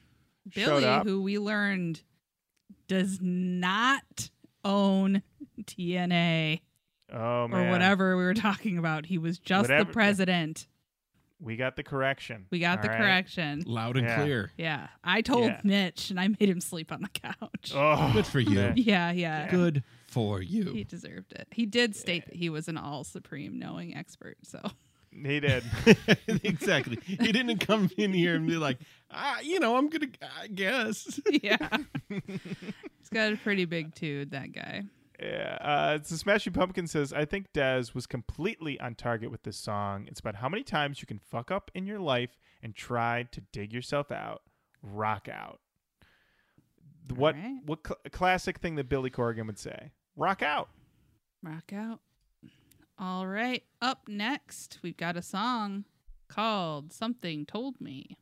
Billy, 0.55 0.85
up. 0.85 1.07
who 1.07 1.23
we 1.23 1.39
learned 1.39 2.03
does 2.89 3.19
not 3.23 4.31
own 4.65 5.23
TNA 5.63 6.61
Oh 7.13 7.47
man, 7.49 7.67
or 7.67 7.71
whatever 7.71 8.17
we 8.17 8.23
were 8.25 8.35
talking 8.35 8.79
about. 8.79 9.07
He 9.07 9.19
was 9.19 9.39
just 9.39 9.65
Whatever- 9.69 9.85
the 9.85 9.93
president. 9.93 10.67
We 11.41 11.57
got 11.57 11.75
the 11.75 11.83
correction. 11.83 12.47
We 12.51 12.61
got 12.61 12.79
All 12.79 12.83
the 12.85 12.89
right? 12.91 12.99
correction. 12.99 13.65
Loud 13.67 13.97
and 13.97 14.07
Yeah. 14.07 14.23
clear. 14.23 14.53
Yeah, 14.57 14.87
I 15.03 15.23
told 15.23 15.47
Yeah. 15.47 15.61
Mitch, 15.65 16.11
and 16.11 16.21
I 16.21 16.29
made 16.29 16.49
him 16.49 16.61
sleep 16.61 16.93
on 16.93 17.03
the 17.03 17.09
couch. 17.09 17.73
Oh, 17.75 18.13
Good 18.13 18.27
for 18.27 18.39
you. 18.39 18.55
man. 18.55 18.75
Yeah, 18.77 19.11
yeah. 19.11 19.51
Good 19.51 19.83
for 20.07 20.41
you. 20.41 20.73
He 20.73 20.85
deserved 20.85 21.33
it. 21.33 21.49
He 21.51 21.67
did 21.67 21.97
state 21.97 22.27
that 22.27 22.37
he 22.37 22.49
was 22.49 22.69
an 22.69 22.77
all 22.79 23.03
supreme 23.03 23.59
knowing 23.59 23.95
expert. 23.97 24.37
So 24.45 24.61
He 25.15 25.41
did. 25.41 25.63
exactly. 26.43 26.99
He 27.05 27.17
didn't 27.33 27.59
come 27.59 27.91
in 27.99 28.13
here 28.13 28.35
and 28.35 28.47
be 28.47 28.57
like, 28.57 28.79
ah, 29.11 29.41
you 29.41 29.61
know, 29.61 29.77
I'm 29.77 29.89
gonna, 29.89 30.09
I 30.41 30.47
guess. 30.49 31.21
yeah, 31.43 31.69
he's 32.09 33.09
got 33.13 33.33
a 33.33 33.37
pretty 33.37 33.65
big 33.67 33.95
dude. 33.95 34.31
That 34.31 34.53
guy. 34.53 34.85
Yeah, 35.21 35.59
uh, 35.61 35.99
so 36.03 36.17
Smashing 36.17 36.53
Pumpkins 36.55 36.91
says, 36.91 37.13
I 37.13 37.25
think 37.27 37.53
Dez 37.53 37.95
was 37.95 38.07
completely 38.07 38.81
on 38.81 38.95
target 38.97 39.31
with 39.31 39.43
this 39.45 39.57
song. 39.57 40.07
It's 40.09 40.19
about 40.19 40.37
how 40.37 40.49
many 40.49 40.65
times 40.65 41.01
you 41.01 41.07
can 41.07 41.21
fuck 41.21 41.51
up 41.53 41.71
in 41.75 41.87
your 41.87 42.01
life 42.01 42.39
and 42.63 42.75
try 42.75 43.29
to 43.31 43.41
dig 43.53 43.73
yourself 43.73 44.11
out. 44.11 44.43
Rock 44.83 45.29
out. 45.31 45.61
The- 47.07 47.15
What 47.15 47.37
Alright. 47.37 47.65
what 47.67 47.87
cl- 47.87 48.01
classic 48.11 48.59
thing 48.59 48.75
that 48.77 48.89
Billy 48.89 49.11
Corgan 49.11 49.47
would 49.47 49.59
say? 49.59 49.93
Rock 50.17 50.43
out. 50.43 50.71
Rock 51.43 51.73
out. 51.73 52.01
All 53.05 53.27
right. 53.27 53.65
Up 53.81 54.07
next, 54.07 54.79
we've 54.81 54.97
got 54.97 55.17
a 55.17 55.23
song 55.23 55.87
called 56.29 56.93
Something 56.93 57.45
Told 57.45 57.81
Me. 57.81 58.17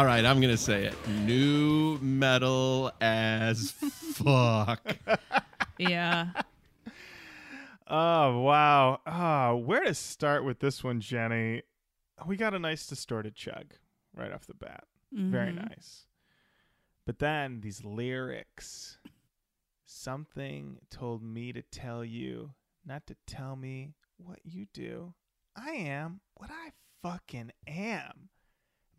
All 0.00 0.06
right, 0.06 0.24
I'm 0.24 0.40
gonna 0.40 0.56
say 0.56 0.84
it. 0.86 0.94
Nu 1.08 1.98
metal 2.00 2.90
as 3.02 3.70
fuck. 3.72 4.80
Yeah. 5.76 6.28
Oh 7.86 8.40
wow. 8.40 9.00
Oh, 9.06 9.56
where 9.58 9.84
to 9.84 9.92
start 9.92 10.42
with 10.42 10.60
this 10.60 10.82
one, 10.82 11.02
Jenny? 11.02 11.64
We 12.26 12.38
got 12.38 12.54
a 12.54 12.58
nice 12.58 12.86
distorted 12.86 13.34
chug 13.34 13.74
right 14.16 14.32
off 14.32 14.46
the 14.46 14.54
bat. 14.54 14.84
Very 15.12 15.52
Mhm. 15.52 15.68
nice. 15.68 16.06
But 17.04 17.18
then 17.18 17.60
these 17.60 17.84
lyrics. 17.84 18.96
Something 19.84 20.78
told 20.88 21.22
me 21.22 21.52
to 21.52 21.60
tell 21.60 22.06
you, 22.06 22.54
not 22.86 23.06
to 23.08 23.16
tell 23.26 23.54
me 23.54 23.92
what 24.16 24.40
you 24.44 24.64
do. 24.72 25.12
I 25.54 25.72
am 25.72 26.22
what 26.36 26.50
I 26.50 26.72
fucking 27.02 27.52
am. 27.66 28.30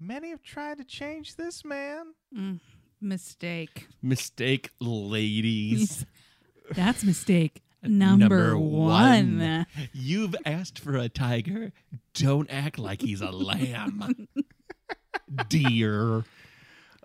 Many 0.04 0.30
have 0.32 0.42
tried 0.42 0.80
to 0.80 0.84
change 0.84 1.36
this 1.36 1.64
man. 1.64 2.14
Mm, 2.36 2.60
mistake. 3.00 3.88
Mistake, 4.02 4.72
ladies. 4.80 6.08
That's 6.74 7.04
mistake 7.04 7.62
number, 7.84 8.28
Number 8.54 8.58
one. 8.58 9.40
one. 9.40 9.68
You've 9.94 10.36
asked 10.44 10.80
for 10.80 10.98
a 10.98 11.08
tiger. 11.08 11.72
Don't 12.16 12.50
act 12.52 12.80
like 12.80 13.02
he's 13.02 13.22
a 13.22 13.30
lamb. 13.32 14.28
Dear. 15.50 16.24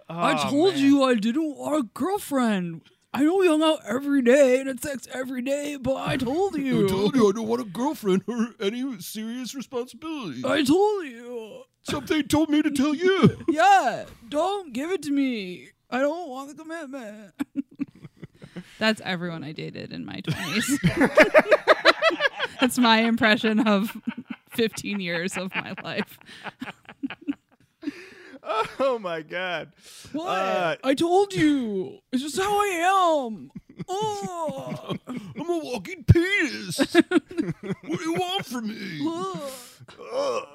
I 0.09 0.33
Oh, 0.47 0.51
told 0.51 0.75
man. 0.75 0.85
you 0.85 1.03
I 1.03 1.15
didn't 1.17 1.57
want 1.57 1.79
a 1.85 1.89
girlfriend. 1.93 2.81
I 3.13 3.23
know 3.25 3.37
we 3.37 3.47
hung 3.47 3.63
out 3.63 3.81
every 3.87 4.23
day 4.23 4.59
and 4.59 4.69
had 4.69 4.81
sex 4.83 5.09
every 5.13 5.43
day, 5.43 5.77
but 5.77 5.97
I 5.97 6.17
told 6.17 6.57
you. 6.59 6.87
I 6.87 6.89
told 6.89 7.15
you 7.15 7.29
I 7.29 7.33
don't 7.33 7.49
want 7.49 7.61
a 7.61 7.65
girlfriend 7.65 8.23
or 8.27 8.55
any 8.61 8.99
serious 9.01 9.55
responsibility. 9.55 10.43
I 10.47 10.63
told 10.63 11.05
you. 11.07 11.63
Something 11.89 12.27
told 12.27 12.51
me 12.51 12.63
to 12.63 12.71
tell 12.71 12.95
you. 12.95 13.39
Yeah, 13.49 14.07
don't 14.29 14.73
give 14.73 14.91
it 14.91 15.03
to 15.05 15.13
me. 15.13 15.69
I 15.89 16.01
don't 16.01 16.29
want 16.29 16.49
the 16.49 16.63
commitment. 16.63 17.33
That's 18.79 19.01
everyone 19.03 19.45
I 19.45 19.53
dated 19.53 19.93
in 19.93 20.05
my 20.05 20.21
20s. 20.21 21.93
That's 22.61 22.77
my 22.79 22.99
impression 22.99 23.67
of 23.67 23.97
15 24.51 25.01
years 25.01 25.37
of 25.37 25.55
my 25.55 25.75
life. 25.83 26.19
Oh 28.79 28.99
my 28.99 29.23
god. 29.23 29.73
What? 30.13 30.29
Uh, 30.29 30.77
I 30.85 30.95
told 30.95 31.35
you. 31.35 31.99
It's 32.13 32.23
just 32.23 32.39
how 32.39 32.61
I 32.61 33.27
am. 33.29 33.51
Oh. 33.89 34.97
I'm 35.09 35.51
a 35.51 35.59
walking 35.59 36.05
penis. 36.05 36.79
what 36.79 37.99
do 37.99 38.03
you 38.03 38.15
want 38.15 38.45
from 38.45 38.69
me? 38.69 39.01
Ugh. 40.13 40.49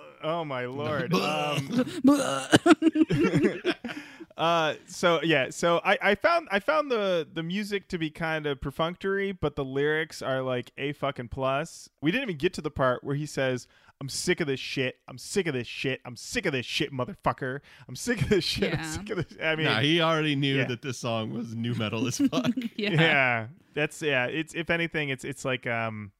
My 0.51 0.65
lord. 0.65 1.13
Um, 1.21 1.85
uh, 4.37 4.73
so 4.85 5.21
yeah, 5.23 5.49
so 5.49 5.79
I, 5.85 5.97
I 6.01 6.15
found 6.15 6.49
I 6.51 6.59
found 6.59 6.91
the 6.91 7.25
the 7.31 7.41
music 7.41 7.87
to 7.89 7.97
be 7.97 8.09
kind 8.09 8.45
of 8.45 8.59
perfunctory, 8.59 9.31
but 9.31 9.55
the 9.55 9.63
lyrics 9.63 10.21
are 10.21 10.41
like 10.41 10.71
a 10.77 10.91
fucking 10.93 11.29
plus. 11.29 11.87
We 12.01 12.11
didn't 12.11 12.23
even 12.23 12.37
get 12.37 12.53
to 12.55 12.61
the 12.61 12.69
part 12.71 13.01
where 13.03 13.15
he 13.15 13.25
says, 13.25 13.65
"I'm 14.01 14.09
sick 14.09 14.41
of 14.41 14.47
this 14.47 14.59
shit. 14.59 14.97
I'm 15.07 15.17
sick 15.17 15.47
of 15.47 15.53
this 15.53 15.67
shit. 15.67 16.01
I'm 16.05 16.17
sick 16.17 16.45
of 16.45 16.51
this 16.51 16.65
shit, 16.65 16.91
motherfucker. 16.91 17.59
I'm 17.87 17.95
sick 17.95 18.21
of 18.23 18.29
this 18.29 18.43
shit. 18.43 18.73
I'm 18.73 18.79
Yeah. 18.79 18.91
sick 18.91 19.09
of 19.09 19.17
this." 19.17 19.37
I 19.41 19.55
mean, 19.55 19.67
Nah, 19.67 19.79
he 19.79 20.01
already 20.01 20.35
knew 20.35 20.57
Yeah. 20.57 20.65
that 20.65 20.81
this 20.81 20.97
song 20.97 21.31
was 21.31 21.55
nu 21.55 21.73
metal 21.75 22.05
as 22.07 22.17
fuck. 22.17 22.51
yeah. 22.75 22.91
yeah. 22.91 23.47
that's 23.73 24.01
yeah. 24.01 24.25
It's 24.25 24.53
if 24.53 24.69
anything, 24.69 25.07
it's 25.09 25.23
it's 25.23 25.45
like 25.45 25.65
um, 25.65 26.11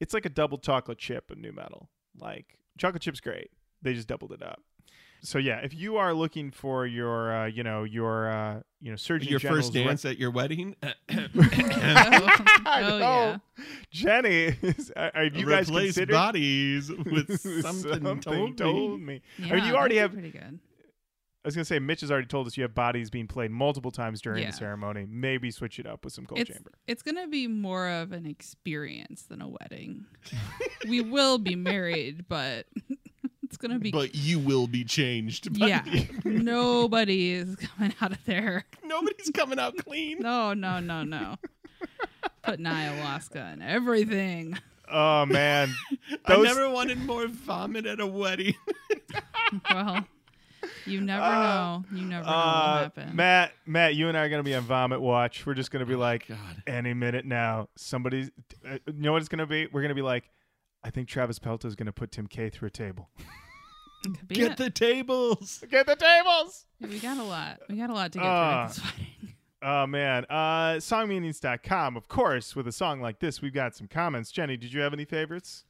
it's 0.00 0.12
like 0.12 0.26
a 0.26 0.30
double 0.30 0.58
chocolate 0.58 0.98
chip 0.98 1.30
of 1.30 1.38
nu 1.38 1.52
metal. 1.52 1.88
Like 2.18 2.58
chocolate 2.78 3.02
chip's 3.02 3.20
great. 3.20 3.50
They 3.82 3.94
just 3.94 4.08
doubled 4.08 4.32
it 4.32 4.42
up. 4.42 4.62
So 5.22 5.38
yeah, 5.38 5.58
if 5.58 5.74
you 5.74 5.96
are 5.96 6.12
looking 6.14 6.50
for 6.50 6.86
your 6.86 7.34
uh, 7.34 7.46
you 7.46 7.62
know 7.64 7.84
your 7.84 8.30
uh, 8.30 8.60
you 8.80 8.90
know 8.90 8.96
surgeon 8.96 9.28
Your 9.28 9.38
General's 9.40 9.66
first 9.66 9.74
dance 9.74 10.04
at 10.04 10.18
your 10.18 10.30
wedding? 10.30 10.76
oh, 10.82 10.92
oh, 12.66 12.98
yeah. 12.98 13.38
Jenny, 13.90 14.56
is, 14.62 14.92
uh, 14.94 15.10
have 15.14 15.34
you 15.36 15.46
guys 15.48 15.68
Replace 15.68 15.84
considered 15.94 16.12
bodies 16.12 16.90
with 17.10 17.40
something, 17.62 18.20
told, 18.20 19.00
me. 19.00 19.06
me. 19.06 19.22
yeah. 19.38 19.52
I 19.52 19.56
mean, 19.56 19.64
you 19.64 19.74
already 19.74 19.96
have. 19.96 20.12
pretty 20.12 20.30
good. 20.30 20.58
I 21.44 21.48
was 21.48 21.54
gonna 21.54 21.64
say, 21.64 21.78
Mitch 21.78 22.00
has 22.00 22.10
already 22.10 22.26
told 22.26 22.48
us 22.48 22.56
you 22.56 22.64
have 22.64 22.74
bodies 22.74 23.08
being 23.08 23.28
played 23.28 23.52
multiple 23.52 23.92
times 23.92 24.20
during 24.20 24.42
Yeah. 24.42 24.50
the 24.50 24.56
ceremony. 24.56 25.06
Maybe 25.08 25.52
switch 25.52 25.78
it 25.78 25.86
up 25.86 26.04
with 26.04 26.12
some 26.12 26.26
cold 26.26 26.40
It's, 26.40 26.50
chamber. 26.50 26.72
it's 26.88 27.02
gonna 27.02 27.28
be 27.28 27.46
more 27.46 27.88
of 27.88 28.10
an 28.10 28.26
experience 28.26 29.22
than 29.22 29.40
a 29.40 29.48
wedding. 29.48 30.06
we 30.88 31.00
will 31.00 31.38
be 31.38 31.54
married, 31.54 32.26
but 32.28 32.66
it's 33.46 33.56
gonna 33.56 33.78
be 33.78 33.90
But 33.90 34.14
you 34.14 34.38
will 34.38 34.66
be 34.66 34.84
changed. 34.84 35.58
by 35.58 35.66
yeah. 35.68 35.82
the- 35.82 36.08
Nobody 36.24 37.32
is 37.32 37.56
coming 37.56 37.94
out 38.00 38.12
of 38.12 38.24
there. 38.26 38.64
Nobody's 38.84 39.30
coming 39.30 39.58
out 39.58 39.76
clean. 39.78 40.18
No, 40.20 40.52
no, 40.54 40.80
no, 40.80 41.02
no. 41.04 41.36
Putting 42.42 42.66
ayahuasca 42.66 43.52
and 43.54 43.62
everything. 43.62 44.56
Oh 44.90 45.26
man, 45.26 45.74
I 46.26 46.36
never 46.40 46.70
wanted 46.70 46.98
more 47.04 47.26
vomit 47.26 47.86
at 47.86 48.00
a 48.00 48.06
wedding. 48.06 48.54
Well, 49.70 50.04
you 50.86 51.00
never 51.00 51.22
Uh, 51.22 51.30
know. 51.40 51.84
You 51.92 52.04
never 52.04 52.24
know 52.24 52.30
what 52.32 52.36
uh, 52.36 52.78
happened. 52.82 53.14
Matt, 53.14 53.52
Matt, 53.64 53.94
you 53.94 54.08
and 54.08 54.18
I 54.18 54.22
are 54.24 54.28
gonna 54.28 54.42
be 54.42 54.54
on 54.56 54.64
vomit 54.64 55.00
watch. 55.00 55.46
We're 55.46 55.54
just 55.54 55.70
gonna 55.70 55.86
be 55.86 55.94
like, 55.94 56.26
God. 56.26 56.38
any 56.66 56.94
minute 56.94 57.24
now, 57.24 57.68
somebody's. 57.76 58.30
Uh, 58.68 58.78
you 58.86 58.92
know 59.02 59.12
what 59.12 59.18
it's 59.22 59.28
gonna 59.28 59.46
be? 59.46 59.68
We're 59.70 59.82
gonna 59.82 59.94
be 59.94 60.02
like, 60.02 60.24
I 60.86 60.90
think 60.90 61.08
Travis 61.08 61.38
Pelta 61.40 61.64
is 61.64 61.74
gonna 61.74 61.92
put 61.92 62.12
Tim 62.12 62.26
K 62.28 62.48
through 62.48 62.68
a 62.68 62.70
table. 62.70 63.10
Get 64.28 64.52
it. 64.52 64.56
the 64.56 64.70
tables. 64.70 65.64
Get 65.70 65.86
the 65.86 65.96
tables. 65.96 66.64
we 66.80 67.00
got 67.00 67.16
a 67.18 67.24
lot. 67.24 67.58
We 67.68 67.76
got 67.76 67.90
a 67.90 67.92
lot 67.92 68.12
to 68.12 68.18
get 68.18 68.26
Uh, 68.26 68.68
through 68.68 68.84
this. 68.84 68.92
Oh 69.62 69.86
man, 69.86 70.26
uh, 70.30 70.74
songmeanings.com. 70.76 71.96
Of 71.96 72.06
course, 72.08 72.54
with 72.54 72.68
a 72.68 72.72
song 72.72 73.00
like 73.00 73.18
this, 73.18 73.40
we've 73.42 73.54
got 73.54 73.74
some 73.74 73.88
comments. 73.88 74.30
Jenny, 74.30 74.56
did 74.56 74.72
you 74.72 74.80
have 74.82 74.92
any 74.92 75.04
favorites? 75.06 75.64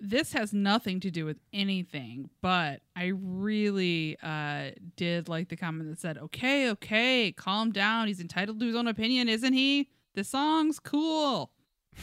This 0.00 0.32
has 0.32 0.52
nothing 0.54 1.00
to 1.00 1.10
do 1.10 1.24
with 1.26 1.38
anything, 1.52 2.30
but 2.40 2.80
I 2.94 3.06
really 3.14 4.16
uh, 4.22 4.70
did 4.96 5.28
like 5.28 5.48
the 5.48 5.56
comment 5.56 5.90
that 5.90 5.98
said, 5.98 6.16
"Okay, 6.18 6.70
okay, 6.70 7.32
calm 7.32 7.72
down. 7.72 8.06
He's 8.06 8.20
entitled 8.20 8.60
to 8.60 8.66
his 8.66 8.76
own 8.76 8.86
opinion, 8.86 9.28
isn't 9.28 9.52
he? 9.52 9.90
The 10.14 10.24
song's 10.24 10.78
cool." 10.78 11.50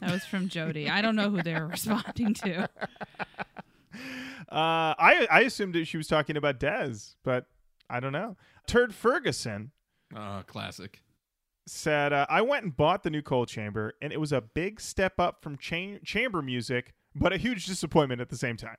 That 0.00 0.10
was 0.12 0.24
from 0.24 0.48
Jody. 0.48 0.88
I 0.90 1.00
don't 1.02 1.16
know 1.16 1.30
who 1.30 1.42
they 1.42 1.54
were 1.54 1.66
responding 1.66 2.34
to. 2.34 2.68
Uh, 4.48 4.94
I 4.98 5.26
I 5.30 5.40
assumed 5.40 5.74
that 5.74 5.86
she 5.86 5.96
was 5.96 6.06
talking 6.06 6.36
about 6.36 6.60
Dez, 6.60 7.14
but 7.24 7.46
I 7.88 7.98
don't 8.00 8.12
know. 8.12 8.36
Turd 8.66 8.94
Ferguson 8.94 9.70
Oh, 10.14 10.42
classic. 10.46 11.02
said, 11.66 12.12
uh, 12.12 12.26
I 12.28 12.42
went 12.42 12.64
and 12.64 12.76
bought 12.76 13.02
the 13.02 13.10
new 13.10 13.22
Coal 13.22 13.46
Chamber, 13.46 13.94
and 14.02 14.12
it 14.12 14.20
was 14.20 14.32
a 14.32 14.40
big 14.40 14.80
step 14.80 15.18
up 15.18 15.42
from 15.42 15.56
cha- 15.58 15.98
chamber 16.04 16.42
music, 16.42 16.92
but 17.16 17.32
a 17.32 17.36
huge 17.36 17.66
disappointment 17.66 18.20
at 18.20 18.28
the 18.28 18.36
same 18.36 18.56
time. 18.56 18.76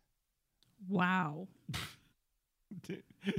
Wow. 0.89 1.49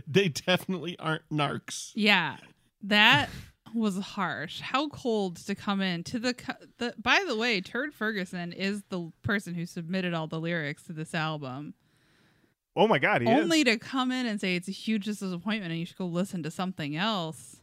They 0.07 0.29
definitely 0.29 0.97
aren't 0.97 1.29
narcs. 1.31 1.91
Yeah, 1.93 2.37
that 2.81 3.29
was 3.75 3.99
harsh. 3.99 4.59
How 4.59 4.89
cold 4.89 5.35
to 5.45 5.53
come 5.53 5.79
in 5.79 6.03
to 6.05 6.17
the, 6.17 6.33
the. 6.79 6.95
By 6.97 7.23
the 7.27 7.37
way, 7.37 7.61
Turd 7.61 7.93
Ferguson 7.93 8.51
is 8.51 8.81
the 8.89 9.11
person 9.21 9.53
who 9.53 9.67
submitted 9.67 10.15
all 10.15 10.25
the 10.25 10.39
lyrics 10.39 10.85
to 10.85 10.93
this 10.93 11.13
album. 11.13 11.75
Oh 12.75 12.87
my 12.87 12.97
God, 12.97 13.21
he 13.21 13.27
Only 13.27 13.59
is. 13.59 13.65
to 13.65 13.77
come 13.77 14.11
in 14.11 14.25
and 14.25 14.41
say 14.41 14.55
it's 14.55 14.67
a 14.67 14.71
huge 14.71 15.05
disappointment 15.05 15.69
and 15.71 15.79
you 15.79 15.85
should 15.85 15.97
go 15.97 16.07
listen 16.07 16.41
to 16.41 16.49
something 16.49 16.95
else. 16.95 17.57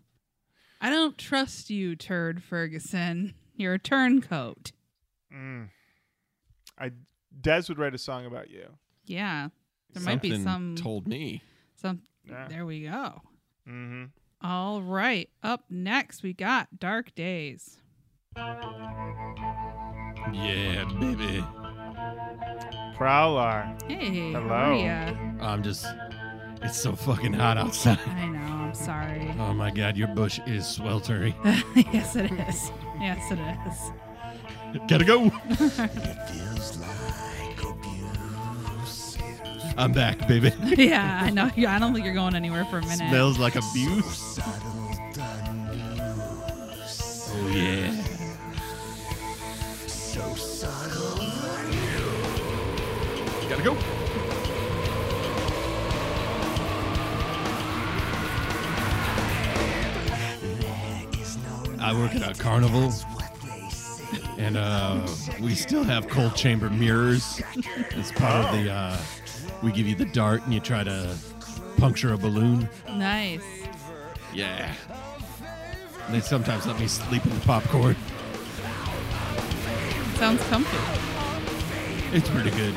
I 0.82 0.90
don't 0.90 1.16
trust 1.16 1.70
you, 1.70 1.94
Turd 1.94 2.42
Ferguson. 2.42 3.34
You're 3.56 3.74
a 3.74 3.78
turncoat. 3.78 4.72
Mm. 5.32 5.68
I 6.76 6.90
Dez 7.40 7.68
would 7.68 7.78
write 7.78 7.94
a 7.94 7.98
song 7.98 8.26
about 8.26 8.50
you. 8.50 8.66
Yeah, 9.06 9.48
there 9.94 10.02
might 10.02 10.20
be 10.20 10.42
some. 10.42 10.74
told 10.74 11.06
me. 11.06 11.40
some. 11.76 12.02
Yeah. 12.28 12.48
There 12.48 12.66
we 12.66 12.82
go. 12.82 13.22
Mm-hmm. 13.68 14.06
All 14.44 14.82
right. 14.82 15.30
Up 15.44 15.64
next, 15.70 16.24
we 16.24 16.32
got 16.32 16.80
Dark 16.80 17.14
Days. 17.14 17.78
Yeah, 20.32 20.84
baby. 20.98 21.44
Prowler. 22.96 23.76
Hey, 23.86 24.32
how 24.32 24.40
Hello. 24.40 24.54
are? 24.54 25.38
I'm 25.40 25.62
just. 25.62 25.86
It's 26.62 26.78
so 26.78 26.94
fucking 26.94 27.32
hot 27.32 27.58
outside. 27.58 27.98
I 28.06 28.26
know. 28.28 28.38
I'm 28.38 28.74
sorry. 28.74 29.34
Oh 29.38 29.52
my 29.52 29.70
god, 29.70 29.96
your 29.96 30.08
bush 30.08 30.40
is 30.46 30.66
sweltering. 30.66 31.34
yes, 31.92 32.16
it 32.16 32.30
is. 32.32 32.70
Yes, 33.00 33.30
it 33.30 33.38
is. 33.68 33.92
Gotta 34.88 35.04
go. 35.04 35.26
It 35.26 35.32
feels 36.30 36.78
like 36.78 37.62
abuse. 37.62 39.18
I'm 39.76 39.92
back, 39.92 40.26
baby. 40.28 40.52
yeah, 40.82 41.20
I 41.22 41.30
know. 41.30 41.50
I 41.68 41.78
don't 41.78 41.92
think 41.92 42.04
you're 42.04 42.14
going 42.14 42.34
anywhere 42.34 42.64
for 42.66 42.78
a 42.78 42.82
minute. 42.82 43.08
Smells 43.08 43.38
like 43.38 43.56
abuse. 43.56 44.38
Oh 47.34 47.48
yeah. 47.52 47.92
So 49.86 50.34
subtle. 50.34 51.18
Gotta 53.48 53.62
go. 53.62 54.01
I 61.82 61.92
work 61.94 62.14
at 62.14 62.22
a 62.38 62.40
carnival, 62.40 62.90
What 62.90 63.34
they 63.42 63.68
say. 63.70 64.20
and 64.38 64.56
uh, 64.56 65.00
we 65.40 65.54
still 65.54 65.82
have 65.84 66.08
coal 66.08 66.30
chamber 66.30 66.70
mirrors. 66.70 67.42
It's 67.90 68.12
part 68.12 68.46
of 68.46 68.52
the. 68.52 68.70
Uh, 68.72 68.96
we 69.62 69.72
give 69.72 69.86
you 69.86 69.94
the 69.94 70.04
dart, 70.06 70.42
and 70.44 70.54
you 70.54 70.60
try 70.60 70.84
to 70.84 71.16
puncture 71.78 72.12
a 72.12 72.16
balloon. 72.18 72.68
Nice. 72.88 73.42
Yeah. 74.32 74.72
And 76.06 76.14
they 76.14 76.20
sometimes 76.20 76.66
let 76.66 76.78
me 76.78 76.86
sleep 76.86 77.24
in 77.24 77.30
the 77.34 77.40
popcorn. 77.40 77.96
Sounds 80.16 80.42
comfy. 80.44 80.78
It's 82.16 82.28
pretty 82.28 82.50
good. 82.50 82.74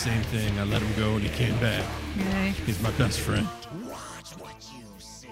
Same 0.00 0.22
thing. 0.22 0.58
I 0.58 0.64
let 0.64 0.80
him 0.80 0.98
go 0.98 1.16
and 1.16 1.22
he 1.22 1.28
came 1.28 1.54
back. 1.60 1.84
Yay. 2.16 2.54
He's 2.64 2.80
my 2.80 2.90
best 2.92 3.20
friend. 3.20 3.46
Watch 3.84 4.30
what 4.38 4.56
you 4.74 4.86
see. 4.98 5.28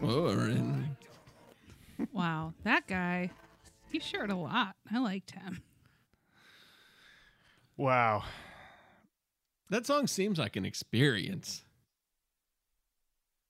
Oh, 0.00 0.28
Wow, 2.12 2.54
that 2.62 2.86
guy. 2.86 3.30
He 3.90 3.98
shared 3.98 4.30
a 4.30 4.36
lot. 4.36 4.76
I 4.92 4.98
liked 4.98 5.32
him. 5.32 5.62
Wow. 7.76 8.22
that 9.70 9.86
song 9.86 10.06
seems 10.06 10.38
like 10.38 10.54
an 10.54 10.64
experience. 10.64 11.64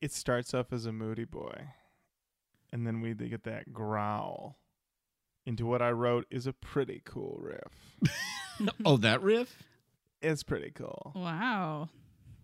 It 0.01 0.11
starts 0.11 0.55
off 0.55 0.73
as 0.73 0.87
a 0.87 0.93
moody 0.93 1.27
boy, 1.27 1.69
and 2.73 2.87
then 2.87 3.03
we 3.03 3.13
get 3.13 3.43
that 3.43 3.75
growl 3.75 4.57
into 5.45 5.67
what 5.67 5.83
I 5.83 5.91
wrote 5.91 6.25
is 6.31 6.47
a 6.47 6.55
pretty 6.55 7.03
cool 7.05 7.39
riff. 7.43 8.71
oh, 8.87 8.97
that 8.97 9.21
riff? 9.21 9.63
It's 10.25 10.43
pretty 10.43 10.71
cool. 10.71 11.13
Wow. 11.15 11.89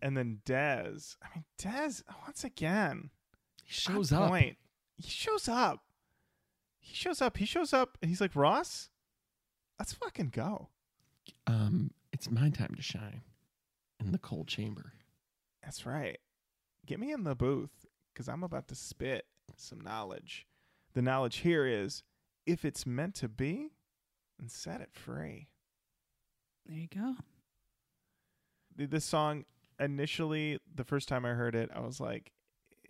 And 0.03 0.17
then 0.17 0.41
Dez. 0.45 1.17
I 1.23 1.27
mean, 1.35 1.45
Dez, 1.59 2.03
once 2.27 2.45
again, 2.45 3.11
He 3.65 3.73
shows 3.73 4.13
up. 4.13 4.29
point. 4.29 4.57
He 4.97 5.09
shows 5.11 5.49
up. 5.49 5.81
He 6.79 6.95
shows 6.95 7.21
up. 7.23 7.37
He 7.37 7.45
shows 7.47 7.73
up, 7.73 7.97
and 8.03 8.09
he's 8.09 8.21
like, 8.21 8.35
Ross, 8.37 8.89
let's 9.79 9.93
fucking 9.93 10.31
go. 10.35 10.69
Um, 11.47 11.93
it's 12.13 12.31
my 12.31 12.51
time 12.51 12.75
to 12.77 12.83
shine 12.83 13.23
in 13.99 14.13
the 14.13 14.19
coal 14.19 14.45
chamber. 14.45 14.93
That's 15.63 15.85
right. 15.87 16.19
Get 16.87 16.99
me 17.01 17.13
in 17.13 17.25
the 17.25 17.35
booth 17.35 17.87
because 18.13 18.29
I'm 18.29 18.43
about 18.43 18.69
to 18.69 18.75
spit 18.75 19.27
some 19.57 19.81
knowledge. 19.81 20.47
The 20.95 21.03
knowledge 21.03 21.39
here 21.39 21.67
is 21.67 22.03
if 22.47 22.65
it's 22.65 22.87
meant 22.87 23.15
to 23.17 23.29
be, 23.29 23.69
then 24.39 24.49
set 24.49 24.81
it 24.81 24.91
free. 24.93 25.49
There 26.67 26.77
you 26.79 26.89
go. 26.95 27.15
Th- 28.77 28.91
This 28.91 29.05
song, 29.05 29.45
initially, 29.79 30.59
the 30.75 30.85
first 30.85 31.09
time 31.09 31.25
I 31.25 31.31
heard 31.31 31.55
it, 31.55 31.71
I 31.75 31.81
was 31.81 32.01
like, 32.01 32.33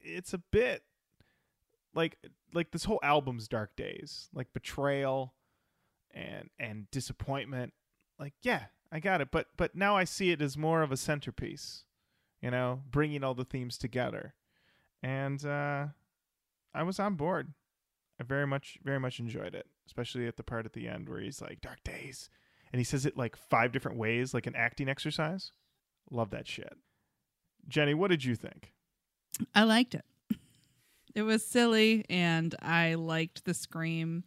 it's 0.02 0.32
a 0.32 0.38
bit 0.38 0.82
like 1.94 2.16
like 2.54 2.70
this 2.70 2.84
whole 2.84 3.00
album's 3.02 3.48
dark 3.48 3.76
days, 3.76 4.28
like 4.32 4.52
betrayal 4.52 5.34
and 6.12 6.50
and 6.58 6.90
disappointment. 6.90 7.72
Like, 8.18 8.34
yeah, 8.42 8.64
I 8.92 9.00
got 9.00 9.20
it, 9.20 9.30
but 9.30 9.48
but 9.56 9.74
now 9.74 9.96
I 9.96 10.04
see 10.04 10.30
it 10.30 10.42
as 10.42 10.56
more 10.56 10.82
of 10.82 10.92
a 10.92 10.96
centerpiece, 10.96 11.84
you 12.40 12.50
know, 12.50 12.82
bringing 12.90 13.24
all 13.24 13.34
the 13.34 13.44
themes 13.44 13.78
together, 13.78 14.34
and 15.02 15.44
uh, 15.44 15.86
I 16.74 16.82
was 16.82 16.98
on 16.98 17.14
board. 17.14 17.54
I 18.20 18.24
very 18.24 18.46
much 18.46 18.78
very 18.84 19.00
much 19.00 19.18
enjoyed 19.18 19.54
it, 19.54 19.66
especially 19.86 20.26
at 20.26 20.36
the 20.36 20.42
part 20.42 20.66
at 20.66 20.72
the 20.74 20.88
end 20.88 21.08
where 21.08 21.20
he's 21.20 21.40
like 21.40 21.60
dark 21.60 21.82
days, 21.84 22.28
and 22.72 22.78
he 22.80 22.84
says 22.84 23.06
it 23.06 23.16
like 23.16 23.36
five 23.36 23.72
different 23.72 23.96
ways, 23.98 24.34
like 24.34 24.46
an 24.46 24.56
acting 24.56 24.88
exercise. 24.88 25.52
Love 26.10 26.30
that 26.30 26.48
shit. 26.48 26.72
Jenny, 27.68 27.94
what 27.94 28.10
did 28.10 28.24
you 28.24 28.34
think? 28.34 28.72
I 29.54 29.64
liked 29.64 29.94
it. 29.94 30.04
It 31.12 31.22
was 31.22 31.44
silly, 31.44 32.04
and 32.08 32.54
I 32.62 32.94
liked 32.94 33.44
the 33.44 33.52
scream. 33.52 34.22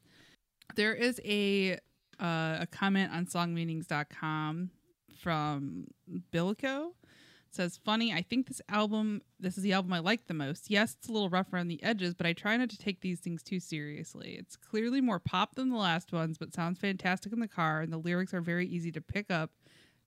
There 0.75 0.93
is 0.93 1.21
a 1.23 1.79
uh, 2.19 2.57
a 2.59 2.67
comment 2.69 3.13
on 3.13 3.25
songmeanings.com 3.25 4.69
from 5.17 5.87
Bilko. 6.31 6.89
It 6.89 7.55
says, 7.55 7.79
funny, 7.83 8.11
I 8.11 8.21
think 8.21 8.47
this 8.47 8.61
album, 8.67 9.21
this 9.39 9.57
is 9.57 9.63
the 9.63 9.73
album 9.73 9.93
I 9.93 9.99
like 9.99 10.27
the 10.27 10.33
most. 10.33 10.69
Yes, 10.69 10.95
it's 10.97 11.07
a 11.07 11.11
little 11.11 11.29
rough 11.29 11.53
around 11.53 11.67
the 11.67 11.81
edges, 11.83 12.13
but 12.13 12.25
I 12.25 12.33
try 12.33 12.57
not 12.57 12.69
to 12.71 12.77
take 12.77 13.01
these 13.01 13.19
things 13.19 13.43
too 13.43 13.59
seriously. 13.59 14.35
It's 14.39 14.55
clearly 14.55 15.01
more 15.01 15.19
pop 15.19 15.55
than 15.55 15.69
the 15.69 15.77
last 15.77 16.11
ones, 16.11 16.37
but 16.37 16.53
sounds 16.53 16.79
fantastic 16.79 17.31
in 17.31 17.39
the 17.39 17.47
car, 17.47 17.81
and 17.81 17.93
the 17.93 17.97
lyrics 17.97 18.33
are 18.33 18.41
very 18.41 18.67
easy 18.67 18.91
to 18.91 19.01
pick 19.01 19.29
up, 19.29 19.51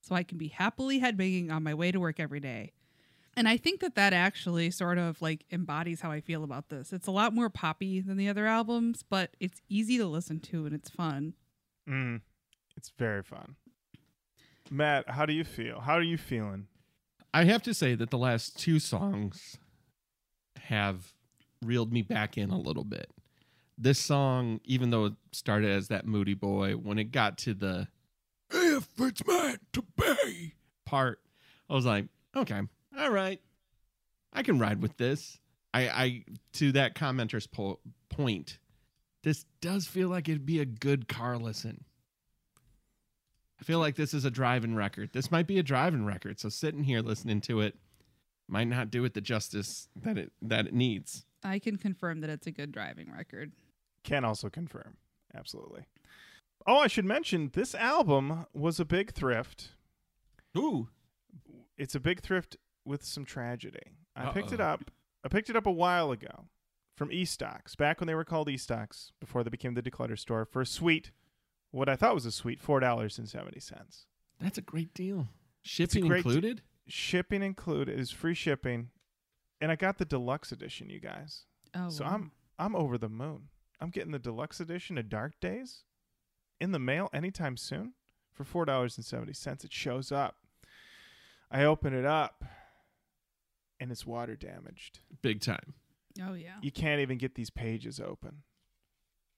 so 0.07 0.15
I 0.15 0.23
can 0.23 0.39
be 0.39 0.49
happily 0.49 1.01
headbanging 1.01 1.51
on 1.51 1.63
my 1.63 1.75
way 1.75 1.91
to 1.91 1.99
work 1.99 2.21
every 2.21 2.41
day. 2.41 2.73
And 3.37 3.49
I 3.49 3.57
think 3.57 3.81
that 3.81 3.97
that 3.97 4.13
actually 4.13 4.71
sort 4.71 4.99
of 4.99 5.21
like 5.21 5.45
embodies 5.51 6.01
how 6.01 6.11
I 6.11 6.21
feel 6.21 6.43
about 6.45 6.69
this. 6.69 6.93
It's 6.93 7.07
a 7.07 7.11
lot 7.11 7.35
more 7.35 7.51
poppy 7.51 8.01
than 8.01 8.17
the 8.17 8.29
other 8.29 8.47
albums, 8.47 9.03
but 9.09 9.37
it's 9.41 9.61
easy 9.69 9.99
to 9.99 10.07
listen 10.07 10.41
to 10.41 10.65
and 10.65 10.75
it's 10.75 10.89
fun. 10.89 11.35
Mm, 11.89 12.23
it's 12.77 12.93
very 12.97 13.23
fun. 13.23 13.57
Matt, 14.71 15.11
how 15.11 15.27
do 15.27 15.33
you 15.33 15.45
feel? 15.45 15.81
How 15.81 15.95
are 15.95 16.03
you 16.03 16.17
feeling? 16.17 16.67
I 17.35 17.45
have 17.45 17.63
to 17.65 17.75
say 17.75 17.95
that 17.95 18.11
the 18.11 18.19
last 18.19 18.59
two 18.59 18.79
songs 18.79 19.59
have 20.63 21.13
reeled 21.63 21.93
me 21.93 22.03
back 22.03 22.39
in 22.39 22.51
a 22.51 22.59
little 22.59 22.85
bit. 22.85 23.11
This 23.77 23.99
song, 23.99 24.61
even 24.65 24.91
though 24.91 25.07
it 25.07 25.13
started 25.33 25.71
as 25.71 25.89
that 25.89 26.07
moody 26.07 26.33
boy, 26.33 26.73
when 26.73 26.99
it 26.99 27.13
got 27.13 27.37
to 27.39 27.53
the 27.53 27.89
if 28.77 28.89
it's 28.99 29.27
meant 29.27 29.61
to 29.73 29.83
be 29.97 30.55
part, 30.85 31.21
I 31.69 31.75
was 31.75 31.87
like, 31.87 32.07
okay, 32.37 32.61
all 32.99 33.11
right, 33.11 33.41
I 34.33 34.43
can 34.43 34.59
ride 34.59 34.81
with 34.81 34.97
this. 34.97 35.39
I, 35.75 35.89
I 35.89 36.25
to 36.55 36.73
that 36.73 36.95
commenter's 36.95 37.47
po- 37.47 37.81
point, 38.09 38.59
this 39.23 39.45
does 39.61 39.87
feel 39.87 40.09
like 40.09 40.29
it'd 40.29 40.47
be 40.47 40.61
a 40.61 40.65
good 40.65 41.09
car 41.09 41.37
listen. 41.37 41.85
I 43.61 43.65
feel 43.65 43.79
like 43.79 43.97
this 43.97 44.15
is 44.15 44.25
a 44.25 44.31
driving 44.31 44.75
record. 44.75 45.11
This 45.13 45.31
might 45.31 45.47
be 45.47 45.59
a 45.59 45.63
driving 45.63 46.05
record. 46.05 46.39
So 46.39 46.49
sitting 46.49 46.85
here 46.85 47.01
listening 47.01 47.41
to 47.43 47.61
it 47.61 47.75
might 48.49 48.69
not 48.69 48.91
do 48.91 49.05
it 49.05 49.15
the 49.15 49.21
justice 49.21 49.89
that 49.97 50.19
it 50.19 50.33
that 50.43 50.67
it 50.67 50.75
needs. 50.75 51.25
I 51.43 51.59
can 51.59 51.77
confirm 51.77 52.21
that 52.21 52.31
it's 52.31 52.47
a 52.47 52.51
good 52.51 52.73
driving 52.73 53.11
record. 53.11 53.53
Can 54.05 54.25
also 54.25 54.49
confirm. 54.49 54.97
Absolutely. 55.35 55.87
Oh, 56.67 56.79
I 56.79 56.87
should 56.89 57.05
mention 57.05 57.51
this 57.53 57.75
album 57.75 58.47
was 58.53 58.81
a 58.81 58.85
big 58.85 59.13
thrift. 59.13 59.69
Ooh. 60.57 60.89
It's 61.79 61.95
a 61.95 62.01
big 62.01 62.21
thrift 62.21 62.57
with 62.85 63.05
some 63.05 63.25
tragedy. 63.25 63.93
I 64.17 64.31
picked 64.33 64.53
it 64.53 64.61
up. 64.61 64.91
I 65.25 65.29
picked 65.29 65.51
it 65.51 65.57
up 65.57 65.67
a 65.67 65.73
while 65.73 66.11
ago 66.11 66.47
from 66.97 67.11
eStocks, 67.11 67.77
back 67.77 68.01
when 68.01 68.07
they 68.07 68.15
were 68.15 68.25
called 68.25 68.49
eStocks, 68.49 69.11
before 69.21 69.45
they 69.45 69.51
became 69.51 69.75
the 69.75 69.83
Declutter 69.83 70.19
Store, 70.19 70.47
for 70.47 70.63
a 70.63 70.67
sweet, 70.67 71.11
what 71.71 71.89
I 71.89 71.97
thought 71.97 72.15
was 72.15 72.25
a 72.25 72.33
sweet 72.33 72.61
four 72.61 72.81
dollars 72.81 73.19
and 73.19 73.29
seventy 73.29 73.61
cents. 73.61 74.07
That's 74.41 74.57
a 74.59 74.63
great 74.63 74.95
deal. 74.95 75.29
Shipping 75.63 76.07
great- 76.07 76.19
included? 76.25 76.63
Shipping 76.89 77.43
included 77.43 77.99
is 77.99 78.11
free 78.11 78.35
shipping, 78.35 78.89
and 79.61 79.71
I 79.73 79.77
got 79.77 79.99
the 79.99 80.05
deluxe 80.05 80.53
edition, 80.53 80.89
you 80.89 81.01
guys. 81.01 81.45
Oh, 81.75 81.91
So 81.91 82.05
wow. 82.05 82.15
I'm 82.15 82.31
I'm 82.59 82.75
over 82.77 82.97
the 82.97 83.09
moon. 83.11 83.49
I'm 83.81 83.91
getting 83.91 84.13
the 84.13 84.19
deluxe 84.19 84.61
edition 84.61 84.97
of 84.97 85.11
Dark 85.11 85.39
Days 85.41 85.83
in 86.61 86.73
the 86.73 86.79
mail 86.79 87.09
anytime 87.13 87.57
soon 87.57 87.95
for 88.33 88.45
four 88.45 88.65
dollars 88.65 88.97
and 88.97 89.05
seventy 89.05 89.33
cents. 89.33 89.65
It 89.65 89.73
shows 89.73 90.11
up. 90.13 90.37
I 91.51 91.65
open 91.65 91.95
it 91.95 92.05
up, 92.05 92.45
and 93.79 93.91
it's 93.91 94.07
water 94.07 94.37
damaged. 94.37 95.01
Big 95.23 95.41
time. 95.41 95.75
Oh 96.23 96.35
yeah. 96.35 96.57
You 96.63 96.71
can't 96.71 97.01
even 97.01 97.19
get 97.19 97.35
these 97.35 97.51
pages 97.51 98.01
open. 98.01 98.43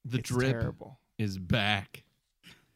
The 0.05 0.19
it's 0.19 0.29
drip 0.29 0.51
terrible, 0.51 0.99
is 1.17 1.37
back. 1.37 2.03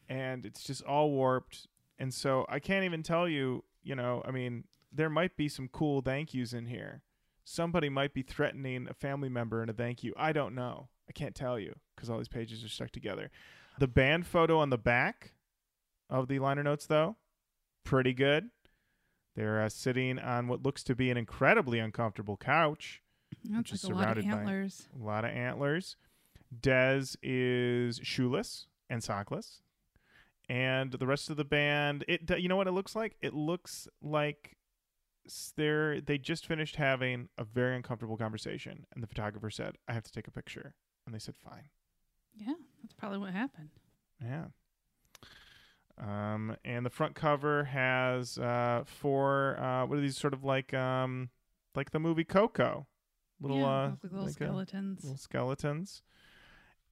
and 0.08 0.44
it's 0.44 0.62
just 0.62 0.82
all 0.82 1.10
warped. 1.10 1.66
And 1.98 2.12
so 2.12 2.44
I 2.48 2.58
can't 2.58 2.84
even 2.84 3.02
tell 3.02 3.28
you. 3.28 3.64
You 3.82 3.94
know, 3.94 4.22
I 4.26 4.30
mean, 4.30 4.64
there 4.92 5.10
might 5.10 5.36
be 5.36 5.48
some 5.48 5.68
cool 5.68 6.00
thank 6.00 6.32
yous 6.32 6.52
in 6.54 6.66
here. 6.66 7.02
Somebody 7.44 7.90
might 7.90 8.14
be 8.14 8.22
threatening 8.22 8.86
a 8.88 8.94
family 8.94 9.28
member 9.28 9.62
in 9.62 9.68
a 9.68 9.74
thank 9.74 10.02
you. 10.02 10.14
I 10.16 10.32
don't 10.32 10.54
know. 10.54 10.88
I 11.06 11.12
can't 11.12 11.34
tell 11.34 11.58
you 11.58 11.74
because 11.94 12.08
all 12.08 12.16
these 12.16 12.28
pages 12.28 12.64
are 12.64 12.68
stuck 12.68 12.90
together. 12.90 13.30
The 13.78 13.88
band 13.88 14.26
photo 14.26 14.58
on 14.58 14.70
the 14.70 14.78
back 14.78 15.32
of 16.08 16.28
the 16.28 16.38
liner 16.38 16.62
notes, 16.62 16.86
though, 16.86 17.16
pretty 17.84 18.12
good. 18.12 18.50
They're 19.34 19.62
uh, 19.62 19.68
sitting 19.68 20.18
on 20.18 20.46
what 20.46 20.62
looks 20.62 20.84
to 20.84 20.94
be 20.94 21.10
an 21.10 21.16
incredibly 21.16 21.80
uncomfortable 21.80 22.36
couch. 22.36 23.02
That's 23.44 23.84
like 23.84 23.92
a 23.92 23.96
lot 23.96 24.18
of 24.18 24.24
antlers. 24.24 24.88
A 24.98 25.04
lot 25.04 25.24
of 25.24 25.32
antlers. 25.32 25.96
Dez 26.60 27.16
is 27.22 28.00
shoeless 28.02 28.66
and 28.88 29.02
sockless. 29.02 29.60
And 30.48 30.92
the 30.92 31.06
rest 31.06 31.30
of 31.30 31.36
the 31.36 31.44
band, 31.44 32.04
it 32.06 32.30
you 32.38 32.48
know 32.48 32.56
what 32.56 32.68
it 32.68 32.72
looks 32.72 32.94
like? 32.94 33.16
It 33.20 33.34
looks 33.34 33.88
like 34.02 34.56
they're 35.56 36.00
they 36.02 36.18
just 36.18 36.46
finished 36.46 36.76
having 36.76 37.28
a 37.38 37.44
very 37.44 37.74
uncomfortable 37.74 38.18
conversation 38.18 38.86
and 38.94 39.02
the 39.02 39.06
photographer 39.06 39.50
said, 39.50 39.76
"I 39.88 39.94
have 39.94 40.04
to 40.04 40.12
take 40.12 40.28
a 40.28 40.30
picture." 40.30 40.74
And 41.06 41.14
they 41.14 41.18
said, 41.18 41.34
"Fine." 41.42 41.70
Yeah, 42.36 42.54
that's 42.82 42.94
probably 42.94 43.18
what 43.18 43.32
happened. 43.32 43.70
Yeah. 44.22 44.46
Um, 45.96 46.56
and 46.64 46.84
the 46.84 46.90
front 46.90 47.14
cover 47.14 47.64
has 47.64 48.36
uh, 48.38 48.82
four. 48.84 49.58
Uh, 49.60 49.86
what 49.86 49.98
are 49.98 50.00
these 50.00 50.16
sort 50.16 50.34
of 50.34 50.42
like 50.42 50.74
um, 50.74 51.30
like 51.74 51.90
the 51.90 52.00
movie 52.00 52.24
Coco? 52.24 52.86
Little 53.40 53.58
yeah, 53.58 53.66
uh, 53.66 53.90
like 53.90 53.98
little 54.02 54.18
like, 54.20 54.28
uh, 54.28 54.32
skeletons. 54.32 55.04
little 55.04 55.16
skeletons. 55.18 56.02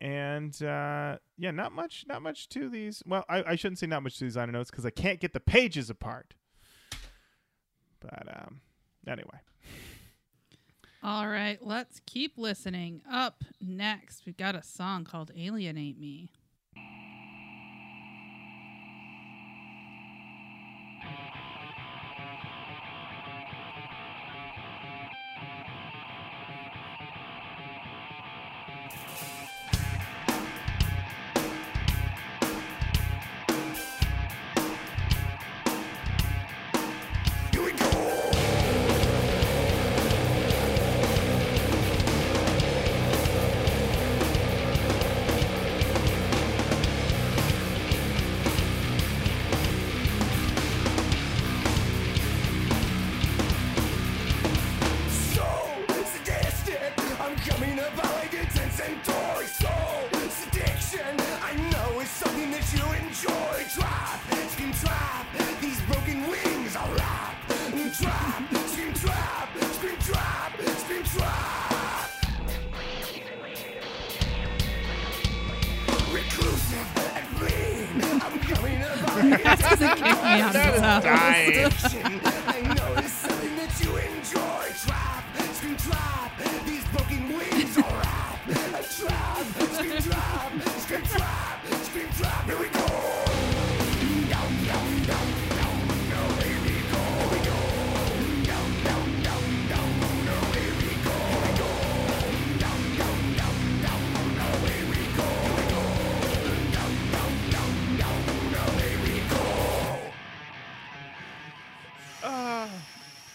And 0.00 0.60
uh, 0.62 1.18
yeah, 1.38 1.52
not 1.52 1.72
much, 1.72 2.04
not 2.08 2.22
much 2.22 2.48
to 2.50 2.68
these. 2.68 3.02
Well, 3.06 3.24
I, 3.28 3.44
I 3.52 3.56
shouldn't 3.56 3.78
say 3.78 3.86
not 3.86 4.02
much 4.02 4.18
to 4.18 4.24
these 4.24 4.36
liner 4.36 4.52
notes 4.52 4.70
because 4.70 4.84
I 4.84 4.90
can't 4.90 5.20
get 5.20 5.32
the 5.32 5.40
pages 5.40 5.90
apart. 5.90 6.34
But 8.00 8.26
um, 8.28 8.60
anyway, 9.06 9.38
All 11.04 11.26
right, 11.26 11.58
let's 11.60 12.00
keep 12.06 12.38
listening. 12.38 13.02
Up 13.10 13.42
next, 13.60 14.22
we've 14.24 14.36
got 14.36 14.54
a 14.54 14.62
song 14.62 15.02
called 15.02 15.32
Alienate 15.36 15.98
Me. 15.98 16.30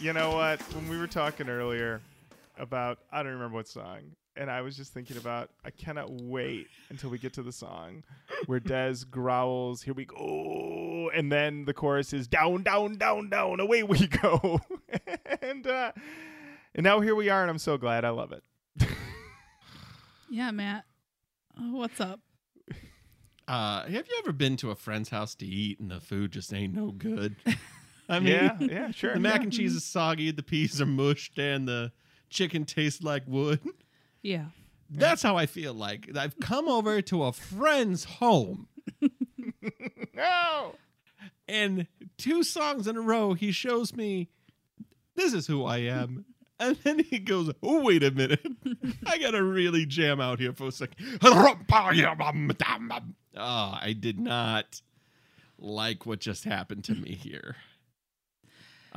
You 0.07 0.13
know 0.13 0.31
what? 0.31 0.61
When 0.73 0.87
we 0.87 0.97
were 0.97 1.05
talking 1.05 1.49
earlier 1.49 1.99
about, 2.57 2.99
I 3.11 3.23
don't 3.23 3.33
remember 3.33 3.55
what 3.55 3.67
song, 3.67 4.15
and 4.37 4.49
I 4.49 4.61
was 4.61 4.77
just 4.77 4.93
thinking 4.93 5.17
about, 5.17 5.49
I 5.65 5.69
cannot 5.69 6.09
wait 6.09 6.67
until 6.87 7.09
we 7.09 7.17
get 7.17 7.33
to 7.33 7.43
the 7.43 7.51
song 7.51 8.05
where 8.45 8.61
Dez 8.61 9.03
growls, 9.09 9.81
"Here 9.81 9.93
we 9.93 10.05
go," 10.05 11.11
and 11.13 11.29
then 11.29 11.65
the 11.65 11.73
chorus 11.73 12.13
is 12.13 12.25
"Down, 12.25 12.63
down, 12.63 12.95
down, 12.95 13.29
down, 13.29 13.59
away 13.59 13.83
we 13.83 14.07
go," 14.21 14.61
and 15.41 15.67
uh, 15.67 15.91
and 16.73 16.85
now 16.85 17.01
here 17.01 17.13
we 17.13 17.27
are, 17.27 17.41
and 17.41 17.51
I'm 17.51 17.57
so 17.59 17.77
glad. 17.77 18.05
I 18.05 18.09
love 18.11 18.31
it. 18.31 18.43
Yeah, 20.29 20.51
Matt. 20.51 20.85
Oh, 21.59 21.75
what's 21.75 21.99
up? 21.99 22.21
Uh, 23.45 23.83
have 23.83 24.07
you 24.07 24.15
ever 24.19 24.31
been 24.31 24.55
to 24.57 24.71
a 24.71 24.75
friend's 24.75 25.09
house 25.09 25.35
to 25.35 25.45
eat 25.45 25.81
and 25.81 25.91
the 25.91 25.99
food 25.99 26.31
just 26.31 26.53
ain't 26.53 26.73
no 26.73 26.91
good? 26.91 27.35
I 28.09 28.19
mean, 28.19 28.33
yeah, 28.33 28.57
yeah, 28.59 28.91
sure. 28.91 29.13
the 29.13 29.19
mac 29.19 29.37
yeah. 29.37 29.43
and 29.43 29.53
cheese 29.53 29.75
is 29.75 29.83
soggy, 29.83 30.31
the 30.31 30.43
peas 30.43 30.81
are 30.81 30.85
mushed, 30.85 31.37
and 31.37 31.67
the 31.67 31.91
chicken 32.29 32.65
tastes 32.65 33.03
like 33.03 33.23
wood. 33.27 33.59
Yeah. 34.23 34.45
That's 34.89 35.21
how 35.21 35.37
I 35.37 35.45
feel 35.45 35.73
like. 35.73 36.09
I've 36.17 36.37
come 36.39 36.67
over 36.67 37.01
to 37.03 37.23
a 37.23 37.31
friend's 37.31 38.03
home, 38.03 38.67
No. 40.13 40.75
and 41.47 41.87
two 42.17 42.43
songs 42.43 42.87
in 42.87 42.97
a 42.97 43.01
row, 43.01 43.33
he 43.33 43.51
shows 43.53 43.93
me 43.95 44.27
this 45.15 45.33
is 45.33 45.47
who 45.47 45.65
I 45.65 45.77
am. 45.77 46.25
And 46.59 46.75
then 46.77 46.97
he 47.03 47.19
goes, 47.19 47.51
Oh, 47.61 47.83
wait 47.83 48.01
a 48.01 48.09
minute. 48.09 48.43
I 49.05 49.19
got 49.19 49.31
to 49.31 49.43
really 49.43 49.85
jam 49.85 50.19
out 50.19 50.39
here 50.39 50.53
for 50.53 50.69
a 50.69 50.71
second. 50.71 51.19
Oh, 51.21 51.55
ah, 53.37 53.79
I 53.79 53.93
did 53.93 54.19
not 54.19 54.81
like 55.59 56.07
what 56.07 56.19
just 56.19 56.45
happened 56.45 56.83
to 56.85 56.95
me 56.95 57.13
here. 57.13 57.57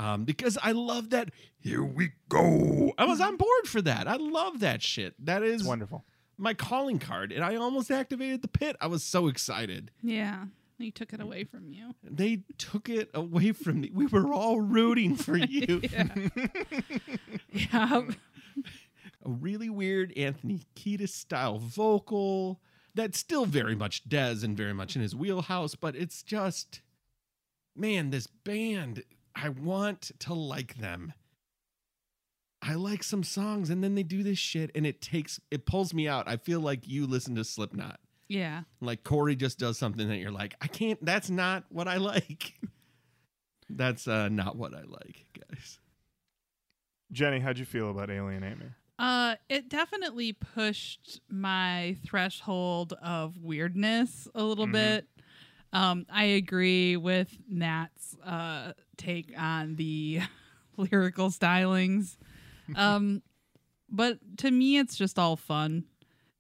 Um, 0.01 0.24
because 0.24 0.57
I 0.62 0.72
love 0.72 1.11
that. 1.11 1.28
Here 1.59 1.82
we 1.84 2.12
go. 2.30 2.92
I 2.96 3.05
was 3.05 3.20
on 3.20 3.36
board 3.36 3.66
for 3.66 3.82
that. 3.82 4.09
I 4.09 4.16
love 4.16 4.61
that 4.61 4.82
shit. 4.82 5.14
That 5.24 5.42
is 5.42 5.61
It's 5.61 5.68
wonderful. 5.68 6.05
my 6.38 6.55
calling 6.55 6.98
card, 6.98 7.32
and 7.32 7.44
I 7.44 7.57
almost 7.57 7.90
activated 7.90 8.40
the 8.40 8.48
pit. 8.48 8.76
I 8.80 8.86
was 8.86 9.03
so 9.03 9.26
excited. 9.28 9.90
Yeah. 10.03 10.44
He 10.78 10.90
took 10.90 11.12
it 11.12 11.20
away 11.20 11.44
from 11.44 11.68
you. 11.68 11.94
They 12.03 12.44
took 12.57 12.88
it 12.88 13.11
away 13.12 13.53
from 13.53 13.82
me. 13.82 13.90
We 13.92 14.07
were 14.07 14.32
all 14.32 14.61
rooting 14.62 15.16
for 15.16 15.36
you. 15.57 15.82
Yeah. 15.92 16.07
yeah. 17.53 18.01
A 19.22 19.28
really 19.28 19.68
weird 19.68 20.14
Anthony 20.16 20.62
Kiedis 20.74 21.11
style 21.11 21.59
vocal 21.59 22.59
that's 22.94 23.18
still 23.18 23.44
very 23.44 23.74
much 23.74 24.09
Dez 24.09 24.42
and 24.42 24.57
very 24.57 24.72
much 24.72 24.96
in 24.96 25.03
his 25.03 25.14
wheelhouse, 25.14 25.74
but 25.74 25.94
it's 25.94 26.22
just, 26.22 26.80
man, 27.76 28.09
this 28.11 28.26
band, 28.26 29.03
I 29.35 29.49
want 29.51 30.11
to 30.20 30.35
like 30.35 30.76
them. 30.78 31.12
I 32.62 32.74
like 32.74 33.03
some 33.03 33.22
songs, 33.24 33.70
and 33.70 33.83
then 33.83 33.95
they 33.95 34.03
do 34.03 34.22
this 34.22 34.39
shit, 34.39 34.70
and 34.74 34.87
it 34.87 35.01
takes, 35.01 35.41
it 35.51 35.64
pulls 35.64 35.95
me 35.95 36.07
out. 36.07 36.28
I 36.28 36.37
feel 36.37 36.61
like 36.61 36.87
you 36.87 37.07
listen 37.07 37.35
to 37.37 37.45
Slipknot. 37.45 37.99
Yeah. 38.28 38.62
Like 38.81 39.03
Corey 39.03 39.35
just 39.35 39.59
does 39.59 39.78
something 39.78 40.09
that 40.09 40.18
you're 40.18 40.31
like, 40.31 40.55
I 40.61 40.66
can't, 40.66 41.03
that's 41.05 41.31
not 41.31 41.64
what 41.70 41.89
I 41.89 41.97
like. 41.97 42.55
that's 43.70 44.07
uh, 44.07 44.28
not 44.28 44.57
what 44.57 44.74
I 44.74 44.83
like, 44.83 45.24
guys. 45.49 45.78
Jenny, 47.12 47.41
how'd 47.41 47.59
you 47.59 47.64
feel 47.64 47.91
about 47.91 48.11
Alienate 48.11 48.59
Me? 48.59 48.66
Uh, 48.99 49.37
it 49.49 49.68
definitely 49.70 50.33
pushed 50.35 51.20
my 51.31 51.97
threshold 52.07 52.93
of 53.03 53.39
weirdness 53.39 54.28
a 54.35 54.45
little 54.45 54.66
Mhm. 54.66 54.72
bit. 54.72 55.09
Um, 55.72 56.06
I 56.12 56.24
agree 56.24 56.96
with 56.96 57.36
Matt's 57.48 58.16
uh, 58.24 58.72
take 58.96 59.32
on 59.38 59.76
the 59.76 60.20
lyrical 60.76 61.30
stylings. 61.30 62.16
Um, 62.76 63.22
but 63.88 64.18
to 64.38 64.50
me, 64.52 64.78
it's 64.78 64.94
just 64.94 65.18
all 65.18 65.34
fun, 65.34 65.86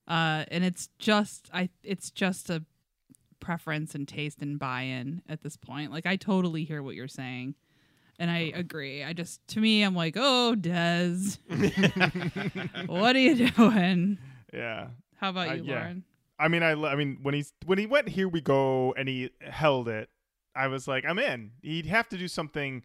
uh, 0.06 0.44
and 0.48 0.62
it's 0.62 0.88
just 1.00 1.50
I 1.52 1.70
it's 1.82 2.12
just 2.12 2.50
a 2.50 2.64
preference 3.40 3.96
and 3.96 4.06
taste 4.06 4.40
and 4.40 4.56
buy-in 4.56 5.22
at 5.28 5.42
this 5.42 5.56
point. 5.56 5.90
Like 5.90 6.06
I 6.06 6.14
totally 6.14 6.62
hear 6.62 6.84
what 6.84 6.94
you're 6.94 7.08
saying. 7.08 7.56
And 8.20 8.30
I 8.30 8.52
agree. 8.54 9.02
I 9.02 9.12
just, 9.12 9.40
to 9.48 9.60
me, 9.60 9.82
I'm 9.82 9.96
like, 9.96 10.14
oh, 10.16 10.54
Dez, 10.56 11.38
what 12.86 13.16
are 13.16 13.18
you 13.18 13.48
doing? 13.50 14.18
Yeah. 14.52 14.88
How 15.16 15.30
about 15.30 15.48
Uh, 15.48 15.52
you, 15.54 15.64
yeah. 15.64 15.74
Lauren? 15.80 16.04
I 16.40 16.48
mean, 16.48 16.62
I, 16.62 16.70
I 16.72 16.96
mean, 16.96 17.18
when 17.22 17.34
he's 17.34 17.52
when 17.66 17.78
he 17.78 17.86
went 17.86 18.08
here 18.08 18.28
we 18.28 18.40
go 18.40 18.94
and 18.96 19.08
he 19.08 19.30
held 19.40 19.88
it, 19.88 20.08
I 20.54 20.68
was 20.68 20.88
like, 20.88 21.04
I'm 21.04 21.18
in. 21.18 21.52
He'd 21.62 21.86
have 21.86 22.08
to 22.08 22.18
do 22.18 22.26
something 22.28 22.84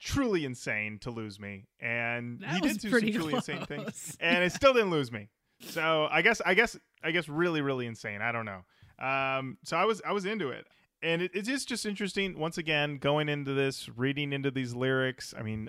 truly 0.00 0.44
insane 0.44 0.98
to 1.00 1.10
lose 1.10 1.38
me, 1.40 1.66
and 1.80 2.40
That 2.40 2.54
he 2.54 2.60
did 2.60 2.72
do 2.74 2.78
some 2.80 2.90
pretty 2.90 3.12
truly 3.12 3.34
insane 3.34 3.64
things, 3.66 3.82
close. 3.82 4.16
and 4.20 4.44
it 4.44 4.52
still 4.52 4.72
didn't 4.72 4.90
lose 4.90 5.10
me. 5.12 5.28
So 5.60 6.08
I 6.10 6.22
guess, 6.22 6.40
I 6.44 6.54
guess, 6.54 6.76
I 7.04 7.10
guess, 7.10 7.28
really, 7.28 7.60
really 7.60 7.86
insane. 7.86 8.20
I 8.22 8.32
don't 8.32 8.46
know. 8.46 8.62
Um, 9.04 9.58
so 9.64 9.76
I 9.76 9.84
was, 9.84 10.00
I 10.04 10.12
was 10.12 10.24
into 10.24 10.50
it, 10.50 10.66
and 11.02 11.22
it, 11.22 11.30
it 11.34 11.48
is 11.48 11.64
just 11.64 11.86
interesting. 11.86 12.38
Once 12.38 12.58
again, 12.58 12.98
going 12.98 13.28
into 13.28 13.52
this, 13.52 13.88
reading 13.96 14.32
into 14.32 14.50
these 14.50 14.74
lyrics. 14.74 15.34
I 15.36 15.42
mean, 15.42 15.68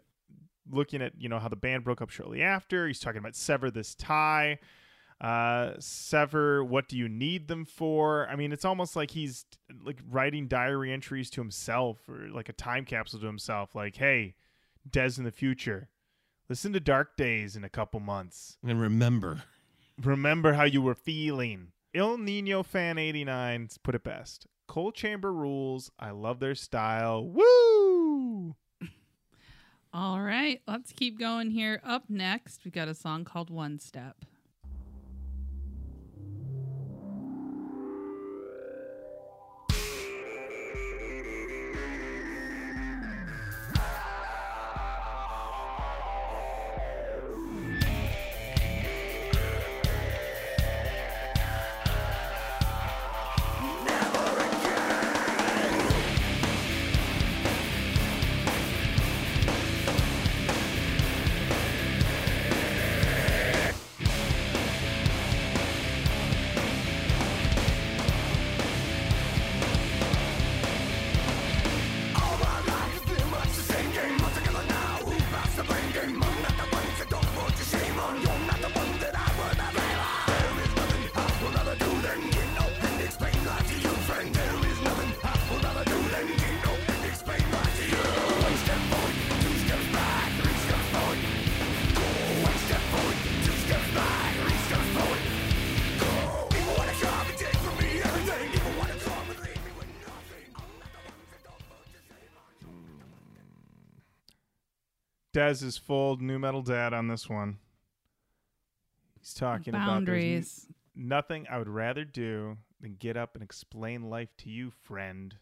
looking 0.72 1.02
at 1.02 1.14
you 1.18 1.30
know 1.30 1.40
how 1.40 1.48
the 1.50 1.56
band 1.56 1.84
broke 1.84 2.02
up 2.02 2.10
shortly 2.10 2.42
after. 2.42 2.88
He's 2.88 3.00
talking 3.00 3.20
about 3.20 3.36
sever 3.36 3.70
this 3.72 3.96
tie 3.96 4.60
uh 5.24 5.74
sever 5.80 6.64
what 6.64 6.88
do 6.88 6.98
you 6.98 7.08
need 7.08 7.48
them 7.48 7.66
for? 7.66 8.28
I 8.30 8.36
mean 8.36 8.52
it's 8.52 8.66
almost 8.66 8.96
like 8.96 9.12
he's 9.12 9.46
like 9.84 10.00
writing 10.10 10.48
diary 10.48 10.92
entries 10.92 11.30
to 11.32 11.42
himself 11.42 12.08
or 12.10 12.28
like 12.30 12.50
a 12.50 12.54
time 12.54 12.86
capsule 12.86 13.20
to 13.22 13.26
himself 13.26 13.74
like 13.74 13.96
hey 13.96 14.36
dez 14.90 15.18
in 15.18 15.24
the 15.24 15.32
future 15.32 15.90
listen 16.50 16.74
to 16.74 16.80
dark 16.80 17.16
days 17.18 17.56
in 17.56 17.64
a 17.64 17.70
couple 17.70 18.00
months. 18.00 18.58
And 18.64 18.80
remember, 18.80 19.44
remember 20.02 20.54
how 20.54 20.66
you 20.66 20.82
were 20.82 20.96
feeling. 20.96 21.72
Il 21.94 22.18
nino 22.18 22.64
fan 22.64 22.98
89 22.98 23.70
put 23.84 23.96
it 23.96 24.04
best. 24.04 24.48
Coal 24.68 24.92
chamber 24.92 25.32
rules. 25.32 25.92
I 26.00 26.12
love 26.12 26.40
their 26.40 26.56
style. 26.56 27.26
Woo! 27.26 28.56
All 29.94 30.22
right, 30.22 30.62
let's 30.68 30.92
keep 30.92 31.20
going 31.20 31.52
here. 31.52 31.80
Up 31.84 32.06
next, 32.10 32.66
we 32.66 32.72
got 32.72 32.88
a 32.88 32.96
song 32.96 33.26
called 33.26 33.52
One 33.52 33.80
Step. 33.80 34.26
Is 105.62 105.78
full 105.78 106.18
nu 106.18 106.40
metal 106.40 106.62
dad 106.64 106.94
on 106.94 107.08
this 107.08 107.30
one. 107.30 107.58
He's 109.20 109.34
talking 109.34 109.74
about 109.76 109.86
Boundaries. 109.88 110.68
nothing 110.96 111.46
I 111.50 111.58
would 111.58 111.70
rather 111.70 112.04
do 112.04 112.58
than 112.82 112.96
get 112.96 113.16
up 113.16 113.36
and 113.36 113.44
explain 113.44 114.10
life 114.10 114.36
to 114.40 114.50
you, 114.50 114.72
friend. 114.72 115.36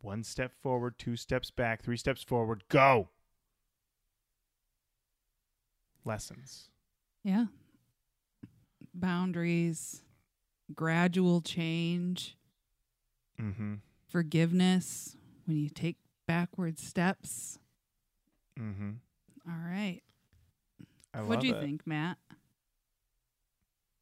One 0.00 0.24
step 0.24 0.52
forward, 0.62 0.98
two 0.98 1.16
steps 1.16 1.50
back, 1.50 1.82
three 1.82 1.96
steps 1.96 2.22
forward, 2.22 2.64
go. 2.68 3.08
Lessons. 6.04 6.70
Yeah. 7.24 7.46
Boundaries, 8.94 10.02
gradual 10.74 11.40
change, 11.40 12.34
Mm-hmm. 13.40 13.74
forgiveness 14.08 15.16
when 15.44 15.56
you 15.58 15.68
take 15.68 15.96
backward 16.26 16.76
steps. 16.80 17.60
Mm-hmm. 18.58 18.90
All 19.48 19.54
right. 19.54 20.00
I 21.14 21.22
What 21.22 21.40
do 21.40 21.46
you 21.48 21.54
it. 21.54 21.60
think, 21.60 21.86
Matt? 21.86 22.18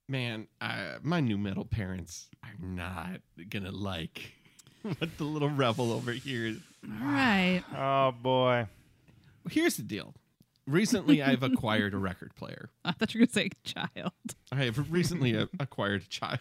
man, 0.09 0.47
I, 0.61 0.97
my 1.03 1.21
nu 1.21 1.37
metal 1.37 1.65
parents 1.65 2.29
are 2.45 2.55
not 2.61 3.21
gonna 3.49 3.73
like 3.73 4.33
what 4.83 5.19
the 5.19 5.25
little 5.25 5.51
rebel 5.51 5.93
over 5.93 6.13
here 6.13 6.47
is. 6.47 6.59
All 6.85 7.07
right. 7.07 7.63
Oh 7.77 8.13
boy. 8.13 8.67
Here's 9.51 9.77
the 9.77 9.83
deal. 9.83 10.15
Recently, 10.67 11.23
I've 11.23 11.45
acquired 11.45 11.95
a 11.95 11.99
record 11.99 12.35
player. 12.35 12.71
I 12.85 12.91
thought 12.93 13.15
you 13.15 13.21
were 13.21 13.27
going 13.27 13.29
to 13.29 13.33
say 13.35 13.51
child. 13.95 14.13
I 14.51 14.65
have 14.65 14.91
recently 14.91 15.33
a- 15.35 15.49
acquired 15.61 16.03
a 16.03 16.09
child. 16.09 16.41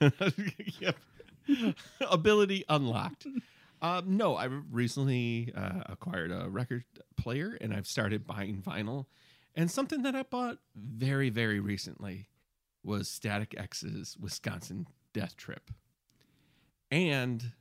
yep. 0.80 0.96
Ability 2.10 2.64
unlocked. 2.68 3.26
Um, 3.82 4.16
no, 4.16 4.36
I 4.36 4.44
recently 4.44 5.52
uh, 5.56 5.82
acquired 5.86 6.30
a 6.30 6.48
record 6.48 6.84
player 7.16 7.56
and 7.60 7.72
I've 7.72 7.86
started 7.86 8.26
buying 8.26 8.60
vinyl. 8.62 9.06
And 9.54 9.70
something 9.70 10.02
that 10.02 10.14
I 10.14 10.22
bought 10.22 10.58
very, 10.76 11.30
very 11.30 11.60
recently 11.60 12.28
was 12.84 13.08
Static 13.08 13.54
X's 13.58 14.16
Wisconsin 14.20 14.86
Death 15.12 15.36
Trip. 15.36 15.70
And 16.90 17.52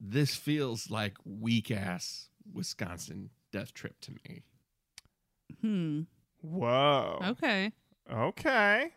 this 0.00 0.34
feels 0.36 0.90
like 0.90 1.16
weak 1.24 1.70
ass 1.70 2.28
Wisconsin 2.52 3.30
Death 3.52 3.74
Trip 3.74 4.00
to 4.02 4.12
me. 4.12 4.42
Hmm. 5.60 6.00
Whoa. 6.40 7.18
Okay. 7.30 7.72
Okay. 8.10 8.90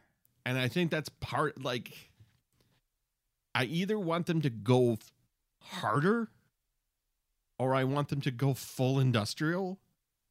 and 0.45 0.57
I 0.57 0.67
think 0.67 0.89
that's 0.91 1.09
part 1.19 1.61
like 1.63 1.93
I 3.53 3.65
either 3.65 3.99
want 3.99 4.25
them 4.25 4.41
to 4.41 4.49
go 4.49 4.93
f- 4.93 5.11
harder 5.63 6.29
or 7.59 7.73
I 7.75 7.83
want 7.83 8.09
them 8.09 8.21
to 8.21 8.31
go 8.31 8.53
full 8.53 8.99
industrial, 8.99 9.79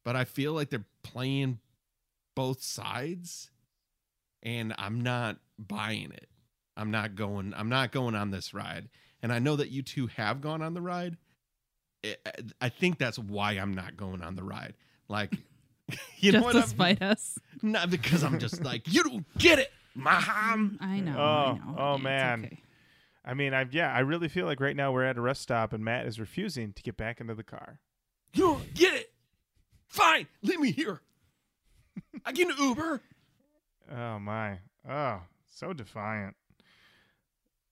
but 0.03 0.15
I 0.15 0.23
feel 0.25 0.53
like 0.53 0.69
they're 0.69 0.85
playing 1.03 1.59
both 2.35 2.61
sides 2.61 3.49
and 4.41 4.73
I'm 4.77 5.01
not 5.01 5.37
buying 5.57 6.11
it. 6.11 6.27
I'm 6.75 6.91
not 6.91 7.15
going 7.15 7.53
I'm 7.55 7.69
not 7.69 7.91
going 7.91 8.15
on 8.15 8.31
this 8.31 8.53
ride. 8.53 8.89
And 9.21 9.31
I 9.31 9.39
know 9.39 9.55
that 9.55 9.69
you 9.69 9.81
two 9.83 10.07
have 10.07 10.41
gone 10.41 10.61
on 10.61 10.73
the 10.73 10.81
ride. 10.81 11.17
I- 12.05 12.15
I 12.59 12.69
think 12.69 12.97
that's 12.97 13.17
why 13.19 13.53
I'm 13.53 13.73
not 13.73 13.95
going 13.95 14.21
on 14.21 14.35
the 14.35 14.43
ride. 14.43 14.73
Like 15.07 15.33
you 16.17 16.31
know 16.31 16.39
Just 16.39 16.45
what 16.45 16.51
to 16.53 16.59
I'm- 16.59 16.67
spite 16.67 17.01
us. 17.01 17.37
not 17.61 17.89
because 17.89 18.23
I'm 18.23 18.39
just 18.39 18.63
like, 18.63 18.91
you 18.91 19.03
don't 19.03 19.25
get 19.37 19.59
it, 19.59 19.71
mom. 19.95 20.77
I 20.81 20.99
know. 20.99 21.15
Oh, 21.17 21.21
I 21.21 21.53
know. 21.71 21.75
oh, 21.77 21.97
man. 21.97 22.45
okay. 22.45 22.59
I 23.25 23.33
mean, 23.33 23.53
I've 23.53 23.73
yeah, 23.73 23.91
I 23.93 23.99
really 23.99 24.27
feel 24.27 24.45
like 24.45 24.59
right 24.59 24.75
now 24.75 24.91
we're 24.91 25.05
at 25.05 25.17
a 25.17 25.21
rest 25.21 25.41
stop 25.41 25.73
and 25.73 25.83
Matt 25.83 26.05
is 26.05 26.19
refusing 26.19 26.73
to 26.73 26.83
get 26.83 26.97
back 26.97 27.21
into 27.21 27.35
the 27.35 27.43
car. 27.43 27.79
You 28.33 28.43
don't 28.43 28.73
get 28.73 28.93
it. 28.93 29.11
Fine, 29.87 30.27
leave 30.41 30.59
me 30.59 30.71
here. 30.71 31.01
I 32.25 32.31
get 32.31 32.49
an 32.49 32.55
Uber. 32.59 33.01
Oh 33.95 34.19
my. 34.19 34.59
Oh, 34.89 35.21
so 35.47 35.71
defiant. 35.73 36.35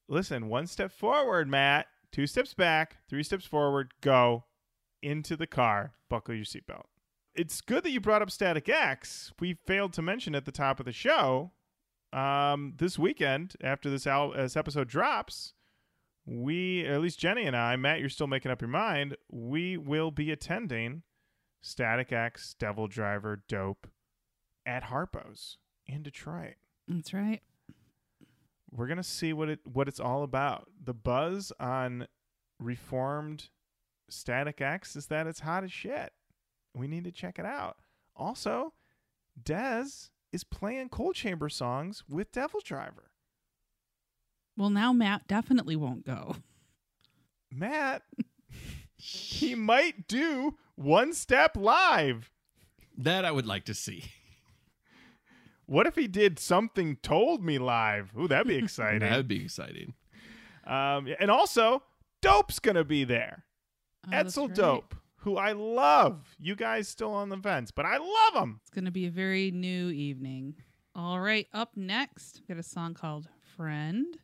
Listen, 0.08 0.50
one 0.50 0.68
step 0.68 0.92
forward, 0.92 1.48
Matt. 1.50 1.88
Two 2.12 2.28
steps 2.28 2.54
back, 2.54 2.98
three 3.10 3.24
steps 3.24 3.46
forward, 3.46 3.94
go 4.02 4.44
into 5.02 5.38
the 5.38 5.48
car. 5.48 5.94
Buckle 6.10 6.36
your 6.36 6.44
seatbelt. 6.44 6.86
It's 7.34 7.62
good 7.62 7.84
that 7.86 7.92
you 7.92 8.02
brought 8.02 8.22
up 8.22 8.30
Static 8.30 8.68
X. 8.68 9.32
We 9.40 9.54
failed 9.66 9.94
to 9.94 10.02
mention 10.02 10.36
at 10.36 10.44
the 10.44 10.52
top 10.52 10.80
of 10.80 10.86
the 10.86 10.92
show. 10.92 11.52
Um, 12.14 12.74
this 12.78 13.00
weekend, 13.00 13.54
after 13.62 13.90
this, 13.90 14.06
al- 14.06 14.32
this 14.34 14.58
episode 14.58 14.88
drops, 14.88 15.54
we, 16.26 16.86
at 16.86 17.02
least 17.02 17.20
Jenny 17.20 17.46
and 17.46 17.56
I, 17.56 17.76
Matt, 17.78 18.00
you're 18.00 18.10
still 18.10 18.28
making 18.28 18.52
up 18.52 18.62
your 18.62 18.68
mind. 18.70 19.16
We 19.32 19.78
will 19.78 20.12
be 20.12 20.32
attending 20.32 21.04
Static 21.62 22.12
X, 22.12 22.56
Devil 22.60 22.88
Driver, 22.88 23.44
Dope 23.48 23.88
at 24.66 24.84
Harpo's 24.84 25.58
in 25.88 26.04
Detroit 26.04 26.54
That's 26.88 27.14
right. 27.14 27.42
we're 28.72 28.86
gonna 28.88 29.02
see 29.04 29.34
what 29.34 29.50
it 29.50 29.60
what 29.66 29.88
it's 29.88 30.00
all 30.00 30.22
about. 30.24 30.70
The 30.84 30.94
buzz 30.94 31.52
on 31.60 32.08
reformed 32.60 33.50
Static 34.10 34.62
X 34.62 34.96
is 34.96 35.08
that 35.08 35.26
it's 35.26 35.40
hot 35.40 35.64
as 35.64 35.72
shit. 35.72 36.14
We 36.76 36.88
need 36.88 37.04
to 37.06 37.12
check 37.12 37.40
it 37.40 37.46
out. 37.46 37.78
Also, 38.16 38.74
Dez 39.42 40.10
is 40.32 40.44
playing 40.44 40.90
Coal 40.90 41.14
Chamber 41.14 41.50
songs 41.50 42.04
with 42.10 42.32
Devil 42.32 42.62
Driver. 42.64 43.12
Well, 44.58 44.70
now 44.70 44.94
Matt 44.94 45.28
definitely 45.28 45.76
won't 45.76 46.06
go. 46.06 46.36
Matt, 47.52 48.04
he 48.96 49.56
might 49.56 50.08
do 50.08 50.58
one 50.76 51.14
step 51.14 51.56
live. 51.58 52.30
That 52.98 53.26
I 53.26 53.32
would 53.32 53.46
like 53.46 53.66
to 53.66 53.74
see. 53.74 54.06
What 55.66 55.88
if 55.88 55.96
he 55.96 56.08
did 56.08 56.38
something 56.38 56.98
told 56.98 57.44
me 57.44 57.58
live? 57.58 58.12
Ooh, 58.20 58.28
that'd 58.28 58.48
be 58.48 58.56
exciting. 58.64 59.00
That 59.00 59.16
would 59.18 59.28
be 59.28 59.44
exciting. 59.44 59.94
um, 60.66 61.08
and 61.20 61.32
also, 61.32 61.82
Dope's 62.22 62.60
gonna 62.60 62.84
be 62.84 63.04
there. 63.04 63.46
Oh, 64.06 64.12
that's 64.12 64.36
Edsel 64.36 64.48
right. 64.48 64.56
Dope, 64.56 64.96
who 65.22 65.38
I 65.38 65.54
love. 65.54 66.36
You 66.40 66.56
guys 66.56 66.88
still 66.88 67.14
on 67.14 67.30
the 67.30 67.38
fence, 67.38 67.72
but 67.72 67.86
I 67.86 67.98
love 67.98 68.34
them. 68.34 68.60
It's 68.62 68.72
going 68.72 68.86
to 68.86 68.92
be 68.92 69.08
a 69.08 69.12
very 69.12 69.52
new 69.52 69.90
evening. 69.90 70.56
All 70.96 71.20
right, 71.22 71.48
up 71.54 71.78
next, 71.78 72.42
we 72.42 72.54
got 72.54 72.60
a 72.60 72.64
song 72.64 72.94
called 72.94 73.30
Friend. 73.56 74.18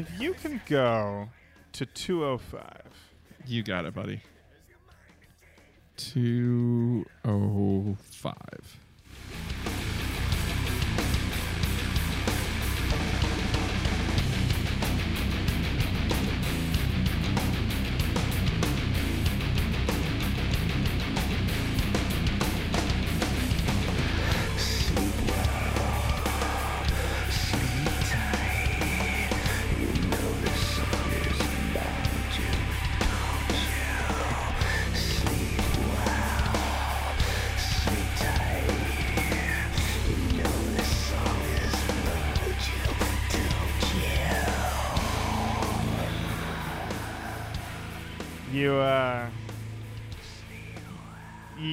If 0.00 0.20
you 0.20 0.34
can 0.34 0.60
go 0.66 1.28
to 1.72 1.86
205. 1.86 2.82
You 3.46 3.62
got 3.62 3.84
it, 3.84 3.94
buddy. 3.94 4.22
205. 5.96 8.34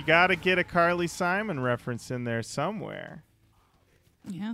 Got 0.07 0.27
to 0.27 0.35
get 0.37 0.57
a 0.57 0.63
Carly 0.63 1.05
Simon 1.07 1.59
reference 1.59 2.09
in 2.09 2.23
there 2.23 2.41
somewhere. 2.41 3.23
Yeah, 4.29 4.53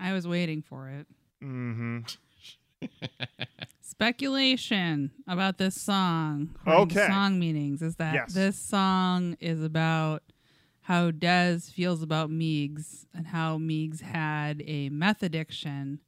I 0.00 0.12
was 0.12 0.26
waiting 0.28 0.62
for 0.62 0.88
it. 0.88 1.06
Mm-hmm. 1.42 1.98
Speculation 3.80 5.10
about 5.26 5.58
this 5.58 5.80
song. 5.80 6.54
Okay. 6.66 7.06
Song 7.08 7.38
meanings 7.38 7.82
is 7.82 7.96
that 7.96 8.14
Yes. 8.14 8.32
this 8.32 8.56
song 8.56 9.36
is 9.40 9.62
about 9.62 10.22
how 10.82 11.10
Dez 11.10 11.70
feels 11.70 12.02
about 12.02 12.30
Meegs 12.30 13.06
and 13.12 13.26
how 13.26 13.58
Meegs 13.58 14.00
had 14.02 14.62
a 14.66 14.88
meth 14.88 15.22
addiction, 15.22 16.00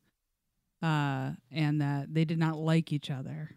uh, 0.83 1.33
and 1.51 1.81
that 1.81 2.15
they 2.15 2.25
did 2.25 2.39
not 2.39 2.57
like 2.59 2.93
each 2.93 3.11
other. 3.11 3.51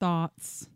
Thoughts, 0.00 0.68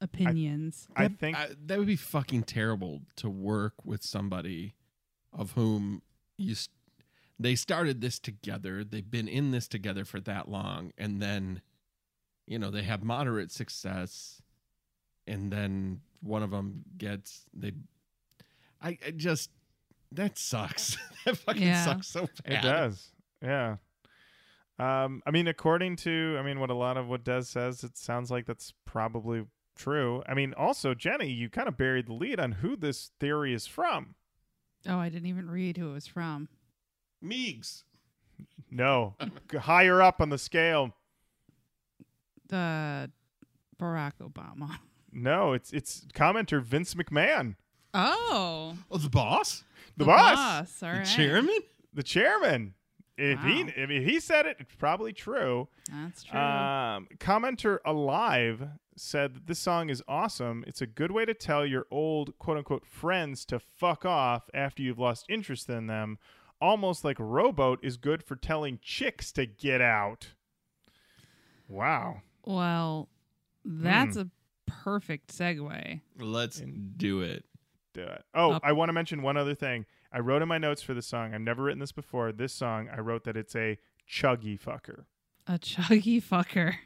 opinions. 0.00 0.86
I 0.96 1.08
think 1.08 1.36
I, 1.36 1.48
that 1.66 1.78
would 1.78 1.86
be 1.86 1.96
fucking 1.96 2.44
terrible 2.44 3.02
to 3.16 3.28
work 3.28 3.74
with 3.84 4.02
somebody 4.02 4.74
of 5.32 5.52
whom 5.52 6.02
you 6.36 6.52
s 6.52 6.68
they 7.38 7.54
started 7.54 8.00
this 8.00 8.18
together 8.18 8.82
they've 8.82 9.10
been 9.10 9.28
in 9.28 9.50
this 9.50 9.68
together 9.68 10.04
for 10.04 10.20
that 10.20 10.48
long 10.48 10.92
and 10.96 11.20
then 11.22 11.60
you 12.46 12.58
know 12.58 12.70
they 12.70 12.82
have 12.82 13.02
moderate 13.04 13.52
success 13.52 14.40
and 15.26 15.52
then 15.52 16.00
one 16.20 16.42
of 16.42 16.50
them 16.50 16.82
gets 16.96 17.44
they 17.52 17.72
i, 18.80 18.96
I 19.06 19.10
just 19.10 19.50
that 20.12 20.38
sucks 20.38 20.96
that 21.26 21.36
fucking 21.36 21.62
Yeah. 21.62 21.84
sucks 21.84 22.08
so 22.08 22.28
bad 22.44 22.52
It 22.54 22.62
does. 22.62 23.08
Yeah. 23.42 23.76
Um, 24.80 25.22
I 25.26 25.30
mean, 25.32 25.48
according 25.48 25.96
to, 25.96 26.36
I 26.38 26.42
mean, 26.42 26.60
what 26.60 26.70
a 26.70 26.74
lot 26.74 26.96
of 26.96 27.08
what 27.08 27.24
Dez 27.24 27.46
says, 27.46 27.82
it 27.84 27.96
sounds 27.98 28.30
like 28.30 28.46
that's 28.46 28.72
probably 28.84 29.44
true. 29.78 30.22
I 30.28 30.34
mean, 30.34 30.52
also, 30.54 30.92
Jenny, 30.94 31.30
you 31.30 31.48
kind 31.48 31.68
of 31.68 31.76
buried 31.78 32.06
the 32.08 32.12
lead 32.12 32.38
on 32.38 32.52
who 32.52 32.76
this 32.76 33.10
theory 33.18 33.54
is 33.54 33.66
from. 33.66 34.14
oh, 34.86 34.98
I 34.98 35.08
didn't 35.08 35.28
even 35.28 35.48
read 35.50 35.76
who 35.78 35.90
it 35.90 35.94
was 35.94 36.06
from. 36.06 36.48
Meegs. 37.24 37.84
No, 38.70 39.14
higher 39.58 40.02
up 40.02 40.20
on 40.20 40.28
the 40.28 40.38
scale. 40.38 40.92
The 42.48 43.10
Barack 43.80 44.12
Obama. 44.22 44.78
No, 45.12 45.52
it's 45.52 45.72
it's 45.72 46.06
commenter 46.14 46.62
Vince 46.62 46.94
McMahon, 46.94 47.56
Oh, 47.94 48.76
Oh, 48.90 48.98
the 48.98 49.08
boss? 49.08 49.64
the, 49.96 50.04
boss, 50.04 50.82
All 50.82 50.90
the 50.92 50.98
right. 50.98 51.06
chairman? 51.06 51.58
the 51.94 52.02
chairman. 52.02 52.74
If 53.16 53.40
he 53.42 53.62
if 53.62 53.88
he 53.90 54.20
said 54.20 54.46
it, 54.46 54.58
it's 54.60 54.74
probably 54.76 55.12
true. 55.12 55.66
That's 55.90 56.22
true. 56.22 56.38
Um, 56.38 57.08
commenter 57.18 57.78
alive 57.84 58.68
said 59.00 59.34
that 59.34 59.46
this 59.46 59.58
song 59.58 59.88
is 59.90 60.02
awesome. 60.08 60.64
It's 60.66 60.80
a 60.82 60.86
good 60.86 61.10
way 61.10 61.24
to 61.24 61.34
tell 61.34 61.64
your 61.66 61.86
old 61.90 62.38
quote 62.38 62.56
unquote 62.58 62.86
friends 62.86 63.44
to 63.46 63.58
fuck 63.58 64.04
off 64.04 64.50
after 64.54 64.82
you've 64.82 64.98
lost 64.98 65.26
interest 65.28 65.68
in 65.68 65.86
them. 65.86 66.18
Almost 66.60 67.04
like 67.04 67.16
Rowboat 67.20 67.78
is 67.82 67.96
good 67.96 68.22
for 68.22 68.34
telling 68.36 68.78
chicks 68.82 69.30
to 69.32 69.46
get 69.46 69.80
out. 69.80 70.28
Wow. 71.68 72.22
well, 72.44 73.08
that's 73.64 74.16
Hmm. 74.16 74.22
a 74.22 74.30
perfect 74.66 75.30
segue. 75.36 76.00
Let's 76.18 76.60
do 76.96 77.20
it. 77.20 77.44
Do 77.92 78.02
it. 78.02 78.24
Oh, 78.34 78.52
Up. 78.52 78.62
I 78.64 78.72
want 78.72 78.88
to 78.88 78.92
mention 78.92 79.22
one 79.22 79.36
other 79.36 79.54
thing. 79.54 79.84
I 80.12 80.20
wrote 80.20 80.40
in 80.40 80.48
my 80.48 80.56
notes 80.58 80.80
for 80.82 80.94
this 80.94 81.06
song. 81.06 81.34
I've 81.34 81.40
never 81.42 81.64
written 81.64 81.80
this 81.80 81.92
before. 81.92 82.32
This 82.32 82.54
song, 82.54 82.88
I 82.90 83.00
wrote 83.00 83.24
that 83.24 83.36
it's 83.36 83.54
a 83.54 83.76
chuggy 84.10 84.58
fucker. 84.58 85.04
A 85.46 85.58
chuggy 85.58 86.22
fucker. 86.22 86.76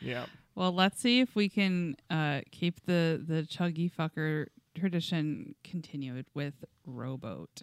Yeah. 0.00 0.26
Well, 0.54 0.72
let's 0.72 1.00
see 1.00 1.20
if 1.20 1.34
we 1.34 1.48
can 1.48 1.96
uh, 2.10 2.40
keep 2.50 2.84
the 2.86 3.22
the 3.24 3.42
chuggy 3.42 3.90
fucker 3.90 4.46
tradition 4.74 5.54
continued 5.64 6.26
with 6.34 6.64
Rowboat. 6.86 7.62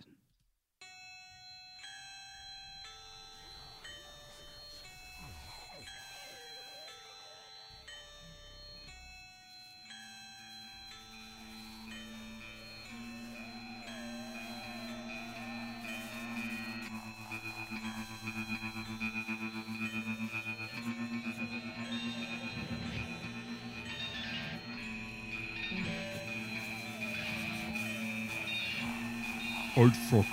I'd 29.87 29.95
fuck 29.95 30.25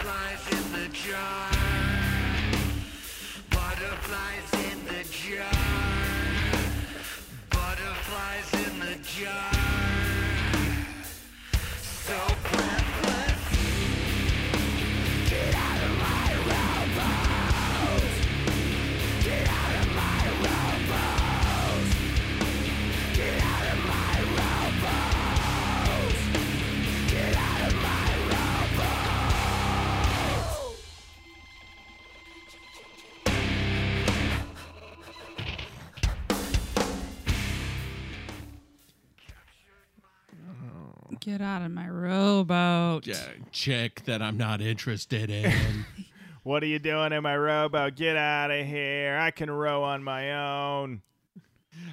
Butterflies 0.00 0.48
in 0.52 0.72
the 0.72 0.88
jar, 0.94 1.50
butterflies 3.50 4.72
in 4.72 4.84
the 4.86 5.04
jar, 5.10 5.69
Get 41.30 41.42
out 41.42 41.62
of 41.62 41.70
my 41.70 41.88
rowboat. 41.88 43.06
Yeah, 43.06 43.28
check 43.52 44.04
that 44.06 44.20
I'm 44.20 44.36
not 44.36 44.60
interested 44.60 45.30
in. 45.30 45.86
What 46.42 46.62
are 46.62 46.66
you 46.66 46.78
doing 46.78 47.12
in 47.12 47.22
my 47.22 47.36
rowboat? 47.36 47.96
Get 47.96 48.16
out 48.16 48.50
of 48.50 48.66
here. 48.66 49.18
I 49.20 49.30
can 49.30 49.50
row 49.50 49.84
on 49.84 50.02
my 50.02 50.32
own. 50.32 51.02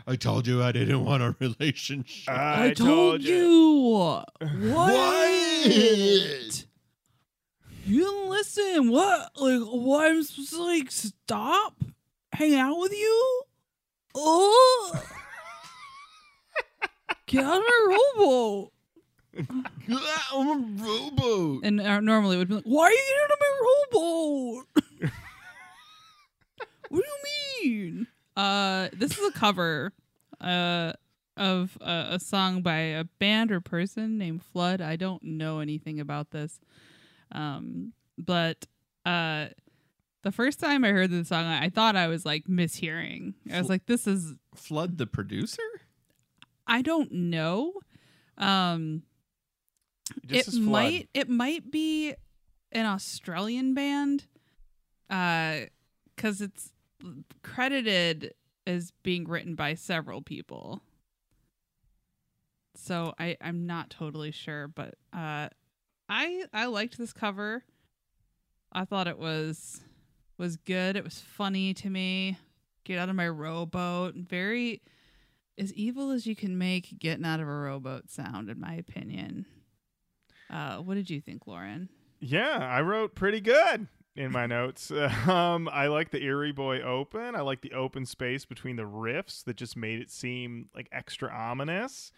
I 0.07 0.15
told 0.15 0.47
you 0.47 0.63
I 0.63 0.71
didn't 0.71 1.03
want 1.03 1.21
a 1.21 1.35
relationship. 1.37 2.33
I, 2.33 2.67
I 2.67 2.73
told 2.73 3.21
you. 3.21 4.23
What? 4.39 5.65
You 5.65 6.63
didn't 7.85 8.29
listen. 8.29 8.89
What? 8.89 9.31
Like, 9.35 9.61
what? 9.61 10.11
I'm 10.11 10.23
supposed 10.23 10.49
to 10.51 10.63
like 10.63 10.89
stop, 10.89 11.83
hang 12.31 12.55
out 12.55 12.79
with 12.79 12.93
you? 12.93 13.41
Oh, 14.15 15.03
get 17.27 17.43
out 17.43 17.57
of 17.57 17.63
my 17.63 17.97
rowboat. 18.17 18.71
I'm 19.89 20.47
a 20.47 20.83
rowboat. 20.83 21.63
And 21.63 21.81
uh, 21.81 21.99
normally 21.99 22.35
it 22.35 22.39
would 22.39 22.47
be 22.49 22.55
like, 22.55 22.63
why 22.65 22.85
are 22.85 22.91
you 22.91 22.97
getting 22.97 23.21
out 23.23 23.31
of 23.31 23.39
my 23.41 23.53
rowboat? 24.01 25.11
what 26.89 27.03
do 27.03 27.07
you 27.63 27.69
mean? 27.69 28.07
Uh, 28.35 28.89
this 28.93 29.17
is 29.17 29.27
a 29.27 29.31
cover 29.31 29.93
uh, 30.41 30.93
of 31.35 31.77
a, 31.81 32.07
a 32.11 32.19
song 32.19 32.61
by 32.61 32.77
a 32.77 33.03
band 33.19 33.51
or 33.51 33.61
person 33.61 34.17
named 34.17 34.43
Flood. 34.43 34.81
I 34.81 34.95
don't 34.95 35.23
know 35.23 35.59
anything 35.59 35.99
about 35.99 36.31
this. 36.31 36.59
Um, 37.31 37.93
but 38.17 38.65
uh, 39.05 39.47
the 40.23 40.31
first 40.31 40.59
time 40.59 40.83
I 40.83 40.89
heard 40.89 41.11
the 41.11 41.25
song, 41.25 41.45
I, 41.45 41.69
thought 41.69 41.95
I 41.95 42.07
was 42.07 42.25
like 42.25 42.45
mishearing. 42.45 43.33
I 43.51 43.59
was 43.59 43.69
like, 43.69 43.85
this 43.85 44.07
is, 44.07 44.33
Flood 44.55 44.97
the 44.97 45.07
producer? 45.07 45.61
I 46.65 46.81
don't 46.81 47.11
know. 47.11 47.73
Um, 48.37 49.03
it 50.29 50.45
might 50.71 51.09
it 51.13 51.29
might 51.29 51.71
be 51.71 52.13
an 52.71 52.85
Australian 52.85 53.73
band 53.73 54.25
uh 55.09 55.61
cuz 56.17 56.41
it's 56.41 56.73
credited 57.43 58.33
as 58.65 58.91
being 59.03 59.25
written 59.27 59.55
by 59.55 59.73
several 59.73 60.21
people. 60.21 60.81
So 62.75 63.13
I 63.17 63.37
I'm 63.41 63.65
not 63.65 63.89
totally 63.89 64.31
sure, 64.31 64.67
but 64.67 64.95
uh 65.13 65.49
I 66.09 66.45
I 66.53 66.65
liked 66.65 66.97
this 66.97 67.13
cover. 67.13 67.63
I 68.71 68.85
thought 68.85 69.07
it 69.07 69.17
was 69.17 69.81
was 70.37 70.57
good. 70.57 70.95
It 70.95 71.03
was 71.03 71.19
funny 71.19 71.73
to 71.75 71.89
me. 71.89 72.37
Get 72.83 72.99
out 72.99 73.09
of 73.09 73.15
my 73.15 73.27
rowboat. 73.27 74.15
Very 74.15 74.81
as 75.57 75.73
evil 75.73 76.11
as 76.11 76.27
you 76.27 76.35
can 76.35 76.57
make 76.57 76.99
getting 76.99 77.25
out 77.25 77.39
of 77.39 77.47
a 77.47 77.51
rowboat 77.51 78.09
sound 78.09 78.49
in 78.49 78.59
my 78.59 78.73
opinion. 78.75 79.45
Uh, 80.49 80.77
what 80.77 80.95
did 80.95 81.09
you 81.09 81.21
think, 81.21 81.47
Lauren? 81.47 81.89
Yeah, 82.19 82.57
I 82.59 82.81
wrote 82.81 83.15
pretty 83.15 83.41
good 83.41 83.87
in 84.15 84.31
my 84.31 84.45
notes. 84.45 84.91
Um, 85.27 85.69
I 85.71 85.87
like 85.87 86.11
the 86.11 86.23
Erie 86.23 86.51
Boy 86.53 86.81
open. 86.81 87.35
I 87.35 87.41
like 87.41 87.61
the 87.61 87.73
open 87.73 88.05
space 88.05 88.45
between 88.45 88.77
the 88.77 88.83
riffs 88.83 89.43
that 89.43 89.57
just 89.57 89.75
made 89.75 89.99
it 89.99 90.09
seem 90.09 90.69
like 90.73 90.87
extra 90.91 91.29
ominous. 91.29 92.11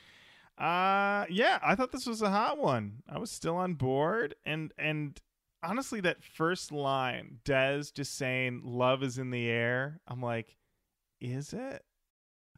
Uh, 0.57 1.25
yeah, 1.29 1.59
I 1.63 1.75
thought 1.75 1.91
this 1.91 2.05
was 2.05 2.21
a 2.21 2.29
hot 2.29 2.57
one. 2.57 3.01
I 3.09 3.17
was 3.17 3.31
still 3.31 3.55
on 3.55 3.73
board, 3.75 4.35
and 4.45 4.71
and 4.77 5.19
honestly, 5.63 6.01
that 6.01 6.23
first 6.23 6.71
line, 6.71 7.39
Dez 7.45 7.93
just 7.93 8.15
saying 8.15 8.61
"love 8.63 9.01
is 9.01 9.17
in 9.17 9.31
the 9.31 9.47
air." 9.47 10.01
I'm 10.07 10.21
like, 10.21 10.55
is 11.21 11.53
it? 11.53 11.83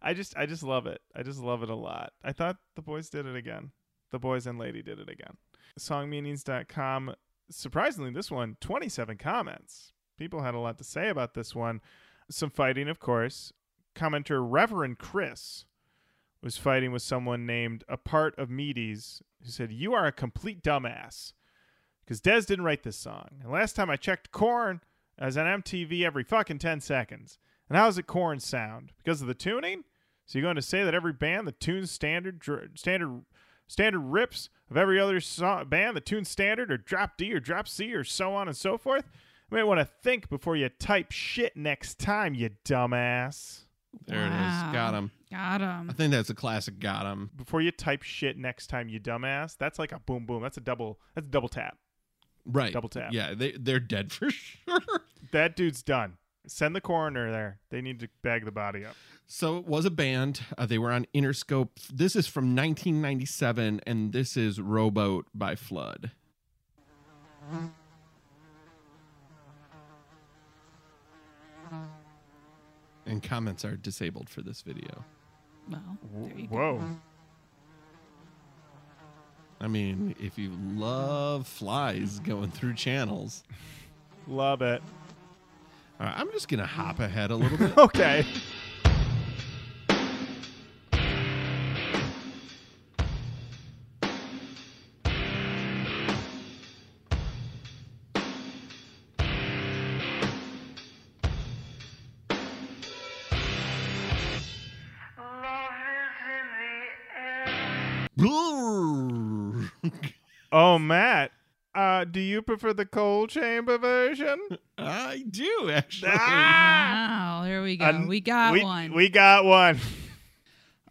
I 0.02 0.14
just 0.14 0.36
I 0.36 0.48
just 0.48 0.64
love 0.64 0.88
it. 0.88 1.02
I 1.16 1.24
just 1.24 1.40
love 1.40 1.64
it 1.64 1.70
a 1.70 1.76
lot. 1.76 2.14
I 2.24 2.32
thought 2.34 2.58
the 2.76 2.82
boys 2.82 3.10
did 3.10 3.26
it 3.26 3.36
again. 3.36 3.72
The 4.12 4.20
boys 4.20 4.48
and 4.48 4.60
lady 4.60 4.82
did 4.82 5.00
it 5.00 5.10
again. 5.10 5.38
Songmeanings.com. 5.80 7.16
Surprisingly, 7.50 8.12
this 8.12 8.32
one, 8.32 8.58
27 8.62 9.18
comments. 9.18 9.94
People 10.18 10.42
had 10.42 10.56
a 10.56 10.60
lot 10.60 10.78
to 10.78 10.84
say 10.84 11.10
about 11.10 11.34
this 11.34 11.56
one. 11.56 11.82
Some 12.30 12.50
fighting, 12.50 12.88
of 12.88 13.00
course. 13.00 13.52
Commenter 13.96 14.46
Reverend 14.48 15.00
Chris 15.00 15.66
was 16.42 16.58
fighting 16.58 16.92
with 16.92 17.02
someone 17.02 17.46
named 17.46 17.84
a 17.90 17.98
part 17.98 18.38
of 18.38 18.50
Medes 18.50 19.22
who 19.44 19.50
said, 19.50 19.72
You 19.72 19.94
are 19.94 20.06
a 20.06 20.12
complete 20.12 20.64
dumbass. 20.64 21.34
Because 22.04 22.22
Dez 22.22 22.46
didn't 22.46 22.66
write 22.66 22.84
this 22.84 22.98
song. 22.98 23.28
And 23.42 23.52
last 23.52 23.76
time 23.76 23.90
I 23.90 23.96
checked, 23.96 24.32
Korn 24.32 24.82
as 25.18 25.38
on 25.38 25.46
MTV 25.62 26.04
every 26.04 26.24
fucking 26.24 26.58
10 26.58 26.82
seconds. 26.82 27.38
And 27.70 27.78
how's 27.78 27.98
it 27.98 28.08
Korn 28.08 28.40
sound? 28.40 28.92
Because 28.98 29.22
of 29.22 29.28
the 29.28 29.34
tuning? 29.34 29.84
So 30.26 30.40
you're 30.40 30.46
going 30.46 30.56
to 30.56 30.62
say 30.62 30.84
that 30.84 30.96
every 30.96 31.14
band 31.14 31.48
that 31.48 31.60
tunes 31.60 31.92
standard 31.92 32.44
standard 32.76 33.24
standard 33.72 34.02
rips 34.02 34.50
of 34.70 34.76
every 34.78 35.00
other 35.00 35.20
song, 35.22 35.70
band 35.70 35.96
the 35.96 36.02
tune 36.02 36.26
standard 36.26 36.72
or 36.72 36.78
drop 36.78 37.18
D 37.18 37.34
or 37.34 37.40
drop 37.40 37.68
C 37.68 37.94
or 37.94 38.04
so 38.04 38.34
on 38.34 38.48
and 38.48 38.58
so 38.58 38.78
forth? 38.78 39.06
You 39.50 39.58
may 39.58 39.64
want 39.64 39.80
to 39.80 39.86
think 39.86 40.30
before 40.30 40.56
you 40.56 40.70
type 40.70 41.12
shit 41.12 41.56
next 41.56 41.98
time, 41.98 42.34
you 42.34 42.50
dumbass. 42.66 43.62
There 44.06 44.22
it 44.22 44.28
is. 44.28 44.74
Got 44.74 44.94
him. 44.94 45.12
Got 45.30 45.62
him. 45.62 45.90
I 45.90 45.94
think 45.94 46.12
that's 46.12 46.30
a 46.30 46.34
classic 46.36 46.80
got 46.80 47.06
him. 47.06 47.30
Before 47.36 47.62
you 47.62 47.72
type 47.72 48.04
shit 48.04 48.38
next 48.38 48.68
time, 48.68 48.90
you 48.90 49.00
dumbass. 49.00 49.58
That's 49.58 49.80
like 49.80 49.92
a 49.92 50.00
boom 50.00 50.26
boom. 50.26 50.42
That's 50.42 50.58
a 50.58 50.62
double. 50.62 51.00
That's 51.16 51.28
a 51.28 51.32
double 51.32 51.50
tap. 51.50 51.78
Right. 52.46 52.74
Double 52.74 52.90
tap. 52.90 53.14
Yeah, 53.14 53.34
they 53.34 53.52
they're 53.52 53.80
dead 53.80 54.12
for 54.12 54.30
sure. 54.30 54.80
That 55.32 55.56
dude's 55.56 55.84
done. 55.84 56.18
Send 56.48 56.76
the 56.76 56.82
coroner 56.82 57.32
there. 57.32 57.60
They 57.70 57.82
need 57.82 58.00
to 58.00 58.10
bag 58.24 58.46
the 58.46 58.52
body 58.52 58.84
up. 58.84 58.96
So 59.28 59.58
it 59.58 59.66
was 59.66 59.86
a 59.86 59.92
band. 59.92 60.42
Uh, 60.58 60.66
they 60.66 60.78
were 60.78 60.92
on 60.92 61.06
Interscope. 61.14 61.70
This 61.94 62.16
is 62.16 62.28
from 62.28 62.56
1997, 62.56 63.82
and 63.86 64.12
this 64.12 64.36
is 64.36 64.60
Rowboat 64.60 65.28
by 65.34 65.56
Flood. 65.56 66.12
And 73.06 73.22
comments 73.22 73.64
are 73.64 73.76
disabled 73.76 74.30
for 74.30 74.42
this 74.42 74.62
video. 74.62 75.06
Well, 75.70 75.82
there 76.14 76.38
you 76.38 76.48
go. 76.48 76.56
Whoa. 76.56 76.98
I 79.60 79.68
mean, 79.68 80.16
if 80.20 80.40
you 80.40 80.52
love 80.74 81.48
flies 81.48 82.20
going 82.20 82.50
through 82.50 82.74
channels. 82.74 83.44
Love 84.28 84.62
it. 84.62 84.82
All 86.02 86.08
right, 86.08 86.16
I'm 86.18 86.32
just 86.32 86.48
gonna 86.48 86.66
hop 86.66 87.00
ahead 87.00 87.30
a 87.30 87.36
little 87.36 87.58
bit. 87.68 87.78
Okay. 87.78 88.26
Uh, 112.42 112.44
do 112.44 112.52
you 112.54 112.58
prefer 112.58 112.74
the 112.74 112.86
coal 112.86 113.28
chamber 113.28 113.78
version? 113.78 114.40
I 114.78 115.24
do 115.30 115.70
actually. 115.72 116.12
Ah! 116.14 117.40
Wow, 117.40 117.44
there 117.46 117.62
we 117.62 117.78
go. 117.78 117.86
Un- 117.86 118.08
we 118.08 118.20
got 118.20 118.54
we, 118.54 118.64
one. 118.64 118.94
We 118.94 119.10
got 119.10 119.46
one. 119.46 119.80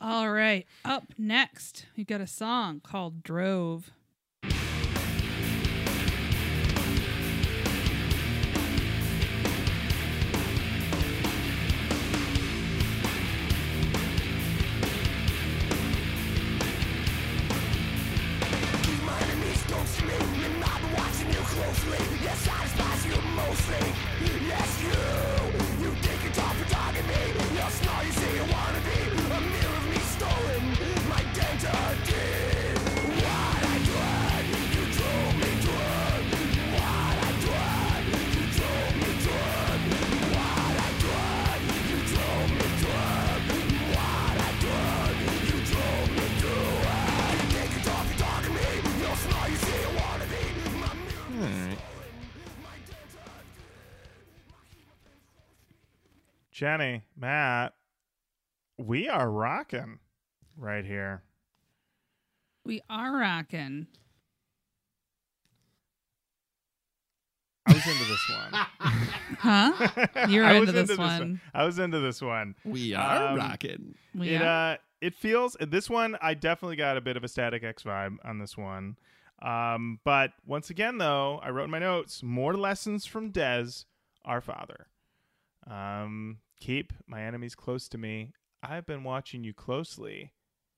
All 0.00 0.30
right. 0.30 0.66
Up 0.84 1.12
next, 1.18 1.86
we 1.96 2.04
got 2.04 2.20
a 2.20 2.26
song 2.26 2.80
called 2.80 3.22
Drove. 3.22 3.90
Jenny, 56.64 57.04
Matt, 57.16 57.72
we 58.76 59.08
are 59.08 59.30
rocking 59.30 59.98
right 60.58 60.84
here. 60.84 61.22
We 62.66 62.82
are 62.90 63.16
rocking. 63.16 63.86
I 67.66 67.72
was 67.72 67.86
into 67.86 68.04
this 68.04 68.28
one. 68.28 68.66
Huh? 69.38 69.72
You're 70.28 70.44
I 70.44 70.52
into 70.56 70.72
was 70.72 70.88
this 70.88 70.98
one. 70.98 71.40
I 71.54 71.64
was 71.64 71.78
into 71.78 71.98
this 72.00 72.20
one. 72.20 72.54
We 72.62 72.92
are 72.92 73.28
Um, 73.28 73.36
rocking. 73.38 73.94
We 74.14 74.34
it 74.34 74.42
are. 74.42 74.72
uh 74.72 74.76
it 75.00 75.14
feels 75.14 75.56
this 75.58 75.88
one 75.88 76.18
I 76.20 76.34
definitely 76.34 76.76
got 76.76 76.98
a 76.98 77.00
bit 77.00 77.16
of 77.16 77.24
a 77.24 77.28
Static-X 77.28 77.84
vibe 77.84 78.16
on 78.22 78.38
this 78.38 78.54
one. 78.58 78.98
Um 79.40 79.98
but 80.04 80.32
once 80.44 80.68
again 80.68 80.98
though, 80.98 81.40
I 81.42 81.48
wrote 81.48 81.64
in 81.64 81.70
my 81.70 81.78
notes 81.78 82.22
more 82.22 82.52
lessons 82.52 83.06
from 83.06 83.32
Dez, 83.32 83.86
our 84.26 84.42
father. 84.42 84.88
Um 85.66 86.36
keep 86.60 86.92
my 87.06 87.22
enemies 87.22 87.54
close 87.54 87.88
to 87.88 87.98
me. 87.98 88.32
I've 88.62 88.86
been 88.86 89.02
watching 89.04 89.42
you 89.42 89.52
closely. 89.54 90.32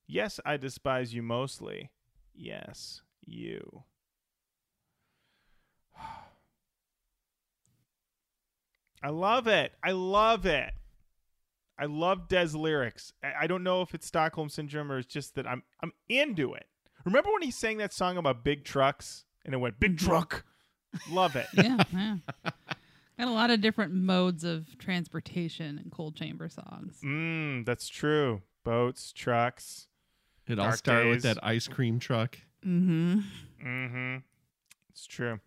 Yes, 0.06 0.40
I 0.44 0.56
despise 0.56 1.12
you 1.12 1.22
mostly. 1.22 1.90
Yes, 2.34 3.02
you. 3.24 3.84
I 9.02 9.10
love 9.10 9.48
it. 9.48 9.72
I 9.82 9.90
love 9.90 10.46
it. 10.46 10.72
I 11.78 11.86
love 11.86 12.28
Dez 12.28 12.54
lyrics. 12.54 13.12
I, 13.24 13.48
don't 13.48 13.64
know 13.64 13.82
if 13.82 13.94
it's 13.94 14.06
Stockholm 14.06 14.48
syndrome 14.48 14.92
or 14.92 14.98
it's 14.98 15.12
just 15.12 15.34
that 15.34 15.48
I'm 15.48 15.64
I'm 15.82 15.92
into 16.08 16.54
it. 16.54 16.66
Remember 17.04 17.32
when 17.32 17.42
he 17.42 17.50
sang 17.50 17.78
that 17.78 17.92
song 17.92 18.16
about 18.16 18.44
big 18.44 18.64
trucks 18.64 19.24
and 19.44 19.52
it 19.52 19.58
went 19.58 19.80
big 19.80 19.98
truck? 19.98 20.44
love 21.10 21.34
it. 21.34 21.46
yeah, 21.54 21.82
yeah. 21.92 22.16
Got 23.22 23.30
a 23.30 23.34
lot 23.34 23.50
of 23.52 23.60
different 23.60 23.94
modes 23.94 24.42
of 24.42 24.76
transportation 24.78 25.78
in 25.78 25.90
coal 25.92 26.10
chamber 26.10 26.48
songs. 26.48 26.98
Mm, 27.04 27.64
that's 27.64 27.86
true. 27.86 28.42
Boats, 28.64 29.12
trucks. 29.12 29.86
It 30.48 30.58
all 30.58 30.64
Dark 30.66 30.78
started 30.78 31.08
with 31.08 31.22
that 31.22 31.38
ice 31.40 31.68
cream 31.68 32.00
truck. 32.00 32.36
Mm-hmm. 32.66 33.20
Mm-hmm. 33.64 34.16
It's 34.90 35.06
true. 35.06 35.38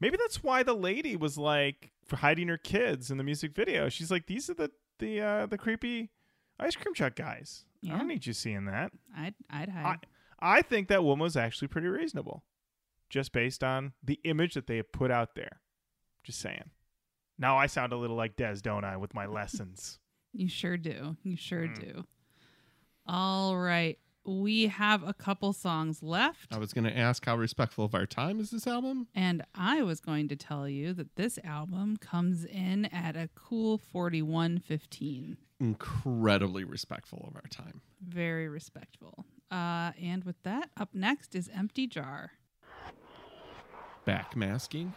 Maybe 0.00 0.18
that's 0.18 0.42
why 0.42 0.62
the 0.62 0.74
lady 0.74 1.16
was 1.16 1.38
like 1.38 1.92
hiding 2.12 2.48
her 2.48 2.58
kids 2.58 3.10
in 3.10 3.16
the 3.16 3.24
music 3.24 3.54
video. 3.54 3.88
She's 3.88 4.10
like, 4.10 4.26
these 4.26 4.50
are 4.50 4.54
the 4.54 4.70
the 4.98 5.22
uh, 5.22 5.46
the 5.46 5.56
creepy 5.56 6.10
ice 6.60 6.76
cream 6.76 6.92
truck 6.92 7.16
guys. 7.16 7.64
I 7.86 7.96
don't 7.96 8.08
need 8.08 8.26
you 8.26 8.34
seeing 8.34 8.66
that. 8.66 8.92
I'd 9.16 9.34
I'd 9.48 9.70
I. 9.70 9.96
I 10.40 10.60
think 10.60 10.88
that 10.88 11.02
woman 11.02 11.22
was 11.22 11.38
actually 11.38 11.68
pretty 11.68 11.88
reasonable, 11.88 12.44
just 13.08 13.32
based 13.32 13.64
on 13.64 13.94
the 14.04 14.20
image 14.24 14.52
that 14.52 14.66
they 14.66 14.76
have 14.76 14.92
put 14.92 15.10
out 15.10 15.36
there. 15.36 15.62
Just 16.22 16.40
saying. 16.40 16.68
Now 17.38 17.56
I 17.56 17.66
sound 17.66 17.92
a 17.92 17.96
little 17.96 18.16
like 18.16 18.36
Dez, 18.36 18.60
don't 18.62 18.84
I, 18.84 18.96
with 18.96 19.14
my 19.14 19.26
lessons? 19.38 19.98
You 20.32 20.48
sure 20.48 20.76
do. 20.76 21.16
You 21.22 21.36
sure 21.36 21.66
Mm. 21.68 21.80
do. 21.80 22.04
All 23.06 23.56
right. 23.56 23.98
We 24.24 24.66
have 24.66 25.02
a 25.08 25.14
couple 25.14 25.54
songs 25.54 26.02
left. 26.02 26.52
I 26.52 26.58
was 26.58 26.74
going 26.74 26.84
to 26.84 26.94
ask 26.94 27.24
how 27.24 27.34
respectful 27.36 27.86
of 27.86 27.94
our 27.94 28.04
time 28.04 28.40
is 28.40 28.50
this 28.50 28.66
album? 28.66 29.06
And 29.14 29.42
I 29.54 29.80
was 29.82 30.00
going 30.00 30.28
to 30.28 30.36
tell 30.36 30.68
you 30.68 30.92
that 30.92 31.16
this 31.16 31.38
album 31.42 31.96
comes 31.96 32.44
in 32.44 32.84
at 32.86 33.16
a 33.16 33.30
cool 33.34 33.78
4115. 33.78 35.38
Incredibly 35.60 36.64
respectful 36.64 37.24
of 37.26 37.36
our 37.36 37.48
time. 37.50 37.80
Very 38.06 38.48
respectful. 38.50 39.24
Uh, 39.50 39.92
and 39.98 40.24
with 40.24 40.36
that, 40.42 40.68
up 40.76 40.90
next 40.92 41.34
is 41.34 41.48
Empty 41.54 41.86
Jar. 41.86 42.32
Backmasking. 44.06 44.92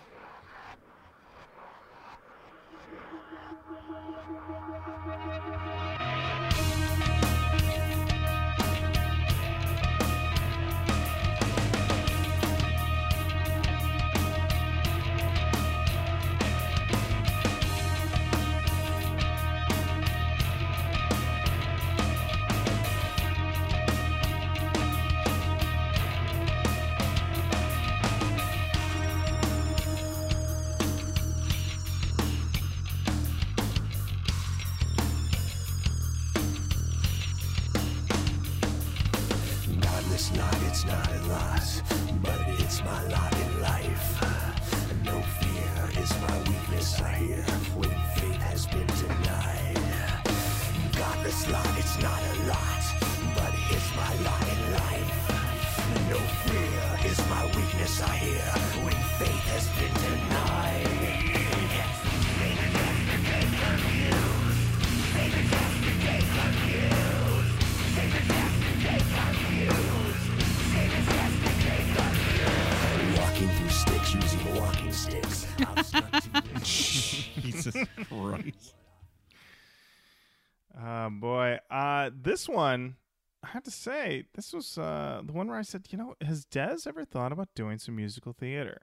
This 82.41 82.49
one, 82.49 82.95
I 83.43 83.47
have 83.49 83.63
to 83.63 83.71
say, 83.71 84.25
this 84.33 84.53
was 84.53 84.77
uh 84.77 85.21
the 85.23 85.33
one 85.33 85.47
where 85.47 85.57
I 85.57 85.61
said, 85.63 85.87
you 85.91 85.97
know, 85.97 86.15
has 86.25 86.45
Dez 86.45 86.87
ever 86.87 87.05
thought 87.05 87.31
about 87.31 87.49
doing 87.55 87.77
some 87.77 87.95
musical 87.95 88.33
theater? 88.33 88.81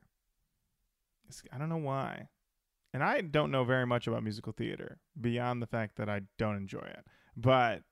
It's- 1.25 1.43
I 1.53 1.59
don't 1.59 1.69
know 1.69 1.77
why. 1.77 2.29
and 2.95 3.03
I 3.05 3.21
don't 3.21 3.51
know 3.51 3.65
very 3.65 3.85
much 3.85 4.07
about 4.07 4.23
musical 4.23 4.53
theater 4.53 4.99
beyond 5.21 5.61
the 5.61 5.67
fact 5.67 5.97
that 5.97 6.09
I 6.09 6.23
don't 6.39 6.57
enjoy 6.57 6.87
it. 6.99 7.05
But 7.37 7.83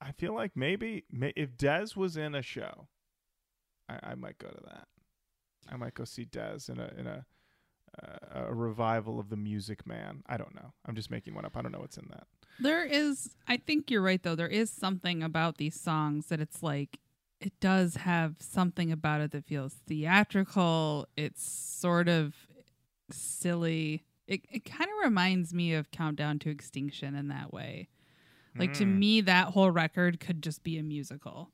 I 0.00 0.12
feel 0.12 0.32
like 0.34 0.52
maybe 0.56 1.04
may, 1.10 1.32
if 1.36 1.56
Dez 1.56 1.96
was 1.96 2.16
in 2.16 2.34
a 2.34 2.40
show, 2.42 2.88
I, 3.88 3.98
I 4.12 4.14
might 4.14 4.38
go 4.38 4.48
to 4.48 4.62
that. 4.70 4.88
I 5.68 5.76
might 5.76 5.94
go 5.94 6.04
see 6.04 6.24
Dez 6.24 6.70
in 6.70 6.78
a 6.80 6.92
in 6.96 7.06
a 7.06 7.26
uh, 8.02 8.46
a 8.48 8.54
revival 8.54 9.18
of 9.20 9.28
the 9.30 9.36
Music 9.36 9.86
Man. 9.86 10.22
I 10.26 10.36
don't 10.36 10.54
know. 10.54 10.72
I'm 10.86 10.94
just 10.96 11.10
making 11.10 11.34
one 11.34 11.44
up. 11.44 11.56
I 11.56 11.62
don't 11.62 11.72
know 11.72 11.80
what's 11.80 11.98
in 11.98 12.08
that. 12.10 12.26
There 12.58 12.84
is, 12.84 13.30
I 13.46 13.58
think 13.58 13.90
you're 13.90 14.02
right, 14.02 14.22
though. 14.22 14.34
There 14.34 14.48
is 14.48 14.70
something 14.70 15.22
about 15.22 15.58
these 15.58 15.78
songs 15.78 16.26
that 16.26 16.40
it's 16.40 16.62
like, 16.62 16.98
it 17.40 17.52
does 17.60 17.96
have 17.96 18.36
something 18.40 18.90
about 18.90 19.20
it 19.20 19.30
that 19.32 19.44
feels 19.44 19.74
theatrical. 19.86 21.06
It's 21.16 21.42
sort 21.46 22.08
of 22.08 22.34
silly. 23.10 24.04
It, 24.26 24.40
it 24.50 24.64
kind 24.64 24.88
of 24.90 25.04
reminds 25.04 25.52
me 25.52 25.74
of 25.74 25.90
Countdown 25.90 26.38
to 26.40 26.50
Extinction 26.50 27.14
in 27.14 27.28
that 27.28 27.52
way. 27.52 27.88
Like 28.58 28.72
to 28.74 28.84
Mm. 28.86 28.98
me, 28.98 29.20
that 29.20 29.48
whole 29.48 29.70
record 29.70 30.18
could 30.18 30.42
just 30.42 30.62
be 30.62 30.78
a 30.78 30.82
musical. 30.82 31.50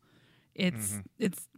It's 0.54 0.92
Mhm. 0.94 1.04
it's 1.18 1.48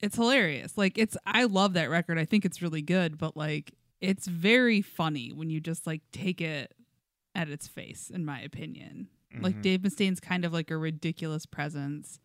it's 0.00 0.16
hilarious. 0.16 0.76
Like 0.76 0.98
it's 0.98 1.16
I 1.24 1.44
love 1.44 1.72
that 1.74 1.88
record. 1.88 2.18
I 2.18 2.26
think 2.26 2.44
it's 2.44 2.60
really 2.60 2.82
good, 2.82 3.16
but 3.16 3.36
like 3.38 3.72
it's 4.02 4.26
very 4.26 4.82
funny 4.82 5.32
when 5.32 5.48
you 5.48 5.60
just 5.60 5.86
like 5.86 6.02
take 6.12 6.42
it 6.42 6.74
at 7.34 7.48
its 7.48 7.66
face, 7.68 8.10
in 8.10 8.24
my 8.24 8.40
opinion. 8.40 9.08
Like 9.40 9.56
Mhm. 9.56 9.62
Dave 9.62 9.82
Mustaine's 9.82 10.20
kind 10.20 10.44
of 10.44 10.52
like 10.52 10.70
a 10.70 10.76
ridiculous 10.76 11.44
presence. 11.46 12.20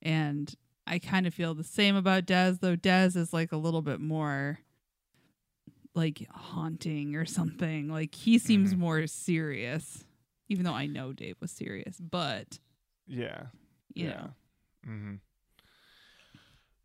And 0.00 0.54
I 0.86 0.98
kind 0.98 1.26
of 1.26 1.34
feel 1.34 1.54
the 1.54 1.62
same 1.64 1.94
about 1.96 2.24
Dez, 2.26 2.60
though 2.60 2.76
Dez 2.76 3.14
is 3.16 3.32
like 3.34 3.52
a 3.52 3.56
little 3.58 3.82
bit 3.82 4.00
more 4.00 4.60
like 5.94 6.26
haunting 6.30 7.16
or 7.16 7.26
something. 7.26 7.88
Like 7.90 8.14
he 8.14 8.38
seems 8.38 8.72
Mhm. 8.74 8.78
more 8.78 9.06
serious, 9.06 10.04
even 10.48 10.64
though 10.64 10.72
I 10.74 10.86
know 10.86 11.12
Dave 11.12 11.36
was 11.40 11.50
serious. 11.50 12.00
But 12.00 12.58
Yeah. 13.06 13.48
yeah. 13.94 14.28
Mm-hmm. 14.86 15.16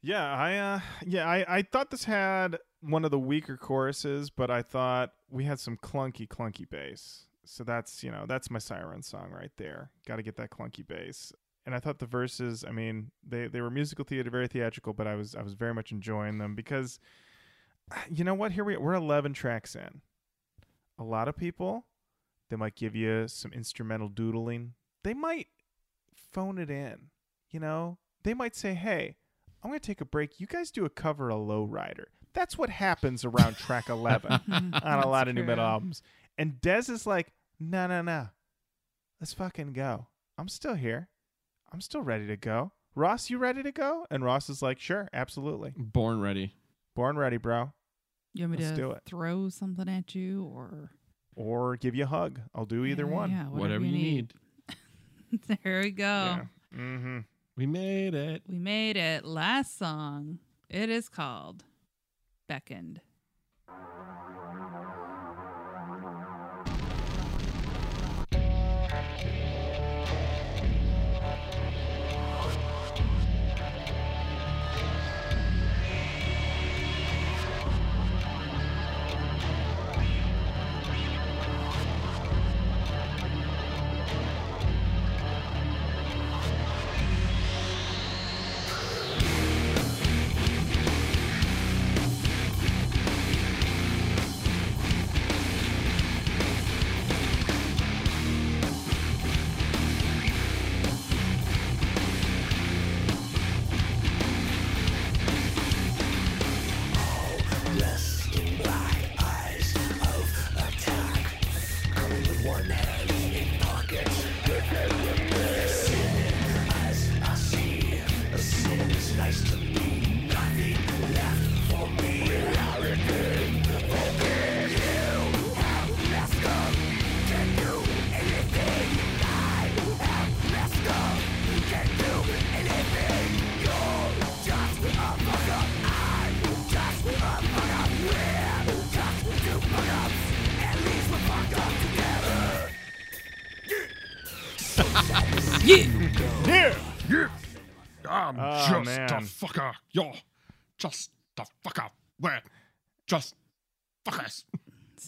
Yeah, 0.02 0.26
I 0.36 0.57
uh 0.57 0.80
yeah, 1.06 1.27
I, 1.27 1.57
I 1.57 1.61
thought 1.64 1.90
this 1.91 2.03
had 2.03 2.57
one 2.82 3.06
of 3.06 3.11
the 3.11 3.19
weaker 3.19 3.57
choruses, 3.57 4.30
but 4.30 4.52
I 4.52 4.61
thought 4.61 5.14
we 5.30 5.45
had 5.45 5.60
some 5.60 5.77
clunky, 5.77 6.27
clunky 6.27 6.69
bass. 6.69 7.25
So 7.46 7.64
that's 7.64 8.04
you 8.04 8.12
know, 8.12 8.26
that's 8.28 8.50
my 8.50 8.60
siren 8.60 9.02
song 9.02 9.32
right 9.32 9.52
there. 9.58 9.92
Gotta 10.08 10.24
get 10.24 10.36
that 10.38 10.50
clunky 10.50 10.86
bass. 10.86 11.32
And 11.66 11.74
I 11.74 11.80
thought 11.80 11.98
the 11.98 12.06
verses, 12.06 12.64
I 12.68 12.72
mean, 12.72 13.10
they, 13.28 13.48
they 13.48 13.60
were 13.60 13.72
musical 13.72 14.06
theater, 14.06 14.30
very 14.30 14.48
theatrical, 14.48 14.94
but 14.94 15.08
I 15.08 15.16
was 15.16 15.36
I 15.36 15.42
was 15.42 15.54
very 15.54 15.74
much 15.74 15.92
enjoying 15.92 16.38
them 16.38 16.56
because 16.56 17.00
you 18.10 18.24
know 18.24 18.34
what? 18.34 18.52
Here 18.52 18.64
we 18.64 18.78
we're 18.78 18.94
eleven 18.94 19.34
tracks 19.34 19.76
in. 19.76 20.02
A 20.98 21.04
lot 21.04 21.28
of 21.28 21.36
people, 21.36 21.86
they 22.50 22.56
might 22.56 22.76
give 22.76 22.96
you 22.96 23.28
some 23.28 23.52
instrumental 23.52 24.08
doodling. 24.08 24.74
They 25.04 25.14
might 25.14 25.48
phone 26.14 26.58
it 26.58 26.70
in. 26.70 27.10
You 27.52 27.60
know, 27.60 27.98
they 28.24 28.34
might 28.34 28.56
say, 28.56 28.74
"Hey, 28.74 29.16
I'm 29.64 29.70
going 29.70 29.80
to 29.80 29.86
take 29.86 30.02
a 30.02 30.06
break. 30.06 30.40
You 30.40 30.48
guys 30.48 30.72
do 30.72 30.86
a 30.86 30.90
cover 30.90 31.32
of 31.32 31.42
Low 31.42 31.64
Rider." 31.64 32.10
That's 32.34 32.58
what 32.58 32.70
happens 32.70 33.24
around 33.24 33.56
track 33.56 33.88
11 33.88 34.42
on 34.52 35.00
a 35.00 35.08
lot 35.08 35.30
of 35.30 35.36
nu 35.36 35.44
metal 35.44 35.64
albums. 35.64 36.02
And 36.38 36.60
Dez 36.62 36.90
is 36.90 37.06
like, 37.07 37.32
"No, 37.60 37.88
no, 37.88 38.02
no. 38.02 38.30
Let's 39.20 39.34
fucking 39.34 39.74
go. 39.74 40.07
I'm 40.38 40.49
still 40.49 40.76
here. 40.76 41.10
I'm 41.72 41.82
still 41.82 42.02
ready 42.02 42.28
to 42.28 42.38
go." 42.38 42.72
Ross, 42.95 43.30
you 43.30 43.38
ready 43.38 43.62
to 43.64 43.72
go? 43.72 44.06
And 44.10 44.24
Ross 44.24 44.49
is 44.49 44.62
like, 44.62 44.80
"Sure, 44.80 45.10
absolutely. 45.14 45.74
Born 45.78 46.20
ready. 46.22 46.56
Born 46.95 47.18
ready, 47.18 47.38
bro." 47.38 47.74
You 48.34 48.44
want 48.44 48.60
me 48.60 48.66
Let's 48.66 48.72
to 48.72 48.76
do 48.84 48.91
it. 48.91 49.02
throw 49.06 49.48
something 49.49 49.88
at 49.88 50.14
you 50.16 50.44
or 50.44 50.91
Or 51.38 51.76
give 51.78 51.95
you 51.95 52.03
a 52.03 52.07
hug. 52.07 52.40
I'll 52.53 52.66
do 52.66 52.86
either 52.86 53.06
Yeah, 53.06 53.12
one. 53.14 53.32
Yeah, 53.32 53.44
Whatever, 53.48 53.84
you 53.86 53.91
need. 53.91 54.34
there 55.64 55.82
we 55.82 55.91
go. 55.91 56.03
Yeah. 56.03 56.45
Mm-hmm. 56.74 57.20
We 57.57 57.66
made 57.66 58.14
it. 58.14 58.44
We 58.48 58.57
made 58.57 58.98
it. 58.98 59.24
Last 59.26 59.78
song. 59.78 60.40
It 60.70 60.90
is 60.90 61.07
called 61.10 61.64
Beckoned. 62.49 62.99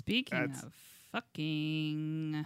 Speaking 0.07 0.39
That's- 0.39 0.63
of 0.63 0.73
fucking, 1.11 2.45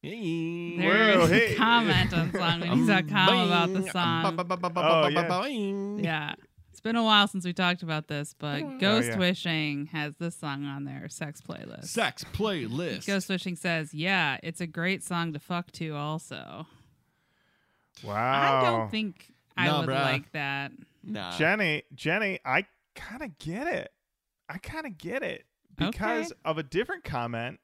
Hey. 0.00 0.76
there 0.78 1.18
Whoa, 1.18 1.24
is 1.24 1.30
hey. 1.30 1.54
a 1.54 1.56
comment 1.58 2.14
on 2.14 2.32
song. 2.32 2.60
News.com 2.60 3.50
about 3.50 3.72
the 3.74 3.90
song. 3.90 4.24
Oh, 4.24 5.08
yeah. 5.08 5.98
Yeah. 6.02 6.34
It's 6.70 6.80
been 6.80 6.96
a 6.96 7.02
while 7.04 7.28
since 7.28 7.44
we 7.44 7.52
talked 7.52 7.82
about 7.82 8.08
this, 8.08 8.34
but 8.38 8.62
Oh, 8.62 8.78
Ghost 8.78 9.08
yeah. 9.08 9.18
Wishing 9.18 9.86
has 9.86 10.14
this 10.16 10.34
song 10.36 10.64
on 10.64 10.84
their 10.84 11.10
sex 11.10 11.42
playlist. 11.42 11.86
Sex 11.88 12.24
playlist. 12.32 13.04
Ghost 13.06 13.28
Wishing 13.28 13.56
says, 13.56 13.92
"Yeah, 13.92 14.38
it's 14.42 14.62
a 14.62 14.66
great 14.66 15.02
song 15.02 15.34
to 15.34 15.38
fuck 15.38 15.70
to." 15.72 15.94
Also, 15.94 16.66
Wow. 18.02 18.60
I 18.62 18.64
don't 18.64 18.90
think 18.90 19.34
I 19.58 19.66
Nah, 19.66 19.80
would 19.80 19.88
bruh. 19.90 20.02
like 20.04 20.32
that. 20.32 20.72
Nah. 21.02 21.36
Jenny, 21.36 21.82
Jenny, 21.94 22.38
I 22.46 22.64
kind 22.94 23.22
of 23.22 23.36
get 23.38 23.66
it. 23.66 23.92
I 24.48 24.56
kind 24.58 24.86
of 24.86 24.96
get 24.96 25.22
it 25.22 25.44
because 25.78 26.32
Okay. 26.32 26.40
of 26.44 26.58
a 26.58 26.62
different 26.62 27.04
comment. 27.04 27.60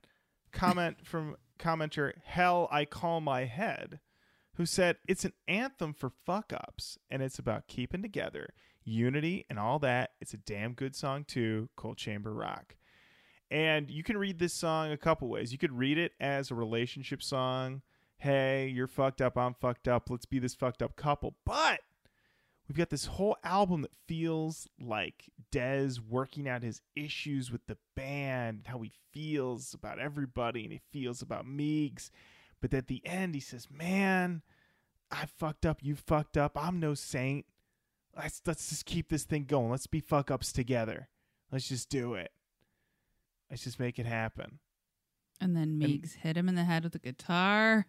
Comment 0.53 0.97
from 1.05 1.37
commenter 1.59 2.13
Hell 2.25 2.69
I 2.71 2.85
Call 2.85 3.21
My 3.21 3.45
Head, 3.45 4.01
who 4.55 4.67
said 4.67 4.97
it's 5.07 5.25
an 5.25 5.33
anthem 5.49 5.93
for 5.93 6.11
fuck 6.25 6.53
ups 6.53 6.99
and 7.11 7.23
it's 7.23 7.39
about 7.39 7.67
keeping 7.69 8.03
together, 8.03 8.55
unity, 8.85 9.45
and 9.51 9.59
all 9.59 9.79
that. 9.81 10.11
It's 10.21 10.35
a 10.35 10.39
damn 10.39 10.73
good 10.75 10.95
song 10.97 11.25
too. 11.25 11.69
Coal 11.77 11.95
Chamber 11.95 12.33
Rock. 12.33 12.77
And 13.51 13.91
you 13.91 14.03
can 14.03 14.17
read 14.17 14.39
this 14.39 14.55
song 14.55 14.91
a 14.91 14.97
couple 14.97 15.29
ways. 15.29 15.53
You 15.53 15.59
could 15.59 15.77
read 15.77 15.99
it 15.99 16.13
as 16.19 16.51
a 16.51 16.55
relationship 16.55 17.23
song. 17.23 17.83
Hey, 18.17 18.69
you're 18.69 18.87
fucked 18.89 19.21
up. 19.21 19.37
I'm 19.37 19.55
fucked 19.55 19.87
up. 19.87 20.09
Let's 20.09 20.25
be 20.27 20.39
this 20.39 20.55
fucked 20.55 20.83
up 20.83 20.97
couple. 20.97 21.37
But 21.45 21.81
we've 22.69 22.77
got 22.77 22.91
this 22.91 23.07
whole 23.07 23.37
album 23.45 23.83
that 23.83 23.95
feels 24.07 24.69
like 24.81 25.31
Dez 25.53 26.01
working 26.01 26.49
out 26.49 26.63
his 26.63 26.81
issues 26.97 27.51
with 27.51 27.67
the 27.67 27.77
band, 27.95 28.67
how 28.67 28.81
he 28.81 28.93
feels 29.13 29.75
about 29.75 29.99
everybody, 29.99 30.65
and 30.65 30.73
he 30.73 30.81
feels 30.93 31.23
about 31.23 31.47
Meegs. 31.47 32.11
But 32.61 32.75
at 32.75 32.87
the 32.87 33.05
end, 33.07 33.35
he 33.35 33.41
says, 33.41 33.69
"Man, 33.71 34.43
I 35.11 35.27
fucked 35.27 35.67
up. 35.67 35.83
You 35.83 35.97
fucked 35.97 36.37
up. 36.37 36.57
I'm 36.57 36.81
no 36.81 36.95
saint. 36.95 37.47
Let's 38.17 38.41
let's 38.47 38.69
just 38.71 38.87
keep 38.87 39.09
this 39.09 39.25
thing 39.25 39.45
going. 39.45 39.71
Let's 39.71 39.87
be 39.87 40.01
fuck 40.01 40.31
ups 40.31 40.53
together. 40.53 41.09
Let's 41.51 41.69
just 41.69 41.91
do 41.91 42.15
it." 42.15 42.33
Let's 43.51 43.65
just 43.65 43.79
make 43.79 43.99
it 43.99 44.07
happen. 44.07 44.59
And 45.41 45.57
then 45.57 45.79
Meegs 45.79 46.15
hit 46.15 46.37
him 46.37 46.49
in 46.49 46.55
the 46.55 46.65
head 46.65 46.85
with 46.85 46.95
a 46.95 46.99
guitar. 46.99 47.87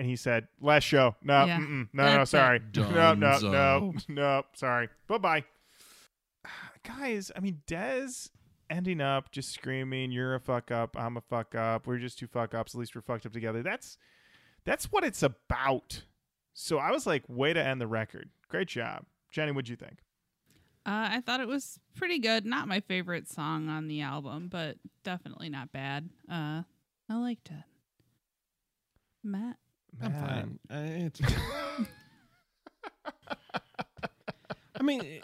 And 0.00 0.08
he 0.08 0.16
said, 0.16 0.48
"Last 0.62 0.84
show. 0.84 1.14
No, 1.22 1.44
Yeah. 1.44 1.58
mm-mm, 1.58 1.88
no, 1.92 2.16
no, 2.16 2.24
sorry. 2.24 2.60
No, 2.74 3.12
no, 3.12 3.38
no, 3.38 3.92
no. 4.08 4.42
Sorry. 4.54 4.88
Bye, 5.06 5.18
bye." 5.18 5.44
Guys, 6.84 7.30
I 7.36 7.40
mean, 7.40 7.60
Dez 7.66 8.30
ending 8.70 9.02
up 9.02 9.30
just 9.30 9.50
screaming, 9.52 10.10
"You're 10.10 10.34
a 10.36 10.40
fuck 10.40 10.70
up. 10.70 10.96
I'm 10.98 11.18
a 11.18 11.20
fuck 11.20 11.54
up. 11.54 11.86
We're 11.86 11.98
just 11.98 12.18
two 12.18 12.26
fuck 12.26 12.54
ups. 12.54 12.74
At 12.74 12.78
least 12.80 12.94
we're 12.94 13.02
fucked 13.02 13.26
up 13.26 13.32
together." 13.34 13.62
That's 13.62 13.98
that's 14.64 14.86
what 14.90 15.04
it's 15.04 15.22
about. 15.22 16.04
So 16.54 16.78
I 16.78 16.92
was 16.92 17.06
like, 17.06 17.24
"Way 17.28 17.52
to 17.52 17.62
end 17.62 17.78
the 17.80 17.86
record. 17.86 18.30
Great 18.48 18.68
job, 18.68 19.04
Jenny. 19.30 19.52
What'd 19.52 19.68
you 19.68 19.76
think?" 19.76 19.98
Uh, 20.86 21.12
I 21.12 21.20
thought 21.20 21.40
it 21.40 21.46
was 21.48 21.78
pretty 21.94 22.18
good. 22.20 22.46
Not 22.46 22.66
my 22.68 22.80
favorite 22.80 23.28
song 23.28 23.68
on 23.68 23.86
the 23.86 24.00
album, 24.00 24.48
but 24.48 24.78
definitely 25.04 25.50
not 25.50 25.72
bad. 25.72 26.08
Uh, 26.26 26.62
I 27.10 27.16
liked 27.16 27.50
it. 27.50 27.64
Matt, 29.22 29.58
I'm 30.02 30.12
fine. 30.12 30.58
Uh, 30.70 31.06
it's 31.06 31.20
I 34.78 34.82
mean, 34.82 35.20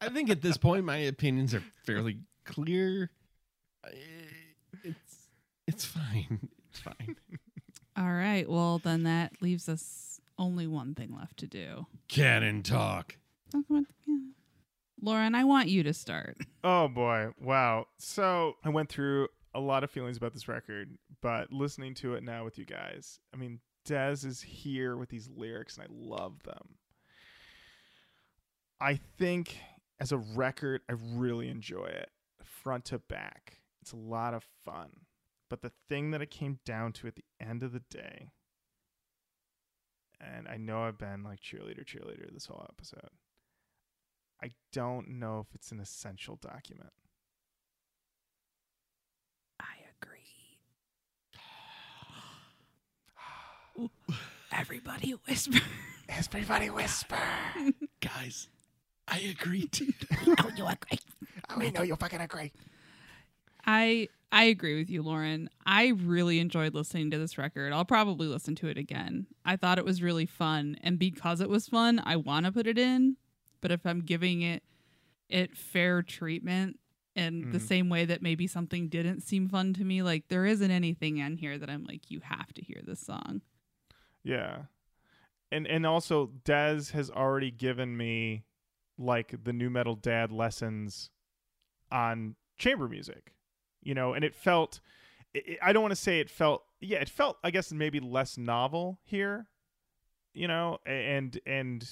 I 0.00 0.08
think 0.08 0.30
at 0.30 0.40
this 0.40 0.56
point 0.56 0.84
my 0.84 0.96
opinions 0.96 1.54
are 1.54 1.62
fairly 1.84 2.18
clear. 2.44 3.10
It's 4.82 5.28
it's 5.66 5.84
fine. 5.84 6.48
It's 6.70 6.80
fine. 6.80 7.16
all 7.96 8.12
right. 8.12 8.48
Well, 8.48 8.78
then 8.78 9.02
that 9.02 9.32
leaves 9.42 9.68
us 9.68 10.20
only 10.38 10.66
one 10.66 10.94
thing 10.94 11.14
left 11.14 11.36
to 11.38 11.46
do. 11.46 11.86
Canon 12.08 12.62
talk. 12.62 13.16
Oh, 13.54 13.62
come 13.68 13.76
on. 13.76 13.86
Yeah. 14.06 14.16
Lauren, 15.02 15.34
I 15.34 15.44
want 15.44 15.68
you 15.68 15.82
to 15.82 15.92
start. 15.92 16.38
Oh 16.64 16.88
boy, 16.88 17.30
wow. 17.40 17.86
So 17.98 18.54
I 18.64 18.68
went 18.70 18.88
through 18.88 19.28
a 19.54 19.60
lot 19.60 19.84
of 19.84 19.90
feelings 19.90 20.16
about 20.16 20.32
this 20.32 20.48
record, 20.48 20.96
but 21.20 21.52
listening 21.52 21.94
to 21.96 22.14
it 22.14 22.22
now 22.22 22.44
with 22.44 22.56
you 22.56 22.64
guys, 22.64 23.18
I 23.34 23.36
mean, 23.36 23.60
Dez 23.86 24.24
is 24.24 24.42
here 24.42 24.96
with 24.96 25.08
these 25.08 25.28
lyrics, 25.28 25.76
and 25.76 25.86
I 25.86 25.88
love 25.90 26.42
them. 26.44 26.76
I 28.80 28.98
think 29.18 29.56
as 30.00 30.12
a 30.12 30.18
record, 30.18 30.82
I 30.88 30.94
really 31.14 31.48
enjoy 31.48 31.86
it 31.86 32.10
front 32.62 32.84
to 32.86 32.98
back. 32.98 33.58
It's 33.80 33.92
a 33.92 33.96
lot 33.96 34.34
of 34.34 34.44
fun. 34.64 34.90
But 35.48 35.62
the 35.62 35.72
thing 35.88 36.12
that 36.12 36.22
it 36.22 36.30
came 36.30 36.60
down 36.64 36.92
to 36.94 37.06
at 37.06 37.16
the 37.16 37.24
end 37.40 37.62
of 37.62 37.72
the 37.72 37.82
day, 37.90 38.30
and 40.20 40.48
I 40.48 40.56
know 40.56 40.84
I've 40.84 40.98
been 40.98 41.22
like 41.24 41.40
cheerleader, 41.40 41.84
cheerleader 41.84 42.32
this 42.32 42.46
whole 42.46 42.64
episode. 42.68 43.10
I 44.42 44.50
don't 44.72 45.08
know 45.08 45.40
if 45.40 45.54
it's 45.54 45.72
an 45.72 45.80
essential 45.80 46.36
document. 46.36 46.92
I 49.60 49.74
agree. 50.00 50.58
Everybody 54.52 55.12
whisper. 55.26 55.58
Everybody 56.08 56.68
whisper. 56.70 57.18
Guys, 58.00 58.48
I 59.08 59.18
agree 59.20 59.66
too. 59.68 59.92
oh, 60.40 60.50
you 60.56 60.66
agree. 60.66 60.98
Oh, 61.50 61.58
we 61.58 61.70
know 61.70 61.82
you 61.82 61.96
fucking 61.96 62.20
agree. 62.20 62.52
I 63.66 64.08
I 64.30 64.44
agree 64.44 64.78
with 64.78 64.90
you, 64.90 65.02
Lauren. 65.02 65.48
I 65.66 65.88
really 65.88 66.38
enjoyed 66.38 66.74
listening 66.74 67.10
to 67.10 67.18
this 67.18 67.38
record. 67.38 67.72
I'll 67.72 67.84
probably 67.84 68.26
listen 68.26 68.54
to 68.56 68.68
it 68.68 68.78
again. 68.78 69.26
I 69.44 69.56
thought 69.56 69.78
it 69.78 69.84
was 69.84 70.02
really 70.02 70.26
fun, 70.26 70.76
and 70.82 70.98
because 70.98 71.40
it 71.40 71.48
was 71.48 71.68
fun, 71.68 72.00
I 72.04 72.16
want 72.16 72.46
to 72.46 72.52
put 72.52 72.66
it 72.66 72.78
in. 72.78 73.16
But 73.60 73.70
if 73.70 73.86
I'm 73.86 74.00
giving 74.00 74.42
it 74.42 74.62
it 75.28 75.56
fair 75.56 76.02
treatment 76.02 76.78
in 77.14 77.52
the 77.52 77.58
Mhm. 77.58 77.62
same 77.68 77.88
way 77.88 78.04
that 78.04 78.20
maybe 78.22 78.46
something 78.46 78.88
didn't 78.88 79.20
seem 79.22 79.48
fun 79.48 79.72
to 79.74 79.84
me, 79.84 80.02
like 80.02 80.28
there 80.28 80.44
isn't 80.46 80.70
anything 80.70 81.18
in 81.18 81.36
here 81.36 81.56
that 81.58 81.70
I'm 81.70 81.84
like, 81.84 82.10
you 82.10 82.20
have 82.20 82.52
to 82.54 82.62
hear 82.62 82.80
this 82.84 83.00
song. 83.00 83.40
Yeah. 84.24 84.62
And 85.50 85.66
and 85.66 85.86
also 85.86 86.30
Dez 86.44 86.92
has 86.92 87.10
already 87.10 87.50
given 87.50 87.96
me 87.96 88.44
like 88.98 89.44
the 89.44 89.52
nu 89.52 89.68
metal 89.70 89.96
dad 89.96 90.32
lessons 90.32 91.10
on 91.90 92.36
chamber 92.58 92.88
music. 92.88 93.34
You 93.82 93.94
know, 93.94 94.14
and 94.14 94.24
it 94.24 94.34
felt 94.34 94.80
i 95.34 95.58
I 95.62 95.72
don't 95.72 95.82
want 95.82 95.92
to 95.92 95.96
say 95.96 96.20
it 96.20 96.30
felt 96.30 96.64
yeah, 96.80 96.98
it 96.98 97.08
felt 97.08 97.38
I 97.44 97.50
guess 97.50 97.72
maybe 97.72 98.00
less 98.00 98.38
novel 98.38 98.98
here. 99.04 99.46
You 100.34 100.48
know, 100.48 100.78
and 100.86 101.38
and 101.46 101.88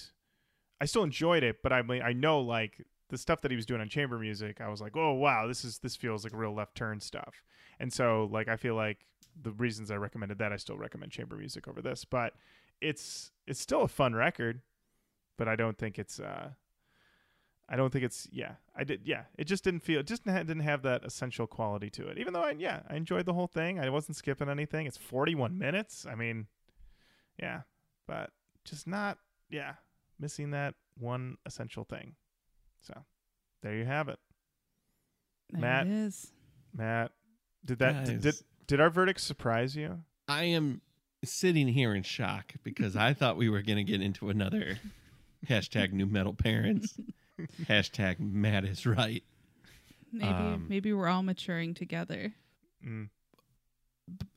I 0.81 0.87
still 0.87 1.03
enjoyed 1.03 1.43
it, 1.43 1.63
but 1.63 1.73
I 1.73 1.83
mean 1.83 2.03
I 2.03 2.13
know 2.13 2.41
like 2.41 2.85
the 3.11 3.19
stuff 3.19 3.41
that 3.43 3.51
he 3.51 3.57
was 3.57 3.67
doing 3.67 3.81
on 3.81 3.89
chamber 3.89 4.19
music, 4.19 4.61
I 4.61 4.69
was 4.69 4.81
like, 4.81 4.97
"Oh, 4.97 5.13
wow, 5.13 5.47
this 5.47 5.65
is 5.65 5.79
this 5.79 5.97
feels 5.97 6.25
like 6.25 6.33
real 6.33 6.55
left 6.55 6.77
turn 6.77 7.01
stuff." 7.01 7.43
And 7.79 7.93
so 7.93 8.29
like 8.33 8.49
I 8.49 8.57
feel 8.57 8.75
like 8.75 9.07
the 9.43 9.53
reasons 9.53 9.91
I 9.91 9.97
recommended 9.97 10.39
that 10.39 10.53
I 10.53 10.57
still 10.57 10.77
recommend 10.77 11.13
chamber 11.13 11.37
music 11.37 11.67
over 11.69 11.81
this, 11.83 12.05
but 12.05 12.35
it's 12.81 13.31
it's 13.47 13.61
still 13.61 13.83
a 13.83 13.89
fun 13.89 14.15
record, 14.15 14.61
but 15.37 15.49
I 15.49 15.57
don't 15.57 15.79
think 15.79 15.99
it's 15.99 16.19
uh 16.21 16.51
I 17.69 17.77
don't 17.77 17.93
think 17.93 18.05
it's 18.05 18.27
yeah 18.33 18.55
I 18.75 18.85
did 18.85 19.03
yeah 19.05 19.25
it 19.39 19.45
just 19.45 19.63
didn't 19.65 19.81
feel 19.81 20.01
it 20.01 20.07
just 20.07 20.25
didn't 20.25 20.61
have 20.61 20.83
that 20.83 21.05
essential 21.05 21.47
quality 21.47 21.91
to 21.91 22.09
it. 22.09 22.19
Even 22.19 22.33
though 22.33 22.43
I 22.43 22.53
yeah 22.53 22.81
I 22.89 22.97
enjoyed 22.97 23.27
the 23.27 23.35
whole 23.35 23.47
thing, 23.47 23.79
I 23.79 23.89
wasn't 23.91 24.17
skipping 24.17 24.49
anything. 24.49 24.87
It's 24.87 24.97
41 24.97 25.57
minutes. 25.59 26.07
I 26.11 26.15
mean, 26.15 26.47
yeah, 27.41 27.63
but 28.07 28.31
just 28.65 28.87
not 28.87 29.19
yeah 29.49 29.75
missing 30.19 30.51
that 30.51 30.75
one 30.99 31.37
essential 31.47 31.85
thing. 31.85 32.15
So 32.81 32.95
there 33.63 33.75
you 33.77 33.85
have 33.85 34.09
it, 34.09 34.19
There 35.51 35.61
Matt? 35.61 35.87
it 35.87 35.93
is. 35.93 36.33
Matt. 36.75 37.13
Did 37.65 37.79
that 37.81 38.07
did, 38.07 38.21
did. 38.23 38.35
Did 38.71 38.81
our 38.81 38.89
verdict 38.89 39.21
surprise 39.21 39.75
you? 39.75 39.99
I 40.29 40.45
am 40.45 40.81
sitting 41.25 41.67
here 41.67 41.93
in 41.93 42.05
shock 42.05 42.53
because 42.63 42.95
I 42.95 43.15
thought 43.15 43.37
we 43.37 43.49
were 43.49 43.63
going 43.63 43.79
to 43.79 43.83
get 43.83 44.01
into 44.01 44.31
another 44.31 44.79
hashtag 45.49 45.93
nu 45.93 46.07
metal 46.07 46.35
parents. 46.35 46.95
hashtag 47.65 48.21
Matt 48.21 48.65
is 48.65 48.87
right. 48.87 49.25
Maybe 50.13 50.29
Um, 50.29 50.67
maybe 50.69 50.93
we're 50.93 51.09
all 51.09 51.25
maturing 51.25 51.75
together. 51.75 52.35
Mm. 52.87 53.09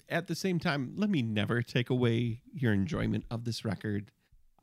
At 0.09 0.25
the 0.25 0.33
same 0.33 0.57
time, 0.57 0.93
let 0.95 1.11
me 1.11 1.21
never 1.21 1.61
take 1.61 1.91
away 1.91 2.41
your 2.55 2.73
enjoyment 2.73 3.25
of 3.29 3.45
this 3.45 3.63
record. 3.63 4.09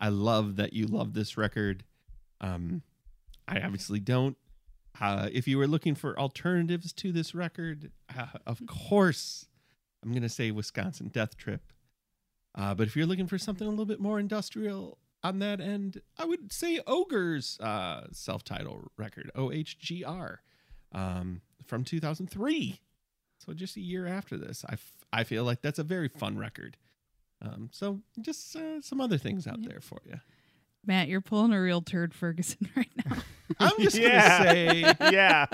I 0.01 0.09
love 0.09 0.57
that 0.57 0.73
you 0.73 0.89
love 0.89 1.15
this 1.15 1.37
record. 1.37 1.85
Um, 2.41 2.83
I 3.47 3.61
obviously 3.61 4.01
don't. 4.01 4.37
Uh, 5.01 5.29
if 5.33 5.47
you 5.47 5.59
were 5.59 5.69
looking 5.69 5.95
for 5.95 6.19
alternatives 6.19 6.93
to 6.95 7.13
this 7.13 7.37
record, 7.37 7.93
uh, 8.19 8.27
of 8.45 8.67
course, 8.67 9.47
I'm 10.03 10.11
going 10.11 10.23
to 10.23 10.29
say 10.29 10.51
Wisconsin 10.51 11.09
Death 11.09 11.37
Trip. 11.37 11.73
Uh, 12.55 12.75
but 12.75 12.87
if 12.87 12.97
you're 12.97 13.07
looking 13.07 13.27
for 13.27 13.39
something 13.39 13.67
a 13.67 13.71
little 13.71 13.85
bit 13.87 14.01
more 14.01 14.19
industrial 14.19 14.99
on 15.23 15.39
that 15.41 15.61
end, 15.61 16.01
I 16.19 16.25
would 16.25 16.53
say 16.53 16.81
Ogre's 16.87 17.59
uh, 17.61 18.07
self-titled 18.13 18.89
record, 18.97 19.31
OHGR, 19.37 20.39
um, 20.93 21.43
from 21.67 21.85
2003. 21.85 22.81
So 23.39 23.53
just 23.53 23.77
a 23.77 23.81
year 23.81 24.07
after 24.07 24.37
this, 24.37 24.65
I, 24.69 24.73
f- 24.75 24.93
I 25.13 25.25
feel 25.25 25.45
like 25.45 25.63
that's 25.63 25.79
a 25.79 25.85
very 25.85 26.09
fun 26.09 26.39
record. 26.39 26.77
Um, 27.43 27.71
so 27.73 28.01
just 28.21 28.55
uh, 28.57 28.81
some 28.81 29.01
other 29.01 29.17
things 29.19 29.47
out 29.47 29.59
Yeah. 29.61 29.69
there 29.71 29.81
for 29.81 29.99
you. 30.05 30.21
Matt, 30.85 31.09
you're 31.09 31.21
pulling 31.21 31.53
a 31.53 31.61
real 31.61 31.83
turd 31.83 32.15
Ferguson 32.15 32.69
right 32.77 32.91
now. 33.07 33.17
I'm 33.59 33.73
just 33.81 33.97
Yeah. 33.99 34.39
gonna 34.39 34.51
say 34.53 34.95
yeah. 35.13 35.47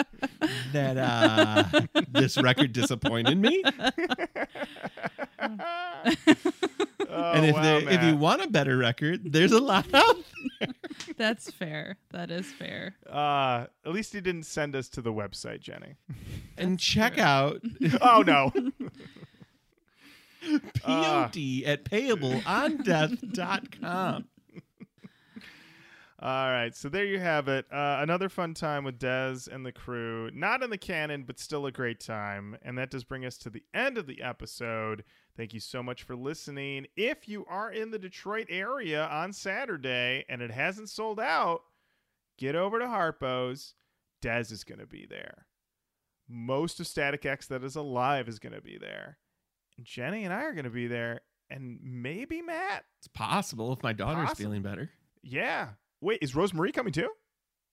that 0.72 0.96
uh, 0.98 1.64
this 2.10 2.36
record 2.36 2.72
disappointed 2.72 3.38
me. 3.38 3.62
Oh, 7.08 7.32
and 7.32 7.46
if 7.46 7.54
wow, 7.54 7.62
there, 7.62 7.88
if 7.88 8.02
you 8.02 8.16
want 8.16 8.42
a 8.42 8.48
better 8.48 8.76
record, 8.76 9.32
there's 9.32 9.52
a 9.52 9.60
lot 9.60 9.86
out. 9.94 10.16
That's 11.16 11.50
fair. 11.52 11.96
That 12.10 12.30
is 12.30 12.46
fair. 12.46 12.94
uh, 13.08 13.66
at 13.84 13.92
least 13.92 14.12
he 14.12 14.20
didn't 14.20 14.42
send 14.44 14.74
us 14.76 14.88
to 14.90 15.00
the 15.00 15.12
website, 15.12 15.60
Jenny. 15.60 15.94
And 16.58 16.78
check 16.80 17.16
out 17.18 17.60
oh 18.00 18.22
no. 18.26 18.50
POD 20.82 21.36
at 21.64 21.84
payableondeath.com. 21.84 24.24
All 26.18 26.50
right, 26.50 26.74
so 26.74 26.88
there 26.88 27.04
you 27.04 27.20
have 27.20 27.46
it. 27.46 27.66
Uh, 27.70 27.98
another 28.00 28.30
fun 28.30 28.54
time 28.54 28.84
with 28.84 28.98
Dez 28.98 29.48
and 29.48 29.66
the 29.66 29.72
crew. 29.72 30.30
Not 30.32 30.62
in 30.62 30.70
the 30.70 30.78
canon, 30.78 31.24
but 31.26 31.38
still 31.38 31.66
a 31.66 31.72
great 31.72 32.00
time. 32.00 32.56
And 32.62 32.78
that 32.78 32.90
does 32.90 33.04
bring 33.04 33.26
us 33.26 33.36
to 33.38 33.50
the 33.50 33.64
end 33.74 33.98
of 33.98 34.06
the 34.06 34.22
episode. 34.22 35.04
Thank 35.36 35.52
you 35.52 35.60
so 35.60 35.82
much 35.82 36.04
for 36.04 36.16
listening. 36.16 36.86
If 36.96 37.28
you 37.28 37.44
are 37.50 37.70
in 37.70 37.90
the 37.90 37.98
Detroit 37.98 38.46
area 38.48 39.04
on 39.06 39.34
Saturday 39.34 40.24
and 40.30 40.40
it 40.40 40.50
hasn't 40.50 40.88
sold 40.88 41.20
out, 41.20 41.60
get 42.38 42.56
over 42.56 42.78
to 42.78 42.86
Harpo's. 42.86 43.74
Dez 44.22 44.50
is 44.50 44.64
going 44.64 44.80
to 44.80 44.86
be 44.86 45.04
there. 45.04 45.44
Most 46.26 46.80
of 46.80 46.86
Static-X 46.86 47.46
that 47.48 47.62
is 47.62 47.76
alive 47.76 48.26
is 48.26 48.38
going 48.38 48.54
to 48.54 48.62
be 48.62 48.78
there. 48.78 49.18
Jenny 49.82 50.24
and 50.24 50.32
I 50.32 50.44
are 50.44 50.52
going 50.54 50.64
to 50.64 50.70
be 50.70 50.86
there. 50.86 51.20
And 51.50 51.78
maybe 51.82 52.40
Matt. 52.40 52.84
It's 53.00 53.08
possible 53.08 53.74
if 53.74 53.82
my 53.82 53.92
daughter's 53.92 54.28
Possible. 54.30 54.36
feeling 54.44 54.62
better. 54.62 54.90
Yeah. 55.22 55.68
Wait, 56.00 56.18
is 56.22 56.32
Rosemarie 56.32 56.72
coming 56.72 56.92
too? 56.92 57.10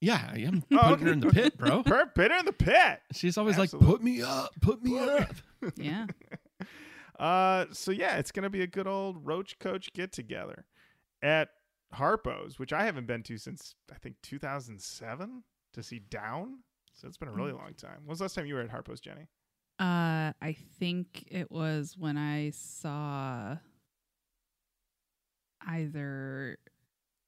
Yeah, 0.02 0.30
I 0.34 0.40
am 0.40 0.64
Oh, 0.72 0.78
putting 0.78 0.94
okay. 0.94 1.04
her 1.06 1.12
in 1.14 1.20
the 1.22 1.30
pit, 1.30 1.58
bro. 1.58 1.82
Per 1.86 2.06
bitter 2.16 2.36
in 2.36 2.46
the 2.46 2.52
pit. 2.54 3.00
She's 3.14 3.38
always 3.38 3.58
Absolutely. 3.58 3.88
like, 3.88 3.96
"Put 3.96 4.04
me 4.04 4.22
up, 4.22 4.52
put 4.62 4.84
me 4.84 5.00
up." 5.00 5.30
Yeah. 5.78 6.08
Uh, 7.18 7.68
so 7.72 7.92
yeah, 7.92 8.18
it's 8.18 8.32
gonna 8.32 8.50
be 8.50 8.62
a 8.64 8.68
good 8.68 8.88
old 8.88 9.26
Roach 9.26 9.58
Koach 9.60 9.94
get 9.94 10.12
together 10.12 10.66
at 11.22 11.50
Harpo's, 11.94 12.60
which 12.60 12.74
I 12.74 12.84
haven't 12.84 13.06
been 13.08 13.24
to 13.24 13.38
since 13.38 13.76
I 13.92 13.96
think 13.98 14.16
2007 14.24 15.44
to 15.74 15.84
see 15.84 16.00
Down. 16.00 16.60
So 16.94 17.08
it's 17.08 17.18
been 17.18 17.30
a 17.30 17.32
really 17.34 17.54
Mm. 17.54 17.60
long 17.60 17.74
time. 17.76 18.00
When 18.00 18.08
was 18.10 18.18
the 18.20 18.26
last 18.26 18.34
time 18.36 18.46
you 18.46 18.56
were 18.56 18.62
at 18.62 18.70
Harpo's, 18.72 19.00
Jenny? 19.00 19.28
Uh, 19.80 20.34
I 20.42 20.56
think 20.80 21.24
it 21.32 21.50
was 21.50 21.98
when 21.98 22.18
I 22.18 22.50
saw 22.50 23.58
either 25.66 26.58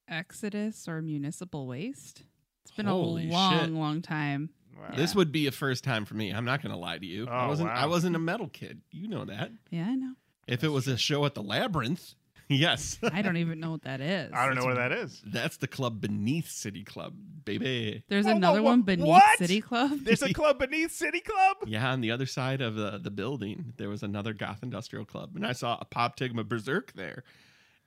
Exodus 0.07 0.88
or 0.88 1.02
Municipal 1.02 1.68
Waste. 1.68 2.23
It's 2.64 2.72
been 2.72 2.86
Holy 2.88 3.30
a 3.30 3.32
long, 3.32 3.60
shit. 3.60 3.69
long 3.72 4.02
time. 4.02 4.49
Wow. 4.77 4.95
This 4.95 5.15
would 5.15 5.32
be 5.32 5.48
a 5.48 5.52
first 5.52 5.84
time 5.84 6.06
for 6.06 6.15
me. 6.15 6.32
I'm 6.32 6.45
not 6.45 6.61
gonna 6.61 6.77
lie 6.77 6.98
to 6.98 7.06
you. 7.06 7.27
I 7.27 7.45
Oh, 7.45 7.49
wasn't. 7.49 7.69
I 7.69 7.86
wasn't 7.86 8.15
a 8.15 8.19
metal 8.19 8.49
kid. 8.49 8.82
You 8.91 9.07
know 9.07 9.26
that. 9.26 9.52
Yeah, 9.69 9.86
I 9.88 9.95
know. 9.95 10.14
If 10.48 10.64
it 10.64 10.69
was 10.69 10.88
a 10.88 10.98
show 10.98 11.26
at 11.26 11.34
the 11.34 11.41
Labyrinth, 11.41 12.14
yes, 12.49 12.99
I 13.02 13.22
don't 13.22 13.38
even 13.38 13.60
know 13.60 13.72
what 13.72 13.84
that 13.84 14.02
is. 14.02 14.32
I 14.34 14.45
don't 14.45 14.56
know 14.56 14.65
where 14.65 14.76
that 14.76 14.91
is. 14.91 15.22
that's 15.26 15.57
the 15.57 15.68
club 15.68 16.02
beneath 16.02 16.49
City 16.49 16.84
Club, 16.84 17.14
baby. 17.45 18.03
There's 18.10 18.26
Whoa, 18.26 18.32
whoa, 18.34 18.38
another 18.38 18.61
whoa, 18.61 18.69
one 18.72 18.82
beneath 18.84 19.07
what? 19.07 19.38
City 19.40 19.61
Club. 19.61 19.99
There's 20.03 20.22
a 20.22 20.34
club 20.34 20.60
beneath 20.60 20.91
City 20.91 21.22
Club. 21.22 21.57
Yeah, 21.65 21.90
on 21.91 22.02
the 22.02 22.11
other 22.11 22.26
side 22.27 22.61
of 22.61 22.76
the, 22.76 22.99
the 23.02 23.10
building, 23.11 23.73
there 23.77 23.90
was 23.90 24.03
another 24.03 24.34
Goth 24.34 24.61
Industrial 24.61 25.06
Club, 25.06 25.32
and 25.36 25.48
I 25.48 25.53
saw 25.53 25.77
a 25.80 25.86
Pop 25.86 26.15
Tigma 26.18 26.44
Berserk 26.44 26.94
there. 26.94 27.23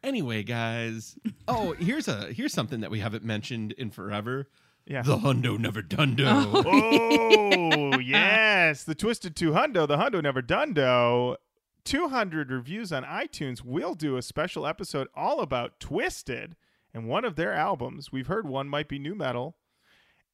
Anyway, 0.03 0.43
guys. 0.43 1.17
Oh, 1.51 1.73
here's 1.73 2.09
a 2.09 2.31
here's 2.35 2.53
something 2.53 2.81
that 2.81 2.91
we 2.91 3.01
haven't 3.01 3.25
mentioned 3.25 3.73
in 3.73 3.91
forever. 3.91 4.51
Yeah. 4.85 5.01
The 5.01 5.17
Hundo 5.17 5.59
Never 5.59 5.81
Dundo. 5.81 6.63
oh 6.67 7.99
yes, 8.01 8.85
the 8.85 8.95
Twisted 8.95 9.35
Two 9.35 9.53
Hundo, 9.53 9.89
the 9.89 9.97
Hundo 9.97 10.23
Never 10.23 10.43
Dundo. 10.43 11.37
200 11.85 12.51
reviews 12.51 12.93
on 12.93 13.03
iTunes. 13.05 13.63
We'll 13.65 13.95
do 13.95 14.19
a 14.19 14.23
special 14.23 14.67
episode 14.67 15.09
all 15.15 15.41
about 15.41 15.81
Twisted 15.81 16.55
and 16.93 17.09
one 17.09 17.25
of 17.25 17.37
their 17.37 17.55
albums. 17.55 18.13
We've 18.13 18.27
heard 18.27 18.47
one 18.47 18.69
might 18.69 18.89
be 18.89 18.99
nu 18.99 19.15
metal, 19.15 19.57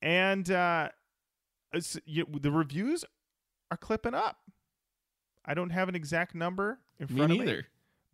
and 0.03 0.51
uh, 0.51 0.89
you, 2.05 2.27
the 2.41 2.51
reviews 2.51 3.05
are 3.71 3.77
clipping 3.77 4.15
up. 4.15 4.39
I 5.45 5.55
don't 5.55 5.71
have 5.71 5.89
an 5.89 5.95
exact 5.95 6.35
number 6.35 6.81
in 6.99 7.07
Me 7.09 7.17
front 7.19 7.33
of 7.33 7.39
me, 7.39 7.45
neither. 7.45 7.67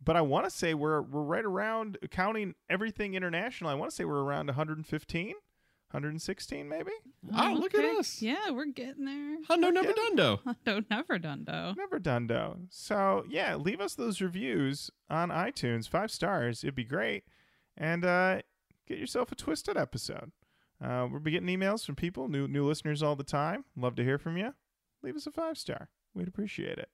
But 0.03 0.15
I 0.15 0.21
want 0.21 0.45
to 0.45 0.49
say 0.51 0.73
we're 0.73 1.01
we're 1.01 1.21
right 1.23 1.45
around 1.45 1.97
counting 2.09 2.55
everything 2.69 3.13
international. 3.13 3.69
I 3.69 3.73
want 3.75 3.91
to 3.91 3.95
say 3.95 4.03
we're 4.05 4.23
around 4.23 4.47
115, 4.47 5.27
116 5.91 6.67
maybe. 6.69 6.91
Wow, 7.23 7.53
look 7.53 7.73
at 7.73 7.83
Okay. 7.83 7.97
us. 7.97 8.21
Yeah, 8.21 8.49
we're 8.51 8.65
getting 8.65 9.05
there. 9.05 9.37
Hundo 9.49 9.73
Never 9.73 9.89
Yeah. 9.89 10.09
Dundo. 10.15 10.55
No, 10.65 10.81
never 10.89 11.19
done 11.19 11.43
though. 11.45 11.73
Never 11.77 11.99
done 11.99 12.27
though. 12.27 12.57
So 12.69 13.25
yeah, 13.29 13.55
leave 13.55 13.81
us 13.81 13.95
those 13.95 14.21
reviews 14.21 14.89
on 15.09 15.29
iTunes, 15.29 15.87
five 15.89 16.11
stars. 16.11 16.63
It'd 16.63 16.75
be 16.75 16.83
great, 16.85 17.23
and 17.77 18.05
uh, 18.05 18.41
get 18.87 18.97
yourself 18.99 19.31
a 19.31 19.35
twisted 19.35 19.77
episode. 19.77 20.31
Uh, 20.83 21.07
we'll 21.11 21.19
be 21.19 21.31
getting 21.31 21.47
emails 21.49 21.85
from 21.85 21.95
people, 21.95 22.27
new 22.27 22.47
new 22.47 22.65
listeners 22.65 23.03
all 23.03 23.15
the 23.15 23.23
time. 23.23 23.65
Love 23.75 23.95
to 23.95 24.03
hear 24.03 24.17
from 24.17 24.37
you. 24.37 24.53
Leave 25.03 25.15
us 25.15 25.27
a 25.27 25.31
five 25.31 25.57
star. 25.57 25.89
We'd 26.15 26.27
appreciate 26.27 26.77
it. 26.77 26.89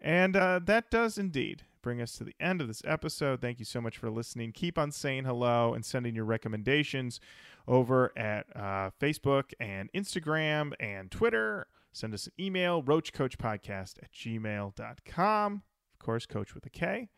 And 0.00 0.34
uh, 0.36 0.60
that 0.64 0.90
does 0.90 1.16
indeed 1.18 1.62
bring 1.82 2.00
us 2.00 2.12
to 2.12 2.24
the 2.24 2.34
end 2.40 2.60
of 2.60 2.68
this 2.68 2.82
episode. 2.86 3.40
Thank 3.40 3.58
you 3.58 3.64
so 3.64 3.80
much 3.80 3.98
for 3.98 4.10
listening. 4.10 4.52
Keep 4.52 4.78
on 4.78 4.92
saying 4.92 5.24
hello 5.24 5.74
and 5.74 5.84
sending 5.84 6.14
your 6.14 6.24
recommendations 6.24 7.20
over 7.68 8.12
at 8.16 8.46
uh, 8.56 8.90
Facebook 9.00 9.52
and 9.60 9.92
Instagram 9.92 10.72
and 10.80 11.10
Twitter. 11.10 11.66
Send 11.92 12.14
us 12.14 12.26
an 12.26 12.32
email, 12.40 12.82
roachkoachpodcast 12.82 14.02
at 14.02 14.12
gmail.com. 14.12 15.62
Of 15.92 15.98
course, 16.04 16.26
coach 16.26 16.54
with 16.54 16.64
a 16.66 16.70
K. 16.70 17.10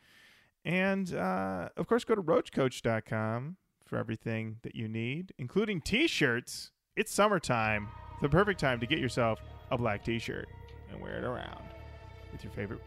And 0.65 1.15
uh, 1.15 1.69
of 1.77 1.86
course, 1.86 2.05
go 2.05 2.15
to 2.15 2.23
roachkoach.com 2.23 3.57
for 3.85 3.99
everything 3.99 4.57
that 4.62 4.74
you 4.74 4.89
need, 4.89 5.32
including 5.39 5.81
t 5.81 6.07
shirts. 6.09 6.70
It's 6.97 7.12
summertime, 7.12 7.89
the 8.23 8.28
perfect 8.28 8.61
time 8.61 8.81
to 8.81 8.86
get 8.86 8.99
yourself 8.99 9.41
a 9.70 9.78
black 9.78 10.05
t 10.05 10.19
shirt 10.19 10.49
and 10.91 11.01
wear 11.01 11.19
it 11.19 11.24
around 11.24 11.62
with 12.32 12.43
your 12.43 12.53
favorite 12.53 12.81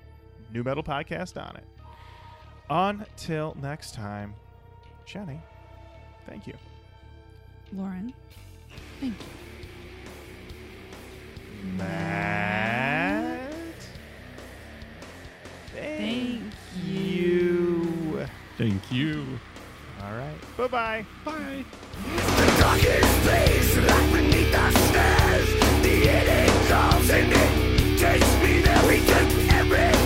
Nu 0.52 0.64
Metal 0.64 0.84
Podcast 0.84 1.38
on 1.38 1.56
it. 1.56 1.64
Until 2.70 3.56
next 3.62 3.94
time, 3.94 4.34
Jenny, 5.06 5.40
thank 6.26 6.48
you. 6.48 6.54
Lauren, 7.74 8.14
thank 9.00 9.14
you. 9.14 9.26
Matt, 11.78 13.50
thank, 15.74 15.98
thank 15.98 16.54
you. 16.86 18.28
Thank 18.58 18.92
you. 18.92 19.40
All 20.04 20.14
right. 20.14 20.58
Bye-bye. 20.58 21.06
Bye 21.26 21.66
The 22.06 22.48
beneath 24.12 24.52
the 24.52 24.72
stairs. 24.72 25.50
The 25.84 26.10
and 27.10 27.32
it 27.32 27.98
takes 28.00 28.34
me 28.42 28.62
there. 28.62 28.88
We 28.88 28.98
took 29.06 29.97